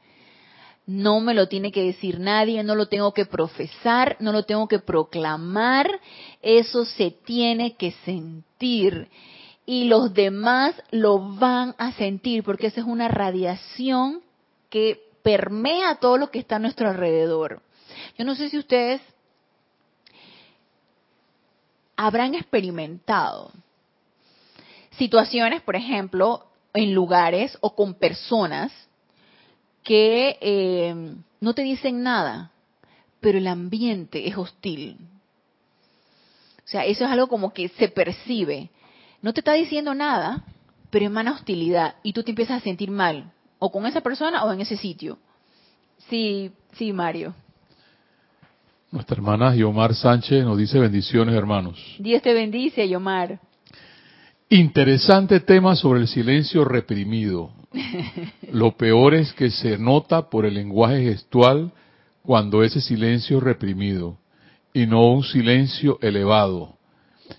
No 0.86 1.20
me 1.20 1.34
lo 1.34 1.48
tiene 1.48 1.72
que 1.72 1.82
decir 1.82 2.20
nadie, 2.20 2.62
no 2.62 2.76
lo 2.76 2.86
tengo 2.86 3.12
que 3.12 3.26
profesar, 3.26 4.16
no 4.20 4.32
lo 4.32 4.44
tengo 4.44 4.68
que 4.68 4.78
proclamar, 4.78 6.00
eso 6.42 6.84
se 6.84 7.10
tiene 7.10 7.74
que 7.74 7.92
sentir 8.04 9.08
y 9.66 9.84
los 9.84 10.14
demás 10.14 10.80
lo 10.92 11.18
van 11.18 11.74
a 11.76 11.92
sentir 11.92 12.44
porque 12.44 12.68
esa 12.68 12.80
es 12.80 12.86
una 12.86 13.08
radiación 13.08 14.22
que 14.70 15.02
permea 15.22 15.96
todo 15.96 16.16
lo 16.16 16.30
que 16.30 16.38
está 16.38 16.56
a 16.56 16.60
nuestro 16.60 16.88
alrededor. 16.88 17.60
Yo 18.16 18.24
no 18.24 18.36
sé 18.36 18.48
si 18.48 18.58
ustedes 18.58 19.02
habrán 21.96 22.36
experimentado 22.36 23.50
situaciones, 24.92 25.62
por 25.62 25.74
ejemplo, 25.74 26.46
en 26.72 26.94
lugares 26.94 27.58
o 27.60 27.74
con 27.74 27.94
personas 27.94 28.72
que 29.82 30.38
eh, 30.40 30.94
no 31.40 31.54
te 31.54 31.62
dicen 31.62 32.02
nada, 32.02 32.52
pero 33.20 33.38
el 33.38 33.46
ambiente 33.46 34.28
es 34.28 34.36
hostil. 34.36 34.96
O 36.58 36.68
sea, 36.68 36.84
eso 36.84 37.04
es 37.04 37.10
algo 37.10 37.28
como 37.28 37.52
que 37.52 37.68
se 37.68 37.88
percibe 37.88 38.70
no 39.26 39.32
te 39.32 39.40
está 39.40 39.54
diciendo 39.54 39.92
nada, 39.92 40.44
pero 40.88 41.06
emana 41.06 41.32
hostilidad 41.32 41.96
y 42.04 42.12
tú 42.12 42.22
te 42.22 42.30
empiezas 42.30 42.58
a 42.58 42.64
sentir 42.64 42.92
mal, 42.92 43.32
o 43.58 43.72
con 43.72 43.84
esa 43.84 44.00
persona 44.00 44.44
o 44.44 44.52
en 44.52 44.60
ese 44.60 44.76
sitio. 44.76 45.18
Sí, 46.08 46.52
sí, 46.74 46.92
Mario. 46.92 47.34
Nuestra 48.92 49.16
hermana 49.16 49.52
Yomar 49.56 49.96
Sánchez 49.96 50.44
nos 50.44 50.56
dice 50.56 50.78
bendiciones, 50.78 51.34
hermanos. 51.34 51.76
Dios 51.98 52.22
te 52.22 52.32
bendice, 52.34 52.88
Yomar. 52.88 53.40
Interesante 54.48 55.40
tema 55.40 55.74
sobre 55.74 56.02
el 56.02 56.06
silencio 56.06 56.64
reprimido. 56.64 57.50
Lo 58.52 58.76
peor 58.76 59.12
es 59.14 59.32
que 59.32 59.50
se 59.50 59.76
nota 59.76 60.30
por 60.30 60.46
el 60.46 60.54
lenguaje 60.54 61.02
gestual 61.02 61.72
cuando 62.22 62.62
ese 62.62 62.80
silencio 62.80 63.38
es 63.38 63.42
reprimido 63.42 64.18
y 64.72 64.86
no 64.86 65.10
un 65.10 65.24
silencio 65.24 65.98
elevado 66.00 66.75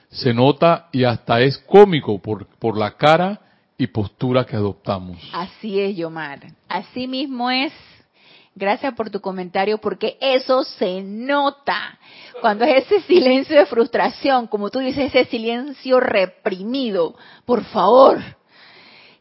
se 0.10 0.34
nota 0.34 0.88
y 0.92 1.04
hasta 1.04 1.42
es 1.42 1.58
cómico 1.58 2.20
por, 2.22 2.48
por 2.58 2.78
la 2.78 2.96
cara 2.96 3.42
y 3.78 3.88
postura 3.88 4.46
que 4.46 4.56
adoptamos. 4.56 5.18
Así 5.34 5.80
es, 5.80 5.96
Yomar. 5.96 6.40
Así 6.68 7.08
mismo 7.08 7.52
es. 7.52 7.74
Gracias 8.56 8.96
por 8.96 9.12
tu 9.12 9.22
comentario 9.22 9.78
porque 9.78 10.18
eso 10.20 10.64
se 10.64 11.04
nota. 11.04 12.00
Cuando 12.42 12.66
es 12.66 12.86
ese 12.86 13.02
silencio 13.02 13.56
de 13.56 13.68
frustración, 13.68 14.48
como 14.48 14.72
tú 14.72 14.80
dices, 14.80 15.14
ese 15.14 15.26
silencio 15.26 16.00
reprimido, 16.00 17.16
por 17.46 17.64
favor, 17.66 18.20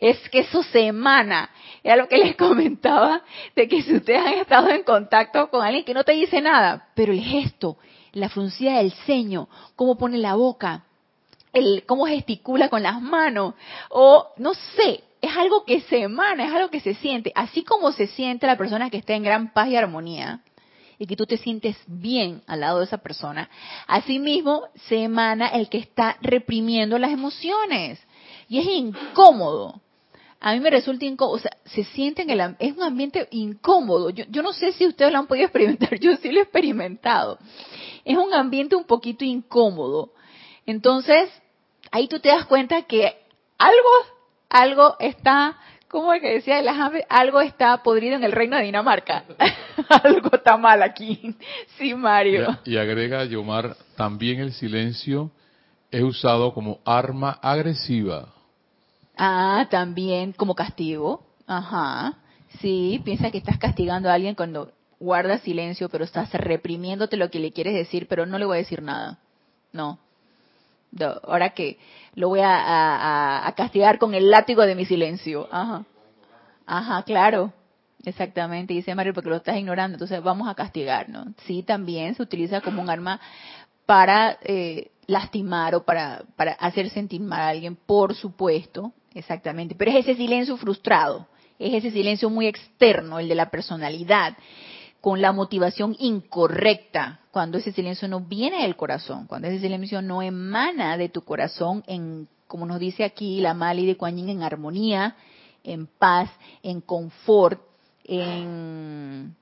es 0.00 0.18
que 0.30 0.40
eso 0.40 0.62
se 0.62 0.86
emana. 0.86 1.50
Era 1.82 1.96
lo 1.96 2.08
que 2.08 2.16
les 2.16 2.34
comentaba 2.38 3.22
de 3.54 3.68
que 3.68 3.82
si 3.82 3.96
ustedes 3.96 4.24
han 4.24 4.38
estado 4.38 4.70
en 4.70 4.84
contacto 4.84 5.50
con 5.50 5.62
alguien 5.62 5.84
que 5.84 5.94
no 5.94 6.04
te 6.04 6.12
dice 6.12 6.40
nada, 6.40 6.88
pero 6.94 7.12
el 7.12 7.20
gesto, 7.20 7.76
la 8.16 8.28
fruncida 8.30 8.78
del 8.78 8.92
ceño, 9.04 9.48
cómo 9.76 9.98
pone 9.98 10.16
la 10.16 10.34
boca, 10.34 10.84
el 11.52 11.84
cómo 11.86 12.06
gesticula 12.06 12.68
con 12.68 12.82
las 12.82 13.00
manos, 13.00 13.54
o 13.90 14.28
no 14.38 14.54
sé, 14.54 15.04
es 15.20 15.36
algo 15.36 15.64
que 15.64 15.80
se 15.82 16.02
emana, 16.02 16.46
es 16.46 16.52
algo 16.52 16.70
que 16.70 16.80
se 16.80 16.94
siente, 16.94 17.30
así 17.34 17.62
como 17.62 17.92
se 17.92 18.06
siente 18.06 18.46
la 18.46 18.56
persona 18.56 18.88
que 18.88 18.96
está 18.96 19.14
en 19.14 19.22
gran 19.22 19.52
paz 19.52 19.68
y 19.68 19.76
armonía 19.76 20.40
y 20.98 21.06
que 21.06 21.16
tú 21.16 21.26
te 21.26 21.36
sientes 21.36 21.76
bien 21.86 22.42
al 22.46 22.60
lado 22.60 22.78
de 22.78 22.86
esa 22.86 22.98
persona, 22.98 23.50
asimismo 23.86 24.62
se 24.88 25.02
emana 25.02 25.48
el 25.48 25.68
que 25.68 25.78
está 25.78 26.16
reprimiendo 26.22 26.98
las 26.98 27.10
emociones 27.10 28.00
y 28.48 28.58
es 28.58 28.66
incómodo. 28.66 29.80
A 30.40 30.52
mí 30.52 30.60
me 30.60 30.70
resulta 30.70 31.04
incómodo, 31.04 31.36
o 31.36 31.40
sea, 31.40 31.56
se 31.64 31.84
siente 31.84 32.22
en 32.22 32.30
el 32.30 32.56
es 32.58 32.76
un 32.76 32.82
ambiente 32.82 33.26
incómodo. 33.30 34.10
Yo, 34.10 34.24
yo 34.28 34.42
no 34.42 34.52
sé 34.52 34.72
si 34.72 34.86
ustedes 34.86 35.10
lo 35.10 35.18
han 35.18 35.26
podido 35.26 35.46
experimentar, 35.48 35.98
yo 35.98 36.16
sí 36.16 36.30
lo 36.30 36.40
he 36.40 36.42
experimentado. 36.42 37.38
Es 38.06 38.16
un 38.16 38.32
ambiente 38.32 38.76
un 38.76 38.84
poquito 38.84 39.24
incómodo. 39.24 40.12
Entonces, 40.64 41.28
ahí 41.90 42.08
tú 42.08 42.20
te 42.20 42.28
das 42.28 42.46
cuenta 42.46 42.82
que 42.82 43.14
algo 43.58 44.16
algo 44.48 44.96
está, 45.00 45.56
¿cómo 45.88 46.12
es 46.12 46.22
que 46.22 46.34
decía 46.34 46.60
el 46.60 46.68
Algo 47.08 47.40
está 47.40 47.82
podrido 47.82 48.14
en 48.16 48.24
el 48.24 48.32
reino 48.32 48.56
de 48.56 48.62
Dinamarca. 48.62 49.24
algo 50.04 50.30
está 50.32 50.56
mal 50.56 50.82
aquí. 50.82 51.36
Sí, 51.76 51.94
Mario. 51.94 52.58
Y, 52.64 52.76
agrega 52.76 53.24
Yomar, 53.24 53.76
también 53.96 54.40
el 54.40 54.52
silencio 54.52 55.30
es 55.90 56.02
usado 56.02 56.54
como 56.54 56.78
arma 56.84 57.38
agresiva. 57.42 58.28
Ah, 59.16 59.66
también 59.70 60.32
como 60.32 60.54
castigo. 60.54 61.22
Ajá. 61.46 62.14
Sí, 62.60 63.00
piensa 63.04 63.30
que 63.30 63.38
estás 63.38 63.58
castigando 63.58 64.08
a 64.08 64.14
alguien 64.14 64.34
cuando 64.34 64.72
guardas 64.98 65.42
silencio, 65.42 65.88
pero 65.88 66.04
estás 66.04 66.32
reprimiéndote 66.32 67.16
lo 67.16 67.30
que 67.30 67.38
le 67.38 67.52
quieres 67.52 67.74
decir, 67.74 68.06
pero 68.08 68.26
no 68.26 68.38
le 68.38 68.44
voy 68.44 68.56
a 68.56 68.60
decir 68.60 68.82
nada. 68.82 69.18
No, 69.72 69.98
ahora 71.24 71.50
que 71.50 71.78
lo 72.14 72.28
voy 72.28 72.40
a, 72.42 73.52
castigar 73.56 73.98
con 73.98 74.14
el 74.14 74.30
látigo 74.30 74.62
de 74.62 74.74
mi 74.74 74.84
silencio. 74.84 75.48
Ajá. 75.50 75.84
Ajá, 76.66 77.02
claro. 77.02 77.52
Exactamente, 78.04 78.72
dice 78.72 78.94
Mario, 78.94 79.14
porque 79.14 79.30
lo 79.30 79.36
estás 79.36 79.56
ignorando, 79.56 79.96
entonces 79.96 80.22
vamos 80.22 80.46
a 80.48 80.54
castigar, 80.54 81.08
¿no? 81.08 81.26
Sí, 81.44 81.64
también 81.64 82.14
se 82.14 82.22
utiliza 82.22 82.60
como 82.60 82.80
un 82.80 82.88
arma 82.88 83.20
para 83.84 84.38
eh, 84.42 84.92
lastimar 85.08 85.74
o 85.74 85.82
para, 85.84 86.22
para 86.36 86.52
hacer 86.52 86.88
sentir 86.90 87.20
mal 87.20 87.40
a 87.40 87.48
alguien, 87.48 87.74
por 87.74 88.14
supuesto, 88.14 88.92
exactamente. 89.12 89.74
Pero 89.74 89.90
es 89.90 89.96
ese 89.98 90.14
silencio 90.14 90.56
frustrado, 90.56 91.26
es 91.58 91.74
ese 91.74 91.90
silencio 91.90 92.30
muy 92.30 92.46
externo, 92.46 93.18
el 93.18 93.28
de 93.28 93.34
la 93.34 93.50
personalidad, 93.50 94.36
con 95.06 95.22
la 95.22 95.30
motivación 95.30 95.94
incorrecta, 96.00 97.20
cuando 97.30 97.58
ese 97.58 97.70
silencio 97.70 98.08
no 98.08 98.22
viene 98.22 98.62
del 98.62 98.74
corazón, 98.74 99.28
cuando 99.28 99.46
ese 99.46 99.60
silencio 99.60 100.02
no 100.02 100.20
emana 100.20 100.96
de 100.96 101.08
tu 101.08 101.22
corazón 101.22 101.84
en, 101.86 102.26
como 102.48 102.66
nos 102.66 102.80
dice 102.80 103.04
aquí 103.04 103.40
la 103.40 103.54
Mali 103.54 103.86
de 103.86 103.96
Kuan 103.96 104.18
en 104.18 104.42
armonía, 104.42 105.14
en 105.62 105.86
paz, 105.86 106.28
en 106.60 106.80
confort, 106.80 107.62
en 108.02 109.36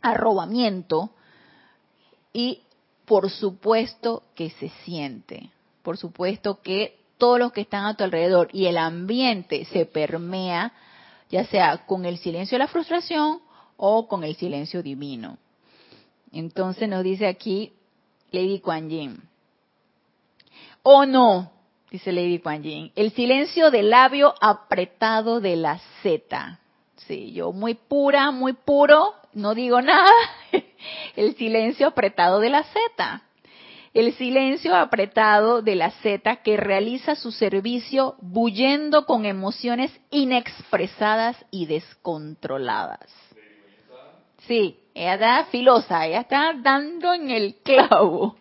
arrobamiento 0.00 1.10
y 2.32 2.60
por 3.04 3.30
supuesto 3.30 4.22
que 4.36 4.50
se 4.50 4.68
siente, 4.84 5.50
por 5.82 5.96
supuesto 5.96 6.60
que 6.62 7.00
todos 7.18 7.40
los 7.40 7.50
que 7.50 7.62
están 7.62 7.84
a 7.84 7.96
tu 7.96 8.04
alrededor 8.04 8.48
y 8.52 8.66
el 8.66 8.78
ambiente 8.78 9.64
se 9.64 9.86
permea, 9.86 10.72
ya 11.30 11.44
sea 11.46 11.78
con 11.78 12.04
el 12.04 12.16
silencio 12.18 12.54
de 12.54 12.60
la 12.60 12.68
frustración 12.68 13.40
o 13.82 14.06
con 14.06 14.24
el 14.24 14.36
silencio 14.36 14.82
divino. 14.82 15.38
Entonces 16.32 16.86
nos 16.88 17.02
dice 17.02 17.26
aquí 17.26 17.72
Lady 18.30 18.60
Kuan 18.60 18.90
Yin. 18.90 19.22
O 20.82 21.06
no, 21.06 21.50
dice 21.90 22.12
Lady 22.12 22.38
Kuan 22.38 22.62
Yin, 22.62 22.92
el 22.94 23.10
silencio 23.12 23.70
del 23.70 23.88
labio 23.88 24.34
apretado 24.40 25.40
de 25.40 25.56
la 25.56 25.80
Z. 26.02 26.60
Sí, 27.08 27.32
yo 27.32 27.52
muy 27.52 27.74
pura, 27.74 28.30
muy 28.30 28.52
puro, 28.52 29.14
no 29.32 29.54
digo 29.54 29.80
nada. 29.80 30.10
El 31.16 31.34
silencio 31.36 31.86
apretado 31.88 32.40
de 32.40 32.50
la 32.50 32.62
Z. 32.62 33.22
El 33.94 34.12
silencio 34.14 34.76
apretado 34.76 35.62
de 35.62 35.74
la 35.74 35.90
Z 35.90 36.36
que 36.36 36.56
realiza 36.56 37.16
su 37.16 37.32
servicio 37.32 38.16
bullendo 38.20 39.06
con 39.06 39.24
emociones 39.24 39.90
inexpresadas 40.10 41.36
y 41.50 41.66
descontroladas. 41.66 43.10
Sí, 44.46 44.78
ella 44.94 45.14
está 45.14 45.44
filosa, 45.50 46.06
ella 46.06 46.20
está 46.20 46.52
dando 46.54 47.12
en 47.14 47.30
el 47.30 47.56
clavo. 47.56 48.36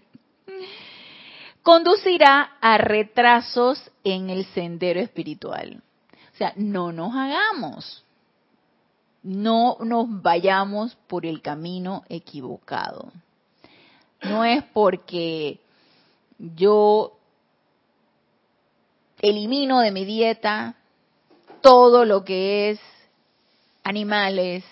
Conducirá 1.62 2.58
a 2.62 2.78
retrasos 2.78 3.92
en 4.04 4.30
el 4.30 4.46
sendero 4.46 5.00
espiritual. 5.00 5.82
O 6.34 6.38
sea, 6.38 6.54
no 6.56 6.92
nos 6.92 7.14
hagamos. 7.14 8.04
No 9.22 9.78
nos 9.82 10.22
vayamos 10.22 10.96
por 11.08 11.26
el 11.26 11.42
camino 11.42 12.04
equivocado. 12.08 13.12
No 14.24 14.46
es 14.46 14.64
porque 14.74 15.60
yo 16.38 17.14
elimino 19.22 19.80
de 19.82 19.92
mi 19.92 20.06
dieta 20.06 20.76
todo 21.62 22.06
lo 22.06 22.24
que 22.24 22.72
es 22.72 22.80
animales, 23.84 24.64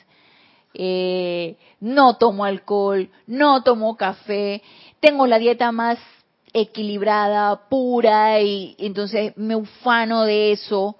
eh, 0.80 1.58
no 1.80 2.18
tomo 2.18 2.46
alcohol, 2.46 3.10
no 3.26 3.64
tomo 3.64 3.98
café, 3.98 4.62
tengo 5.00 5.26
la 5.26 5.40
dieta 5.40 5.72
más 5.72 5.98
equilibrada, 6.54 7.68
pura, 7.68 8.40
y 8.42 8.76
entonces 8.78 9.36
me 9.38 9.56
ufano 9.56 10.24
de 10.24 10.52
eso 10.52 10.96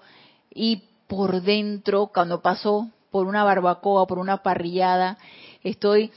y 0.52 0.82
por 1.06 1.42
dentro, 1.42 2.10
cuando 2.12 2.42
paso 2.42 2.88
por 3.12 3.28
una 3.28 3.44
barbacoa, 3.44 4.08
por 4.08 4.18
una 4.18 4.42
parrillada, 4.42 5.16
estoy, 5.62 6.10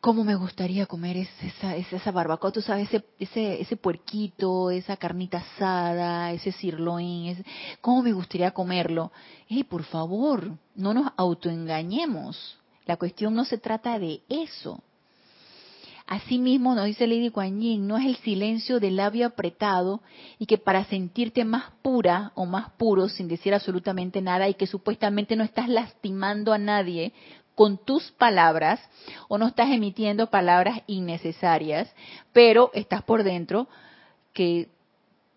¿cómo 0.00 0.22
me 0.22 0.36
gustaría 0.36 0.86
comer 0.86 1.16
esa, 1.16 1.74
esa, 1.74 2.12
barbacoa? 2.12 2.52
Tú 2.52 2.62
sabes, 2.62 2.86
ese, 2.86 3.04
ese, 3.18 3.60
ese 3.60 3.76
puerquito, 3.76 4.70
esa 4.70 4.96
carnita 4.96 5.38
asada, 5.38 6.30
ese 6.30 6.52
sirloin, 6.52 7.44
¿cómo 7.80 8.02
me 8.02 8.12
gustaría 8.12 8.52
comerlo? 8.52 9.10
¡Ey, 9.48 9.64
por 9.64 9.82
favor, 9.82 10.52
no 10.76 10.94
nos 10.94 11.10
autoengañemos! 11.16 12.58
La 12.88 12.96
cuestión 12.96 13.34
no 13.34 13.44
se 13.44 13.58
trata 13.58 13.98
de 13.98 14.22
eso. 14.30 14.82
Asimismo, 16.06 16.74
nos 16.74 16.86
dice 16.86 17.06
Lady 17.06 17.28
Kuan 17.28 17.60
Yin, 17.60 17.86
no 17.86 17.98
es 17.98 18.06
el 18.06 18.16
silencio 18.16 18.80
del 18.80 18.96
labio 18.96 19.26
apretado 19.26 20.00
y 20.38 20.46
que 20.46 20.56
para 20.56 20.86
sentirte 20.86 21.44
más 21.44 21.70
pura 21.82 22.32
o 22.34 22.46
más 22.46 22.70
puro 22.78 23.10
sin 23.10 23.28
decir 23.28 23.52
absolutamente 23.52 24.22
nada 24.22 24.48
y 24.48 24.54
que 24.54 24.66
supuestamente 24.66 25.36
no 25.36 25.44
estás 25.44 25.68
lastimando 25.68 26.54
a 26.54 26.58
nadie 26.58 27.12
con 27.54 27.76
tus 27.76 28.10
palabras 28.12 28.80
o 29.28 29.36
no 29.36 29.48
estás 29.48 29.68
emitiendo 29.68 30.30
palabras 30.30 30.80
innecesarias, 30.86 31.92
pero 32.32 32.70
estás 32.72 33.02
por 33.02 33.22
dentro 33.22 33.68
que 34.32 34.70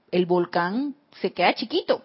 el 0.10 0.26
volcán 0.26 0.96
se 1.20 1.34
queda 1.34 1.54
chiquito 1.54 2.02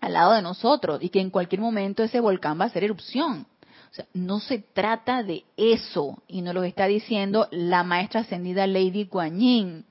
al 0.00 0.14
lado 0.14 0.32
de 0.32 0.42
nosotros 0.42 0.98
y 1.00 1.10
que 1.10 1.20
en 1.20 1.30
cualquier 1.30 1.60
momento 1.60 2.02
ese 2.02 2.18
volcán 2.18 2.58
va 2.58 2.64
a 2.64 2.66
hacer 2.66 2.82
erupción. 2.82 3.46
O 3.90 3.94
sea, 3.94 4.06
no 4.12 4.40
se 4.40 4.58
trata 4.58 5.22
de 5.22 5.44
eso, 5.56 6.22
y 6.28 6.42
nos 6.42 6.54
lo 6.54 6.62
está 6.62 6.86
diciendo 6.86 7.48
la 7.50 7.82
maestra 7.82 8.20
ascendida 8.20 8.66
Lady 8.66 9.04
Guan 9.04 9.38
Yin. 9.38 9.84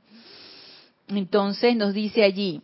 Entonces 1.07 1.75
nos 1.75 1.93
dice 1.93 2.23
allí 2.23 2.61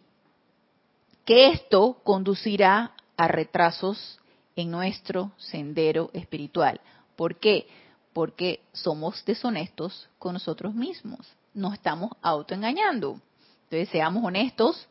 que 1.26 1.50
esto 1.50 2.00
conducirá 2.04 2.94
a 3.18 3.28
retrasos 3.28 4.20
en 4.56 4.72
nuestro 4.72 5.32
sendero 5.38 6.10
espiritual. 6.14 6.82
¿Por 7.16 7.40
qué? 7.40 7.68
Porque 8.12 8.62
somos 8.74 9.24
deshonestos 9.26 10.10
con 10.20 10.34
nosotros 10.34 10.76
mismos. 10.76 11.20
Nos 11.54 11.74
estamos 11.74 12.12
autoengañando. 12.22 13.20
Entonces 13.64 13.90
seamos 13.90 14.24
honestos, 14.24 14.88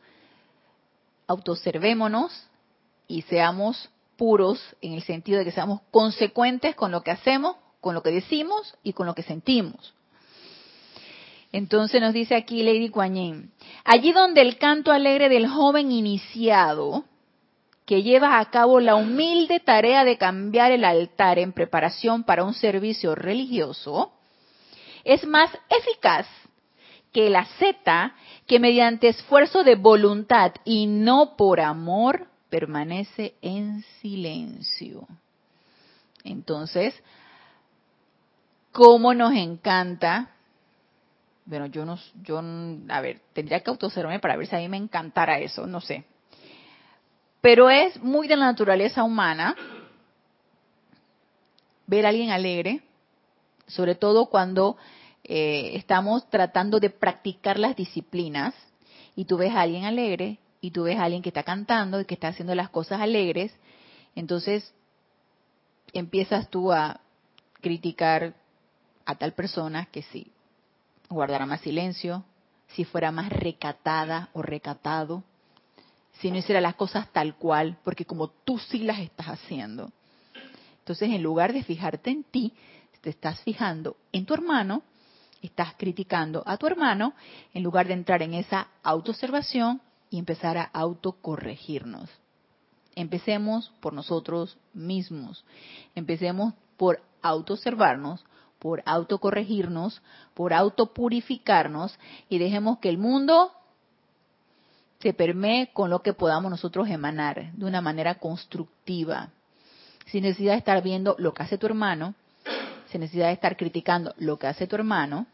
autoobservémonos 1.27 2.47
y 3.07 3.21
seamos 3.23 3.89
puros 4.17 4.59
en 4.81 4.93
el 4.93 5.03
sentido 5.03 5.39
de 5.39 5.45
que 5.45 5.51
seamos 5.51 5.81
consecuentes 5.91 6.75
con 6.75 6.91
lo 6.91 7.01
que 7.01 7.11
hacemos, 7.11 7.55
con 7.81 7.93
lo 7.93 8.03
que 8.03 8.11
decimos 8.11 8.75
y 8.83 8.93
con 8.93 9.05
lo 9.05 9.15
que 9.15 9.23
sentimos. 9.23 9.93
Entonces 11.51 12.01
nos 12.01 12.13
dice 12.13 12.35
aquí 12.35 12.63
Lady 12.63 12.89
Kuan 12.89 13.51
allí 13.83 14.11
donde 14.11 14.41
el 14.41 14.57
canto 14.57 14.91
alegre 14.91 15.29
del 15.29 15.47
joven 15.47 15.91
iniciado 15.91 17.03
que 17.85 18.01
llevas 18.01 18.33
a 18.35 18.49
cabo 18.49 18.79
la 18.79 18.95
humilde 18.95 19.59
tarea 19.59 20.03
de 20.03 20.17
cambiar 20.17 20.71
el 20.71 20.83
altar 20.83 21.37
en 21.37 21.51
preparación 21.51 22.23
para 22.23 22.43
un 22.43 22.53
servicio 22.53 23.13
religioso, 23.13 24.13
es 25.03 25.27
más 25.27 25.51
eficaz 25.69 26.25
que 27.11 27.29
la 27.29 27.45
Z 27.59 28.15
que 28.47 28.59
mediante 28.59 29.09
esfuerzo 29.09 29.63
de 29.63 29.75
voluntad 29.75 30.53
y 30.65 30.87
no 30.87 31.35
por 31.35 31.59
amor 31.59 32.27
permanece 32.53 33.33
en 33.41 33.81
silencio. 33.99 35.07
Entonces, 36.23 36.93
¿cómo 38.71 39.15
nos 39.15 39.33
encanta? 39.33 40.29
Bueno, 41.45 41.65
yo 41.65 41.83
no, 41.83 41.97
yo, 42.21 42.43
a 42.89 43.01
ver, 43.01 43.21
tendría 43.33 43.61
que 43.61 43.71
autoobservarme 43.71 44.19
para 44.19 44.37
ver 44.37 44.45
si 44.45 44.55
a 44.55 44.59
mí 44.59 44.69
me 44.69 44.77
encantara 44.77 45.39
eso, 45.39 45.65
no 45.65 45.81
sé. 45.81 46.05
Pero 47.41 47.71
es 47.71 47.99
muy 48.03 48.27
de 48.27 48.35
la 48.35 48.45
naturaleza 48.45 49.03
humana 49.03 49.55
ver 51.87 52.05
a 52.05 52.09
alguien 52.09 52.29
alegre, 52.29 52.83
sobre 53.65 53.95
todo 53.95 54.27
cuando 54.27 54.77
eh, 55.23 55.71
estamos 55.73 56.29
tratando 56.29 56.79
de 56.79 56.91
practicar 56.91 57.57
las 57.57 57.75
disciplinas 57.75 58.53
y 59.15 59.25
tú 59.25 59.37
ves 59.37 59.55
a 59.55 59.61
alguien 59.61 59.85
alegre 59.85 60.37
y 60.63 60.71
tú 60.71 60.83
ves 60.83 60.97
a 60.97 61.03
alguien 61.03 61.21
que 61.21 61.27
está 61.27 61.43
cantando 61.43 61.99
y 61.99 62.05
que 62.05 62.13
está 62.13 62.29
haciendo 62.29 62.55
las 62.55 62.69
cosas 62.69 63.01
alegres, 63.01 63.53
entonces 64.15 64.73
empiezas 65.91 66.49
tú 66.49 66.71
a 66.71 67.01
criticar 67.59 68.33
a 69.05 69.15
tal 69.15 69.33
persona 69.33 69.87
que 69.87 70.03
si 70.03 70.31
guardara 71.09 71.45
más 71.45 71.59
silencio, 71.59 72.23
si 72.69 72.85
fuera 72.85 73.11
más 73.11 73.29
recatada 73.29 74.29
o 74.31 74.41
recatado, 74.41 75.25
si 76.21 76.31
no 76.31 76.37
hiciera 76.37 76.61
las 76.61 76.75
cosas 76.75 77.11
tal 77.11 77.35
cual, 77.35 77.77
porque 77.83 78.05
como 78.05 78.29
tú 78.29 78.57
sí 78.57 78.79
las 78.79 78.99
estás 78.99 79.27
haciendo. 79.27 79.91
Entonces, 80.79 81.09
en 81.09 81.21
lugar 81.21 81.51
de 81.51 81.63
fijarte 81.63 82.09
en 82.09 82.23
ti, 82.23 82.53
te 83.01 83.09
estás 83.09 83.37
fijando 83.41 83.97
en 84.13 84.25
tu 84.25 84.33
hermano, 84.33 84.81
estás 85.41 85.73
criticando 85.73 86.41
a 86.45 86.55
tu 86.55 86.67
hermano, 86.67 87.15
en 87.53 87.63
lugar 87.63 87.85
de 87.85 87.95
entrar 87.95 88.21
en 88.21 88.33
esa 88.33 88.69
autoobservación 88.81 89.81
y 90.13 90.19
empezar 90.19 90.59
a 90.59 90.69
autocorregirnos. 90.73 92.07
Empecemos 92.93 93.73
por 93.79 93.93
nosotros 93.93 94.59
mismos. 94.71 95.43
Empecemos 95.95 96.53
por 96.77 97.01
autoobservarnos, 97.23 98.23
por 98.59 98.83
autocorregirnos, 98.85 100.03
por 100.35 100.53
autopurificarnos 100.53 101.97
y 102.29 102.37
dejemos 102.37 102.77
que 102.77 102.89
el 102.89 102.99
mundo 102.99 103.53
se 104.99 105.13
permee 105.13 105.73
con 105.73 105.89
lo 105.89 106.03
que 106.03 106.13
podamos 106.13 106.51
nosotros 106.51 106.87
emanar 106.89 107.51
de 107.53 107.65
una 107.65 107.81
manera 107.81 108.13
constructiva, 108.19 109.29
sin 110.05 110.25
necesidad 110.25 110.51
de 110.51 110.59
estar 110.59 110.83
viendo 110.83 111.15
lo 111.17 111.33
que 111.33 111.41
hace 111.41 111.57
tu 111.57 111.65
hermano, 111.65 112.13
sin 112.89 113.01
necesidad 113.01 113.29
de 113.29 113.33
estar 113.33 113.57
criticando 113.57 114.13
lo 114.19 114.37
que 114.37 114.45
hace 114.45 114.67
tu 114.67 114.75
hermano, 114.75 115.25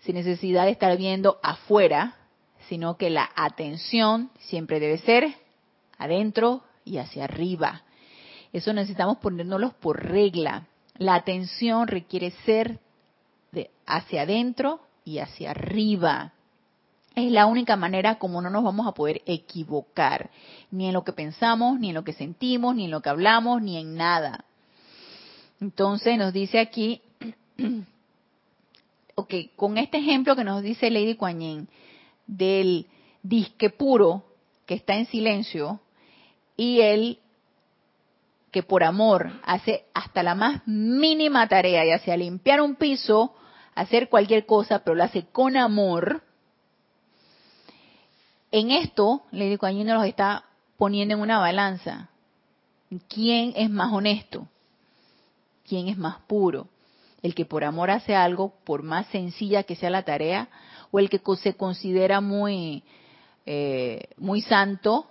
sin 0.00 0.16
necesidad 0.16 0.64
de 0.64 0.72
estar 0.72 0.96
viendo 0.98 1.38
afuera, 1.40 2.16
sino 2.68 2.96
que 2.96 3.10
la 3.10 3.28
atención 3.34 4.30
siempre 4.38 4.80
debe 4.80 4.98
ser 4.98 5.34
adentro 5.98 6.62
y 6.84 6.98
hacia 6.98 7.24
arriba. 7.24 7.82
Eso 8.52 8.72
necesitamos 8.72 9.18
ponérnoslos 9.18 9.74
por 9.74 10.04
regla. 10.04 10.66
La 10.96 11.14
atención 11.14 11.86
requiere 11.88 12.30
ser 12.44 12.78
de 13.52 13.70
hacia 13.86 14.22
adentro 14.22 14.80
y 15.04 15.18
hacia 15.18 15.50
arriba 15.50 16.32
es 17.26 17.32
la 17.32 17.46
única 17.46 17.76
manera 17.76 18.18
como 18.18 18.40
no 18.40 18.50
nos 18.50 18.62
vamos 18.62 18.86
a 18.86 18.92
poder 18.92 19.22
equivocar, 19.26 20.30
ni 20.70 20.86
en 20.86 20.92
lo 20.92 21.04
que 21.04 21.12
pensamos, 21.12 21.78
ni 21.78 21.88
en 21.88 21.94
lo 21.94 22.04
que 22.04 22.12
sentimos, 22.12 22.74
ni 22.74 22.84
en 22.84 22.90
lo 22.90 23.00
que 23.00 23.08
hablamos, 23.08 23.62
ni 23.62 23.76
en 23.76 23.96
nada. 23.96 24.44
Entonces 25.60 26.16
nos 26.16 26.32
dice 26.32 26.60
aquí, 26.60 27.02
ok, 29.16 29.34
con 29.56 29.78
este 29.78 29.98
ejemplo 29.98 30.36
que 30.36 30.44
nos 30.44 30.62
dice 30.62 30.90
Lady 30.90 31.16
Kuan 31.16 31.68
del 32.28 32.86
disque 33.24 33.70
puro 33.70 34.22
que 34.66 34.74
está 34.74 34.94
en 34.94 35.06
silencio 35.06 35.80
y 36.56 36.80
el 36.80 37.18
que 38.52 38.62
por 38.62 38.84
amor 38.84 39.32
hace 39.42 39.86
hasta 39.92 40.22
la 40.22 40.36
más 40.36 40.62
mínima 40.66 41.48
tarea, 41.48 41.84
ya 41.84 41.98
sea 41.98 42.16
limpiar 42.16 42.60
un 42.60 42.76
piso, 42.76 43.34
hacer 43.74 44.08
cualquier 44.08 44.46
cosa, 44.46 44.78
pero 44.84 44.94
lo 44.94 45.02
hace 45.02 45.26
con 45.26 45.56
amor, 45.56 46.22
en 48.50 48.70
esto, 48.70 49.22
Lady 49.30 49.56
Kuan 49.58 49.84
nos 49.84 50.06
está 50.06 50.44
poniendo 50.78 51.14
en 51.14 51.20
una 51.20 51.38
balanza. 51.38 52.08
¿Quién 53.08 53.52
es 53.56 53.68
más 53.68 53.92
honesto? 53.92 54.48
¿Quién 55.68 55.88
es 55.88 55.98
más 55.98 56.18
puro? 56.20 56.68
¿El 57.22 57.34
que 57.34 57.44
por 57.44 57.64
amor 57.64 57.90
hace 57.90 58.14
algo, 58.14 58.54
por 58.64 58.82
más 58.82 59.06
sencilla 59.08 59.64
que 59.64 59.76
sea 59.76 59.90
la 59.90 60.04
tarea, 60.04 60.48
o 60.90 60.98
el 60.98 61.10
que 61.10 61.20
se 61.36 61.54
considera 61.54 62.20
muy, 62.20 62.82
eh, 63.46 64.08
muy 64.16 64.40
santo 64.42 65.06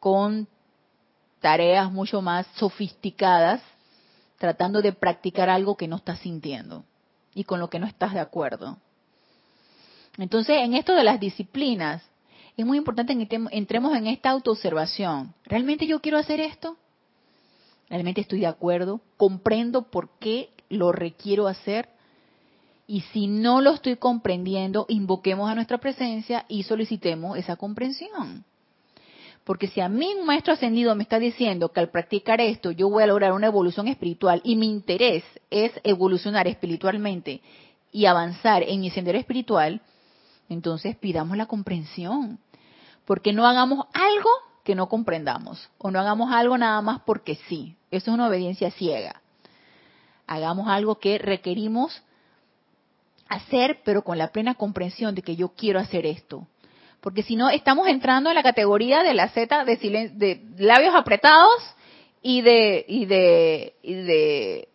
con 0.00 0.48
tareas 1.40 1.90
mucho 1.92 2.22
más 2.22 2.46
sofisticadas, 2.56 3.60
tratando 4.38 4.82
de 4.82 4.92
practicar 4.92 5.50
algo 5.50 5.76
que 5.76 5.88
no 5.88 5.96
estás 5.96 6.20
sintiendo 6.20 6.84
y 7.34 7.44
con 7.44 7.60
lo 7.60 7.70
que 7.70 7.78
no 7.78 7.86
estás 7.86 8.14
de 8.14 8.20
acuerdo? 8.20 8.78
Entonces, 10.16 10.56
en 10.60 10.74
esto 10.74 10.94
de 10.94 11.04
las 11.04 11.20
disciplinas, 11.20 12.02
es 12.56 12.66
muy 12.66 12.76
importante 12.76 13.16
que 13.26 13.40
entremos 13.52 13.96
en 13.96 14.08
esta 14.08 14.30
autoobservación. 14.30 15.32
¿Realmente 15.44 15.86
yo 15.86 16.00
quiero 16.00 16.18
hacer 16.18 16.40
esto? 16.40 16.76
¿Realmente 17.88 18.20
estoy 18.20 18.40
de 18.40 18.48
acuerdo? 18.48 19.00
¿Comprendo 19.16 19.82
por 19.82 20.10
qué 20.18 20.50
lo 20.68 20.90
requiero 20.90 21.46
hacer? 21.46 21.88
Y 22.90 23.02
si 23.12 23.26
no 23.26 23.60
lo 23.60 23.72
estoy 23.72 23.96
comprendiendo, 23.96 24.86
invoquemos 24.88 25.50
a 25.50 25.54
nuestra 25.54 25.76
presencia 25.76 26.46
y 26.48 26.62
solicitemos 26.62 27.36
esa 27.36 27.56
comprensión. 27.56 28.46
Porque 29.44 29.68
si 29.68 29.82
a 29.82 29.90
mí 29.90 30.14
un 30.18 30.24
maestro 30.24 30.54
ascendido 30.54 30.94
me 30.94 31.02
está 31.02 31.18
diciendo 31.18 31.68
que 31.68 31.80
al 31.80 31.90
practicar 31.90 32.40
esto 32.40 32.70
yo 32.70 32.88
voy 32.88 33.02
a 33.02 33.06
lograr 33.06 33.32
una 33.32 33.46
evolución 33.48 33.88
espiritual 33.88 34.40
y 34.42 34.56
mi 34.56 34.70
interés 34.70 35.22
es 35.50 35.70
evolucionar 35.84 36.48
espiritualmente 36.48 37.42
y 37.92 38.06
avanzar 38.06 38.62
en 38.62 38.80
mi 38.80 38.88
sendero 38.88 39.18
espiritual, 39.18 39.82
entonces 40.48 40.96
pidamos 40.96 41.36
la 41.36 41.44
comprensión 41.44 42.38
porque 43.04 43.34
no 43.34 43.46
hagamos 43.46 43.86
algo 43.92 44.30
que 44.64 44.74
no 44.74 44.88
comprendamos 44.88 45.68
o 45.76 45.90
no 45.90 46.00
hagamos 46.00 46.32
algo 46.32 46.56
nada 46.56 46.80
más 46.80 47.00
porque 47.00 47.34
sí. 47.48 47.76
Eso 47.90 48.10
es 48.10 48.14
una 48.14 48.28
obediencia 48.28 48.70
ciega. 48.70 49.20
Hagamos 50.26 50.68
algo 50.68 50.98
que 50.98 51.18
requerimos 51.18 52.02
hacer, 53.28 53.80
pero 53.84 54.02
con 54.02 54.18
la 54.18 54.28
plena 54.28 54.54
comprensión 54.54 55.14
de 55.14 55.22
que 55.22 55.36
yo 55.36 55.50
quiero 55.50 55.78
hacer 55.78 56.06
esto. 56.06 56.46
Porque 57.00 57.22
si 57.22 57.36
no, 57.36 57.48
estamos 57.48 57.86
entrando 57.88 58.30
en 58.30 58.34
la 58.34 58.42
categoría 58.42 59.02
de 59.02 59.14
la 59.14 59.28
Z 59.28 59.64
de, 59.64 59.76
de 60.14 60.42
labios 60.58 60.94
apretados 60.94 61.74
y 62.22 62.42
de, 62.42 62.84
y 62.88 63.06
de, 63.06 63.74
y 63.82 63.94
de 63.94 64.68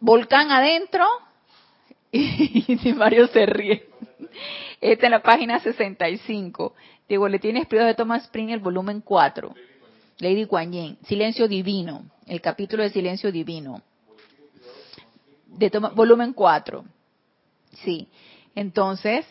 volcán 0.00 0.50
adentro. 0.50 1.04
Y, 2.14 2.78
y 2.90 2.92
Mario 2.92 3.26
se 3.28 3.46
ríe. 3.46 3.86
Esta 4.82 5.06
en 5.06 5.12
la 5.12 5.22
página 5.22 5.60
65 5.60 6.74
de 7.08 7.16
Boletín 7.16 7.56
Espíritu 7.56 7.86
de 7.86 7.94
Thomas 7.94 8.24
Spring, 8.24 8.50
el 8.50 8.60
volumen 8.60 9.00
4. 9.00 9.54
Lady 10.18 10.44
Kuan 10.44 10.72
Yin, 10.72 10.98
Silencio 11.06 11.48
Divino, 11.48 12.04
el 12.26 12.42
capítulo 12.42 12.82
de 12.82 12.90
Silencio 12.90 13.32
Divino. 13.32 13.80
De 15.46 15.70
volumen 15.94 16.34
4. 16.34 16.84
Sí. 17.72 18.08
Entonces, 18.54 19.26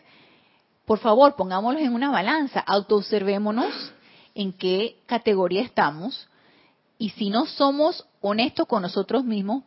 por 0.85 0.99
favor, 0.99 1.35
pongámoslos 1.35 1.83
en 1.83 1.93
una 1.93 2.09
balanza, 2.11 2.59
autoobservémonos 2.59 3.73
en 4.35 4.53
qué 4.53 4.97
categoría 5.05 5.61
estamos 5.61 6.27
y 6.97 7.09
si 7.09 7.29
no 7.29 7.45
somos 7.45 8.05
honestos 8.21 8.67
con 8.67 8.81
nosotros 8.81 9.23
mismos, 9.23 9.63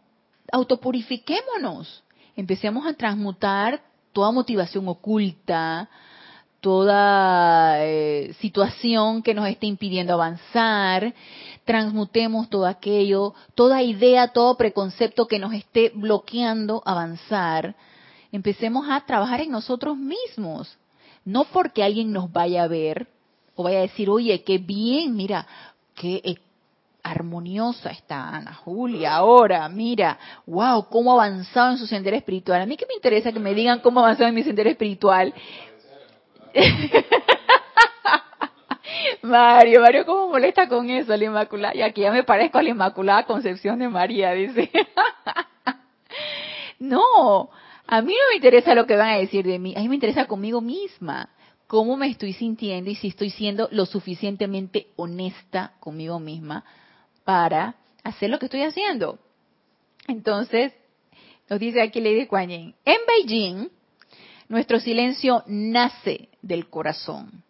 autopurifiquémonos. 0.52 2.02
Empecemos 2.36 2.86
a 2.86 2.94
transmutar 2.94 3.82
toda 4.12 4.30
motivación 4.32 4.88
oculta, 4.88 5.88
toda 6.60 7.84
eh, 7.84 8.34
situación 8.40 9.22
que 9.22 9.34
nos 9.34 9.48
esté 9.48 9.66
impidiendo 9.66 10.14
avanzar, 10.14 11.12
transmutemos 11.64 12.48
todo 12.48 12.66
aquello, 12.66 13.34
toda 13.54 13.82
idea, 13.82 14.28
todo 14.28 14.56
preconcepto 14.56 15.26
que 15.26 15.38
nos 15.38 15.52
esté 15.52 15.92
bloqueando 15.94 16.82
avanzar. 16.86 17.76
Empecemos 18.34 18.90
a 18.90 19.00
trabajar 19.02 19.40
en 19.42 19.52
nosotros 19.52 19.96
mismos, 19.96 20.76
no 21.24 21.44
porque 21.44 21.84
alguien 21.84 22.12
nos 22.12 22.32
vaya 22.32 22.64
a 22.64 22.66
ver 22.66 23.06
o 23.54 23.62
vaya 23.62 23.78
a 23.78 23.82
decir, 23.82 24.10
oye, 24.10 24.42
qué 24.42 24.58
bien, 24.58 25.14
mira, 25.14 25.46
qué 25.94 26.20
e-, 26.24 26.40
armoniosa 27.04 27.90
está 27.90 28.30
Ana 28.30 28.52
Julia 28.52 29.14
ahora, 29.14 29.68
mira, 29.68 30.18
wow, 30.46 30.88
cómo 30.88 31.12
ha 31.12 31.26
avanzado 31.26 31.70
en 31.70 31.78
su 31.78 31.86
sendero 31.86 32.16
espiritual. 32.16 32.60
A 32.60 32.66
mí 32.66 32.76
que 32.76 32.86
me 32.86 32.94
interesa 32.94 33.30
que 33.30 33.38
me 33.38 33.54
digan 33.54 33.78
cómo 33.78 34.00
ha 34.00 34.02
avanzado 34.02 34.28
en 34.28 34.34
mi 34.34 34.42
sendero 34.42 34.68
espiritual. 34.68 35.32
Mario, 39.22 39.80
Mario, 39.80 40.04
¿cómo 40.04 40.30
molesta 40.30 40.68
con 40.68 40.90
eso, 40.90 41.16
la 41.16 41.24
Inmaculada? 41.24 41.76
Y 41.76 41.82
aquí 41.82 42.00
ya 42.00 42.10
me 42.10 42.24
parezco 42.24 42.58
a 42.58 42.64
la 42.64 42.70
Inmaculada 42.70 43.26
Concepción 43.26 43.78
de 43.78 43.88
María, 43.88 44.32
dice. 44.32 44.72
no, 46.80 47.50
a 47.86 48.00
mí 48.02 48.12
no 48.12 48.28
me 48.30 48.36
interesa 48.36 48.74
lo 48.74 48.86
que 48.86 48.96
van 48.96 49.10
a 49.10 49.18
decir 49.18 49.44
de 49.44 49.58
mí, 49.58 49.74
a 49.76 49.80
mí 49.80 49.88
me 49.88 49.96
interesa 49.96 50.26
conmigo 50.26 50.60
misma, 50.60 51.30
cómo 51.66 51.96
me 51.96 52.08
estoy 52.08 52.32
sintiendo 52.32 52.90
y 52.90 52.94
si 52.94 53.08
estoy 53.08 53.30
siendo 53.30 53.68
lo 53.70 53.86
suficientemente 53.86 54.88
honesta 54.96 55.72
conmigo 55.80 56.18
misma 56.18 56.64
para 57.24 57.76
hacer 58.02 58.30
lo 58.30 58.38
que 58.38 58.46
estoy 58.46 58.62
haciendo. 58.62 59.18
Entonces, 60.06 60.72
nos 61.48 61.58
dice 61.58 61.82
aquí 61.82 62.00
Lady 62.00 62.26
Kuan 62.26 62.48
Yin, 62.48 62.74
en 62.84 62.98
Beijing, 63.06 63.68
nuestro 64.48 64.78
silencio 64.78 65.42
nace 65.46 66.28
del 66.42 66.68
corazón. 66.68 67.42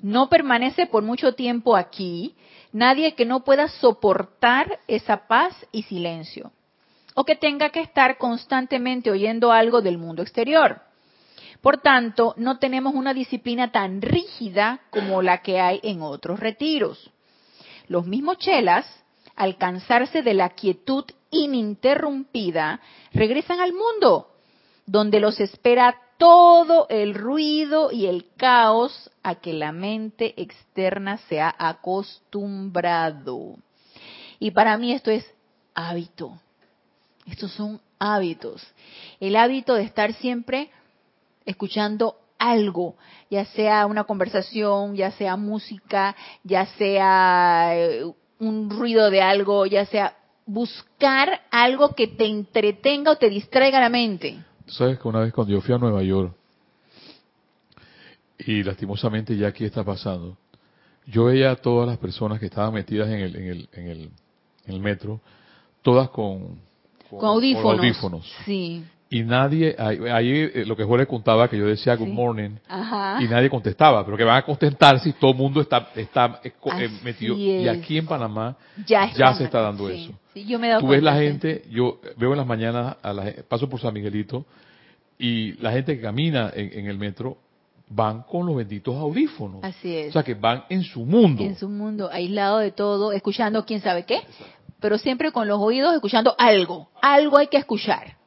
No 0.00 0.28
permanece 0.28 0.86
por 0.86 1.02
mucho 1.02 1.34
tiempo 1.34 1.76
aquí 1.76 2.34
nadie 2.72 3.14
que 3.14 3.24
no 3.24 3.44
pueda 3.44 3.68
soportar 3.68 4.80
esa 4.86 5.26
paz 5.26 5.54
y 5.72 5.84
silencio, 5.84 6.52
o 7.14 7.24
que 7.24 7.36
tenga 7.36 7.70
que 7.70 7.80
estar 7.80 8.18
constantemente 8.18 9.10
oyendo 9.10 9.52
algo 9.52 9.80
del 9.80 9.98
mundo 9.98 10.22
exterior. 10.22 10.82
Por 11.60 11.78
tanto, 11.78 12.34
no 12.36 12.58
tenemos 12.58 12.94
una 12.94 13.14
disciplina 13.14 13.72
tan 13.72 14.02
rígida 14.02 14.80
como 14.90 15.22
la 15.22 15.38
que 15.38 15.60
hay 15.60 15.80
en 15.82 16.02
otros 16.02 16.40
retiros. 16.40 17.10
Los 17.88 18.06
mismos 18.06 18.38
chelas, 18.38 18.84
al 19.36 19.56
cansarse 19.56 20.22
de 20.22 20.34
la 20.34 20.50
quietud 20.50 21.04
ininterrumpida, 21.30 22.80
regresan 23.12 23.60
al 23.60 23.72
mundo, 23.72 24.28
donde 24.86 25.20
los 25.20 25.40
espera 25.40 25.98
todo 26.18 26.86
el 26.90 27.14
ruido 27.14 27.90
y 27.90 28.06
el 28.06 28.26
caos 28.36 29.10
a 29.22 29.36
que 29.36 29.52
la 29.52 29.72
mente 29.72 30.40
externa 30.40 31.18
se 31.28 31.40
ha 31.40 31.54
acostumbrado. 31.58 33.56
Y 34.38 34.50
para 34.50 34.76
mí 34.76 34.92
esto 34.92 35.10
es 35.10 35.24
hábito. 35.74 36.38
Estos 37.26 37.52
son 37.52 37.80
hábitos. 37.98 38.62
El 39.20 39.36
hábito 39.36 39.74
de 39.74 39.82
estar 39.82 40.12
siempre 40.14 40.70
escuchando 41.44 42.16
algo, 42.38 42.96
ya 43.30 43.44
sea 43.46 43.86
una 43.86 44.04
conversación, 44.04 44.96
ya 44.96 45.10
sea 45.12 45.36
música, 45.36 46.14
ya 46.42 46.66
sea 46.66 47.72
eh, 47.74 48.04
un 48.38 48.70
ruido 48.70 49.10
de 49.10 49.22
algo, 49.22 49.66
ya 49.66 49.86
sea 49.86 50.16
buscar 50.46 51.42
algo 51.50 51.94
que 51.94 52.08
te 52.08 52.26
entretenga 52.26 53.12
o 53.12 53.16
te 53.16 53.30
distraiga 53.30 53.80
la 53.80 53.88
mente. 53.88 54.42
Sabes 54.66 54.98
que 54.98 55.08
una 55.08 55.20
vez 55.20 55.32
cuando 55.32 55.54
yo 55.54 55.60
fui 55.60 55.74
a 55.74 55.78
Nueva 55.78 56.02
York, 56.02 56.34
y 58.38 58.62
lastimosamente 58.62 59.36
ya 59.36 59.48
aquí 59.48 59.64
está 59.64 59.84
pasando, 59.84 60.36
yo 61.06 61.26
veía 61.26 61.50
a 61.50 61.56
todas 61.56 61.88
las 61.88 61.98
personas 61.98 62.40
que 62.40 62.46
estaban 62.46 62.74
metidas 62.74 63.08
en 63.08 63.20
el, 63.20 63.36
en 63.36 63.44
el, 63.44 63.68
en 63.72 63.88
el, 63.88 64.00
en 64.66 64.74
el 64.74 64.80
metro, 64.80 65.20
todas 65.82 66.10
con, 66.10 66.58
con, 67.18 67.28
audífonos. 67.28 67.62
con 67.62 67.78
audífonos. 67.78 68.32
Sí. 68.44 68.84
Y 69.10 69.22
nadie, 69.22 69.76
ahí, 69.78 69.98
ahí, 70.10 70.30
eh, 70.54 70.64
lo 70.66 70.76
que 70.76 70.82
Jorge 70.82 71.06
contaba, 71.06 71.48
que 71.48 71.56
yo 71.56 71.66
decía 71.66 71.94
good 71.94 72.06
Sí. 72.06 72.12
morning, 72.12 72.50
Ajá. 72.68 73.22
y 73.22 73.28
nadie 73.28 73.48
contestaba, 73.48 74.04
pero 74.04 74.16
que 74.16 74.24
van 74.24 74.38
a 74.38 74.42
contestar 74.42 74.98
si 74.98 75.12
todo 75.12 75.30
el 75.32 75.36
mundo 75.36 75.60
está, 75.60 75.88
está 75.94 76.40
eh, 76.42 76.52
eh, 76.80 76.90
metido. 77.04 77.36
Y 77.36 77.68
es. 77.68 77.78
aquí 77.78 77.98
en 77.98 78.06
Panamá 78.06 78.56
ya, 78.78 79.06
ya 79.06 79.06
están 79.06 79.36
se 79.36 79.44
está 79.44 79.60
dando 79.60 79.88
sí. 79.88 80.04
eso. 80.04 80.18
Sí, 80.32 80.44
yo 80.46 80.58
me 80.58 80.66
he 80.66 80.70
dado 80.70 80.80
Tú 80.80 80.88
ves 80.88 81.02
la 81.02 81.14
gente, 81.14 81.64
yo 81.70 82.00
veo 82.16 82.32
en 82.32 82.38
las 82.38 82.46
mañanas, 82.46 82.96
a 83.02 83.12
la, 83.12 83.32
paso 83.48 83.68
por 83.68 83.78
San 83.80 83.94
Miguelito, 83.94 84.46
y 85.16 85.52
la 85.62 85.70
gente 85.70 85.94
que 85.94 86.02
camina 86.02 86.50
en, 86.52 86.76
en 86.76 86.86
el 86.88 86.98
metro 86.98 87.38
van 87.88 88.22
con 88.22 88.46
los 88.46 88.56
benditos 88.56 88.96
audífonos. 88.96 89.62
Así 89.62 89.96
es. 89.96 90.08
O 90.08 90.12
sea, 90.12 90.22
que 90.22 90.34
van 90.34 90.64
en 90.68 90.82
su 90.82 91.04
mundo. 91.04 91.42
en 91.42 91.56
su 91.56 91.68
mundo, 91.68 92.08
aislado 92.10 92.58
de 92.58 92.72
todo, 92.72 93.12
escuchando 93.12 93.64
quién 93.64 93.80
sabe 93.80 94.04
qué, 94.04 94.22
pero 94.84 94.98
siempre 94.98 95.32
con 95.32 95.48
los 95.48 95.58
oídos 95.60 95.94
escuchando 95.94 96.34
algo, 96.36 96.90
algo 97.00 97.38
hay 97.38 97.46
que 97.46 97.56
escuchar. 97.56 98.18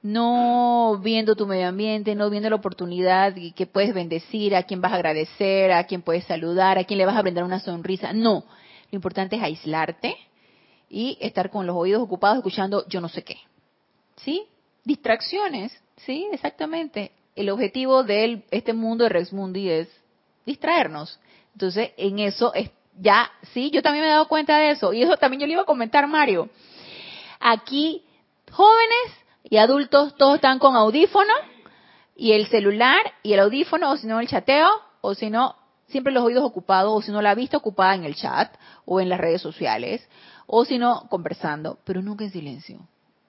No 0.00 1.00
viendo 1.02 1.34
tu 1.34 1.44
medio 1.44 1.66
ambiente, 1.66 2.14
no 2.14 2.30
viendo 2.30 2.48
la 2.48 2.54
oportunidad 2.54 3.34
y 3.34 3.50
que 3.50 3.66
puedes 3.66 3.92
bendecir, 3.92 4.54
a 4.54 4.62
quién 4.62 4.80
vas 4.80 4.92
a 4.92 4.94
agradecer, 4.94 5.72
a 5.72 5.82
quién 5.82 6.02
puedes 6.02 6.22
saludar, 6.22 6.78
a 6.78 6.84
quién 6.84 6.98
le 6.98 7.04
vas 7.04 7.16
a 7.16 7.22
brindar 7.22 7.42
una 7.42 7.58
sonrisa. 7.58 8.12
No, 8.12 8.44
lo 8.92 8.96
importante 8.96 9.34
es 9.34 9.42
aislarte 9.42 10.14
y 10.88 11.18
estar 11.20 11.50
con 11.50 11.66
los 11.66 11.74
oídos 11.74 12.00
ocupados 12.00 12.36
escuchando 12.36 12.86
yo 12.86 13.00
no 13.00 13.08
sé 13.08 13.24
qué. 13.24 13.38
¿Sí? 14.18 14.44
Distracciones, 14.84 15.76
sí, 15.96 16.28
exactamente. 16.30 17.10
El 17.34 17.50
objetivo 17.50 18.04
de 18.04 18.44
este 18.52 18.72
mundo 18.72 19.02
de 19.02 19.10
Rex 19.10 19.32
Mundi 19.32 19.68
es 19.68 19.88
distraernos. 20.46 21.18
Entonces, 21.54 21.90
en 21.96 22.20
eso 22.20 22.54
es 22.54 22.70
ya, 22.98 23.30
sí, 23.52 23.70
yo 23.70 23.82
también 23.82 24.04
me 24.04 24.08
he 24.08 24.12
dado 24.12 24.28
cuenta 24.28 24.58
de 24.58 24.70
eso. 24.70 24.92
Y 24.92 25.02
eso 25.02 25.16
también 25.16 25.40
yo 25.40 25.46
le 25.46 25.54
iba 25.54 25.62
a 25.62 25.66
comentar, 25.66 26.06
Mario. 26.06 26.48
Aquí, 27.40 28.04
jóvenes 28.50 29.24
y 29.44 29.56
adultos, 29.56 30.16
todos 30.16 30.36
están 30.36 30.58
con 30.58 30.76
audífono 30.76 31.32
y 32.14 32.32
el 32.32 32.46
celular 32.46 33.00
y 33.22 33.32
el 33.32 33.40
audífono, 33.40 33.90
o 33.90 33.96
si 33.96 34.06
no 34.06 34.20
el 34.20 34.28
chateo, 34.28 34.68
o 35.00 35.14
si 35.14 35.30
no, 35.30 35.56
siempre 35.88 36.12
los 36.12 36.24
oídos 36.24 36.44
ocupados, 36.44 36.92
o 36.92 37.02
si 37.02 37.10
no 37.10 37.22
la 37.22 37.34
vista 37.34 37.56
ocupada 37.56 37.94
en 37.94 38.04
el 38.04 38.14
chat 38.14 38.54
o 38.84 39.00
en 39.00 39.08
las 39.08 39.18
redes 39.18 39.42
sociales, 39.42 40.08
o 40.46 40.64
si 40.64 40.78
no, 40.78 41.08
conversando, 41.08 41.78
pero 41.84 42.02
nunca 42.02 42.24
en 42.24 42.30
silencio. 42.30 42.88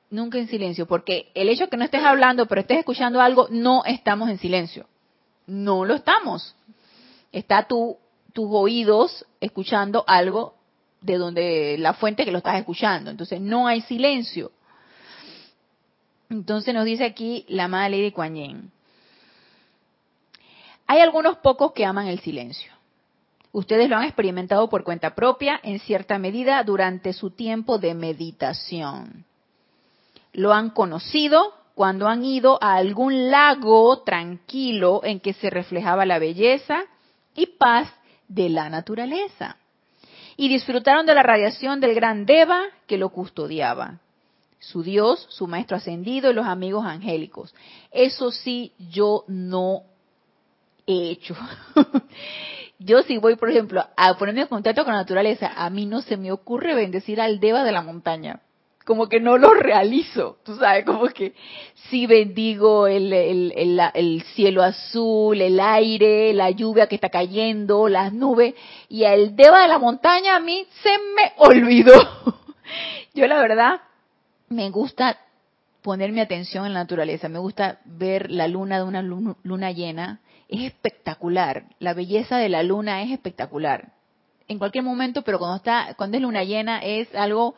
Nunca 0.10 0.38
en 0.38 0.48
silencio, 0.48 0.86
porque 0.86 1.32
el 1.34 1.50
hecho 1.50 1.70
que 1.70 1.78
no 1.78 1.86
estés 1.86 2.04
hablando, 2.04 2.46
pero 2.46 2.62
estés 2.62 2.80
escuchando 2.80 3.20
algo, 3.20 3.48
no 3.50 3.84
estamos 3.86 4.30
en 4.30 4.38
silencio. 4.38 4.86
No 5.48 5.86
lo 5.86 5.96
estamos. 5.96 6.56
Está 7.32 7.68
tu, 7.68 7.98
tus 8.34 8.48
oídos 8.50 9.26
escuchando 9.40 10.04
algo 10.08 10.56
de 11.02 11.18
donde 11.18 11.78
la 11.78 11.94
fuente 11.94 12.26
que 12.26 12.32
lo 12.32 12.40
estás 12.40 12.58
escuchando. 12.58 13.12
Entonces 13.12 13.40
no 13.40 13.68
hay 13.68 13.82
silencio. 13.82 14.52
Entonces 16.30 16.74
nos 16.74 16.86
dice 16.86 17.06
aquí 17.06 17.46
la 17.48 17.66
amada 17.66 17.90
Lady 17.90 18.12
Kuan 18.12 18.36
Yin. 18.36 18.72
Hay 20.88 21.00
algunos 21.00 21.38
pocos 21.38 21.74
que 21.74 21.86
aman 21.86 22.08
el 22.08 22.20
silencio. 22.20 22.74
Ustedes 23.52 23.88
lo 23.88 23.98
han 23.98 24.06
experimentado 24.06 24.68
por 24.68 24.84
cuenta 24.84 25.14
propia 25.14 25.60
en 25.62 25.80
cierta 25.80 26.18
medida 26.18 26.64
durante 26.64 27.14
su 27.14 27.30
tiempo 27.30 27.78
de 27.78 27.94
meditación. 27.94 29.26
Lo 30.34 30.54
han 30.54 30.72
conocido 30.72 31.54
cuando 31.76 32.08
han 32.08 32.26
ido 32.26 32.58
a 32.62 32.76
algún 32.76 33.30
lago 33.30 34.02
tranquilo 34.02 35.02
en 35.04 35.20
que 35.20 35.34
se 35.34 35.52
reflejaba 35.52 36.06
la 36.06 36.18
belleza 36.18 36.84
y 37.36 37.46
paz 37.46 37.92
de 38.34 38.50
la 38.50 38.70
naturaleza. 38.70 39.58
Y 40.36 40.50
disfrutaron 40.50 41.06
de 41.06 41.14
la 41.14 41.24
radiación 41.24 41.80
del 41.80 41.94
gran 41.94 42.26
Deva 42.26 42.64
que 42.88 42.98
lo 42.98 43.10
custodiaba. 43.10 44.00
Su 44.60 44.82
Dios, 44.82 45.28
su 45.30 45.46
Maestro 45.48 45.78
Ascendido 45.78 46.32
y 46.32 46.34
los 46.34 46.46
amigos 46.46 46.86
angélicos. 46.86 47.54
Eso 47.92 48.32
sí, 48.32 48.72
yo 48.92 49.26
no 49.28 49.84
he 50.88 51.12
hecho. 51.12 51.36
yo 52.80 53.04
si 53.04 53.18
voy, 53.18 53.36
por 53.36 53.50
ejemplo, 53.50 53.86
a 53.96 54.18
ponerme 54.18 54.42
en 54.42 54.48
contacto 54.48 54.84
con 54.84 54.94
la 54.94 55.02
naturaleza, 55.02 55.52
a 55.56 55.70
mí 55.70 55.86
no 55.86 56.02
se 56.02 56.18
me 56.18 56.32
ocurre 56.32 56.76
bendecir 56.76 57.22
al 57.22 57.40
Deva 57.40 57.64
de 57.64 57.72
la 57.72 57.82
montaña 57.82 58.40
como 58.86 59.08
que 59.08 59.20
no 59.20 59.38
lo 59.38 59.54
realizo, 59.54 60.38
tú 60.44 60.56
sabes, 60.58 60.86
como 60.86 61.08
que 61.08 61.34
sí 61.90 62.06
bendigo 62.06 62.88
el, 62.88 63.14
el, 63.14 63.54
el, 63.56 63.82
el, 63.94 64.24
cielo 64.36 64.62
azul, 64.62 65.40
el 65.40 65.60
aire, 65.60 66.34
la 66.34 66.50
lluvia 66.52 66.88
que 66.88 66.96
está 66.96 67.10
cayendo, 67.10 67.88
las 67.88 68.12
nubes, 68.12 68.56
y 68.90 69.04
el 69.04 69.36
deva 69.36 69.62
de 69.62 69.70
la 69.70 69.80
montaña 69.80 70.36
a 70.36 70.40
mí 70.40 70.66
se 70.82 70.90
me 71.16 71.34
olvidó. 71.38 71.94
Yo 73.14 73.28
la 73.28 73.40
verdad 73.40 73.82
me 74.50 74.70
gusta 74.70 75.18
poner 75.82 76.12
mi 76.12 76.20
atención 76.20 76.66
en 76.66 76.74
la 76.74 76.82
naturaleza, 76.82 77.30
me 77.30 77.40
gusta 77.40 77.80
ver 77.86 78.32
la 78.32 78.48
luna 78.48 78.78
de 78.78 78.84
una 78.84 79.02
luna 79.02 79.72
llena, 79.72 80.20
es 80.50 80.62
espectacular, 80.62 81.66
la 81.80 81.94
belleza 81.94 82.38
de 82.38 82.50
la 82.50 82.64
luna 82.64 83.02
es 83.02 83.12
espectacular. 83.12 83.94
En 84.48 84.60
cualquier 84.60 84.84
momento, 84.84 85.22
pero 85.22 85.40
cuando 85.40 85.56
está, 85.58 85.94
cuando 85.96 86.18
es 86.18 86.24
luna 86.24 86.44
llena 86.44 86.80
es 86.80 87.14
algo 87.16 87.56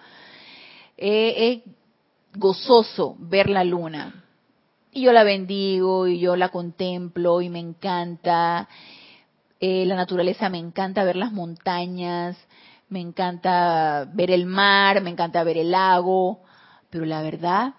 es 0.97 1.61
gozoso 2.35 3.15
ver 3.19 3.49
la 3.49 3.63
luna. 3.63 4.23
Y 4.91 5.01
yo 5.01 5.11
la 5.11 5.23
bendigo 5.23 6.07
y 6.07 6.19
yo 6.19 6.35
la 6.35 6.49
contemplo 6.49 7.41
y 7.41 7.49
me 7.49 7.59
encanta. 7.59 8.69
Eh, 9.59 9.85
la 9.85 9.95
naturaleza 9.95 10.49
me 10.49 10.57
encanta 10.57 11.03
ver 11.03 11.15
las 11.15 11.31
montañas, 11.31 12.37
me 12.89 13.01
encanta 13.01 14.09
ver 14.13 14.31
el 14.31 14.45
mar, 14.45 15.01
me 15.01 15.09
encanta 15.09 15.43
ver 15.43 15.57
el 15.57 15.71
lago. 15.71 16.39
Pero 16.89 17.05
la 17.05 17.21
verdad, 17.21 17.73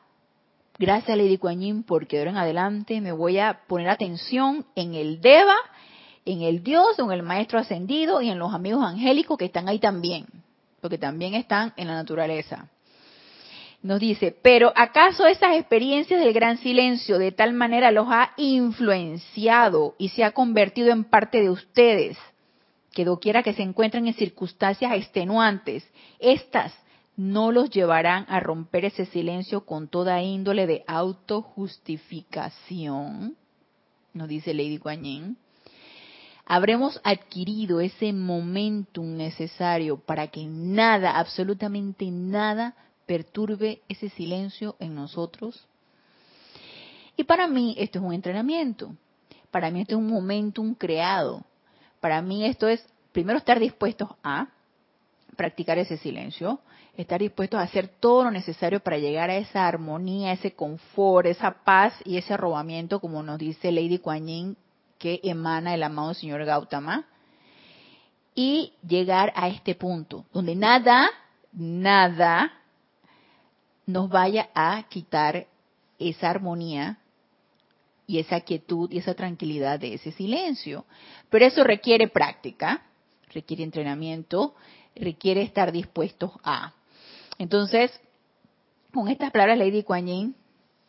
gracias 0.79 1.11
a 1.11 1.17
Lady 1.17 1.39
Kuan 1.39 1.85
porque 1.85 2.17
de 2.17 2.23
ahora 2.23 2.31
en 2.33 2.37
adelante 2.37 3.01
me 3.01 3.13
voy 3.13 3.39
a 3.39 3.61
poner 3.67 3.89
atención 3.89 4.67
en 4.75 4.95
el 4.95 5.21
Deva, 5.21 5.57
en 6.27 6.43
el 6.43 6.63
Dios, 6.63 6.99
en 6.99 7.11
el 7.13 7.23
Maestro 7.23 7.59
Ascendido 7.59 8.21
y 8.21 8.29
en 8.29 8.39
los 8.39 8.53
amigos 8.53 8.85
angélicos 8.85 9.39
que 9.39 9.47
están 9.47 9.69
ahí 9.69 9.79
también, 9.79 10.27
porque 10.83 10.99
también 10.99 11.35
están 11.35 11.73
en 11.77 11.89
la 11.89 11.95
naturaleza. 11.95 12.69
Nos 13.87 14.01
dice, 14.01 14.37
pero 14.43 14.73
¿acaso 14.75 15.29
esas 15.29 15.55
experiencias 15.55 16.19
del 16.19 16.33
gran 16.33 16.59
silencio 16.59 17.19
de 17.19 17.31
tal 17.31 17.53
manera 17.53 17.93
los 17.93 18.09
ha 18.11 18.33
influenciado 18.37 19.95
y 19.97 20.09
se 20.09 20.25
ha 20.25 20.33
convertido 20.33 20.91
en 20.91 21.05
parte 21.05 21.41
de 21.41 21.51
ustedes 21.51 22.19
que 22.93 23.05
doquiera 23.05 23.45
que 23.45 23.55
se 23.55 23.63
encuentren 23.63 24.09
en 24.09 24.15
circunstancias 24.15 24.93
extenuantes, 24.93 25.89
estas 26.19 26.75
no 27.17 27.53
los 27.53 27.71
llevarán 27.71 28.27
a 28.29 28.41
romper 28.41 28.87
ese 28.87 29.07
silencio 29.07 29.65
con 29.65 29.87
toda 29.87 30.21
índole 30.21 30.67
de 30.67 30.83
autojustificación, 30.89 33.37
nos 34.15 34.27
dice 34.27 34.53
Lady 34.53 34.79
Guanyin. 34.79 35.37
Habremos 36.45 37.01
adquirido 37.05 37.81
ese 37.81 38.13
momentum 38.13 39.17
necesario 39.17 39.97
para 39.97 40.27
que 40.27 40.45
nada, 40.45 41.21
absolutamente 41.21 42.11
nada, 42.11 42.75
perturbe 43.07 43.81
ese 43.89 44.09
silencio 44.11 44.77
en 44.79 44.95
nosotros. 44.95 45.67
Y 47.17 47.25
para 47.25 47.47
mí 47.47 47.75
esto 47.79 47.99
es 47.99 48.05
un 48.05 48.13
entrenamiento. 48.13 48.95
Para 49.51 49.71
mí 49.71 49.81
esto 49.81 49.95
es 49.95 49.99
un 49.99 50.09
momentum 50.09 50.75
creado 50.75 51.45
para 52.07 52.23
mí 52.23 52.45
esto 52.45 52.69
es, 52.69 52.87
primero, 53.11 53.39
estar 53.39 53.59
dispuestos 53.59 54.09
a 54.23 54.47
practicar 55.37 55.79
ese 55.79 55.97
silencio, 55.97 56.61
estar 56.97 57.21
dispuestos 57.21 57.59
a 57.59 57.65
hacer 57.65 57.89
todo 57.89 58.25
lo 58.25 58.31
necesario 58.31 58.79
para 58.79 58.99
llegar 58.99 59.29
a 59.29 59.37
esa 59.37 59.67
armonía, 59.67 60.33
ese 60.33 60.53
confort, 60.53 61.27
esa 61.27 61.65
paz 61.65 61.95
y 62.05 62.17
ese 62.17 62.35
arrobamiento, 62.35 63.01
como 63.01 63.25
nos 63.25 63.39
dice 63.39 63.73
Lady 63.73 63.99
Kuan 63.99 64.27
Yin, 64.29 64.57
que 64.99 65.21
emana 65.25 65.75
el 65.75 65.83
amado 65.83 66.15
señor 66.15 66.45
Gautama, 66.45 67.07
y 68.35 68.75
llegar 68.87 69.33
a 69.35 69.49
este 69.49 69.75
punto, 69.75 70.27
donde 70.33 70.55
nada, 70.55 71.09
nada 71.53 72.53
nos 73.87 74.09
vaya 74.09 74.51
a 74.55 74.83
quitar 74.89 75.47
esa 75.99 76.31
armonía 76.31 76.99
y 78.07 78.19
esa 78.19 78.41
quietud 78.41 78.91
y 78.93 78.99
esa 78.99 79.15
tranquilidad 79.15 79.81
de 79.81 79.95
ese 79.95 80.13
silencio. 80.13 80.85
Pero 81.31 81.47
eso 81.47 81.65
requiere 81.65 82.09
práctica, 82.09 82.83
requiere 83.33 83.63
entrenamiento, 83.63 84.55
requiere 84.95 85.43
estar 85.43 85.73
dispuestos 85.73 86.33
a. 86.45 86.73
Entonces, 87.39 87.99
con 88.93 89.09
estas 89.09 89.31
palabras, 89.31 89.59
Lady 89.59 89.83
Kuan 89.83 90.07
Yin, 90.07 90.35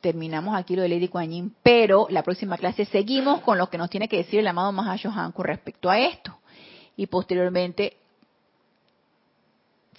terminamos 0.01 0.55
aquí 0.55 0.75
lo 0.75 0.83
de 0.83 0.89
Lady 0.89 1.07
Kuan 1.07 1.29
Yin, 1.29 1.55
pero 1.63 2.07
la 2.09 2.23
próxima 2.23 2.57
clase 2.57 2.85
seguimos 2.85 3.41
con 3.41 3.57
lo 3.57 3.69
que 3.69 3.77
nos 3.77 3.89
tiene 3.89 4.07
que 4.07 4.17
decir 4.17 4.39
el 4.39 4.47
amado 4.47 4.71
Mahashohan 4.71 5.31
con 5.31 5.45
respecto 5.45 5.89
a 5.89 5.99
esto. 5.99 6.37
Y 6.95 7.07
posteriormente, 7.07 7.97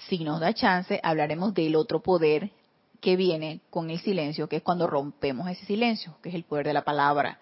si 0.09 0.25
nos 0.25 0.41
da 0.41 0.55
chance, 0.55 1.01
hablaremos 1.03 1.53
del 1.55 1.77
otro 1.77 2.01
poder 2.01 2.51
que 3.01 3.17
viene 3.17 3.61
con 3.71 3.91
el 3.91 4.01
silencio, 4.01 4.49
que 4.49 4.57
es 4.57 4.63
cuando 4.63 4.87
rompemos 4.87 5.49
ese 5.49 5.65
silencio, 5.67 6.17
que 6.23 6.31
es 6.31 6.35
el 6.35 6.45
poder 6.45 6.67
de 6.67 6.73
la 6.73 6.85
palabra. 6.85 7.39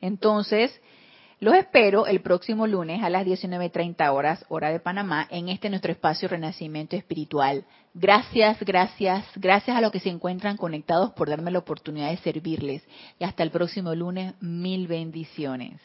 Entonces, 0.00 0.80
los 1.40 1.54
espero 1.54 2.06
el 2.06 2.20
próximo 2.20 2.66
lunes 2.66 3.00
a 3.02 3.10
las 3.10 3.24
19.30 3.24 4.12
horas, 4.12 4.44
hora 4.48 4.70
de 4.70 4.80
Panamá, 4.80 5.26
en 5.30 5.48
este 5.48 5.70
nuestro 5.70 5.92
espacio 5.92 6.28
Renacimiento 6.28 6.96
Espiritual. 6.96 7.64
Gracias, 7.94 8.58
gracias, 8.60 9.24
gracias 9.36 9.76
a 9.76 9.80
los 9.80 9.92
que 9.92 10.00
se 10.00 10.08
encuentran 10.08 10.56
conectados 10.56 11.12
por 11.12 11.30
darme 11.30 11.52
la 11.52 11.60
oportunidad 11.60 12.10
de 12.10 12.16
servirles. 12.16 12.82
Y 13.20 13.24
hasta 13.24 13.44
el 13.44 13.50
próximo 13.50 13.94
lunes, 13.94 14.34
mil 14.40 14.88
bendiciones. 14.88 15.74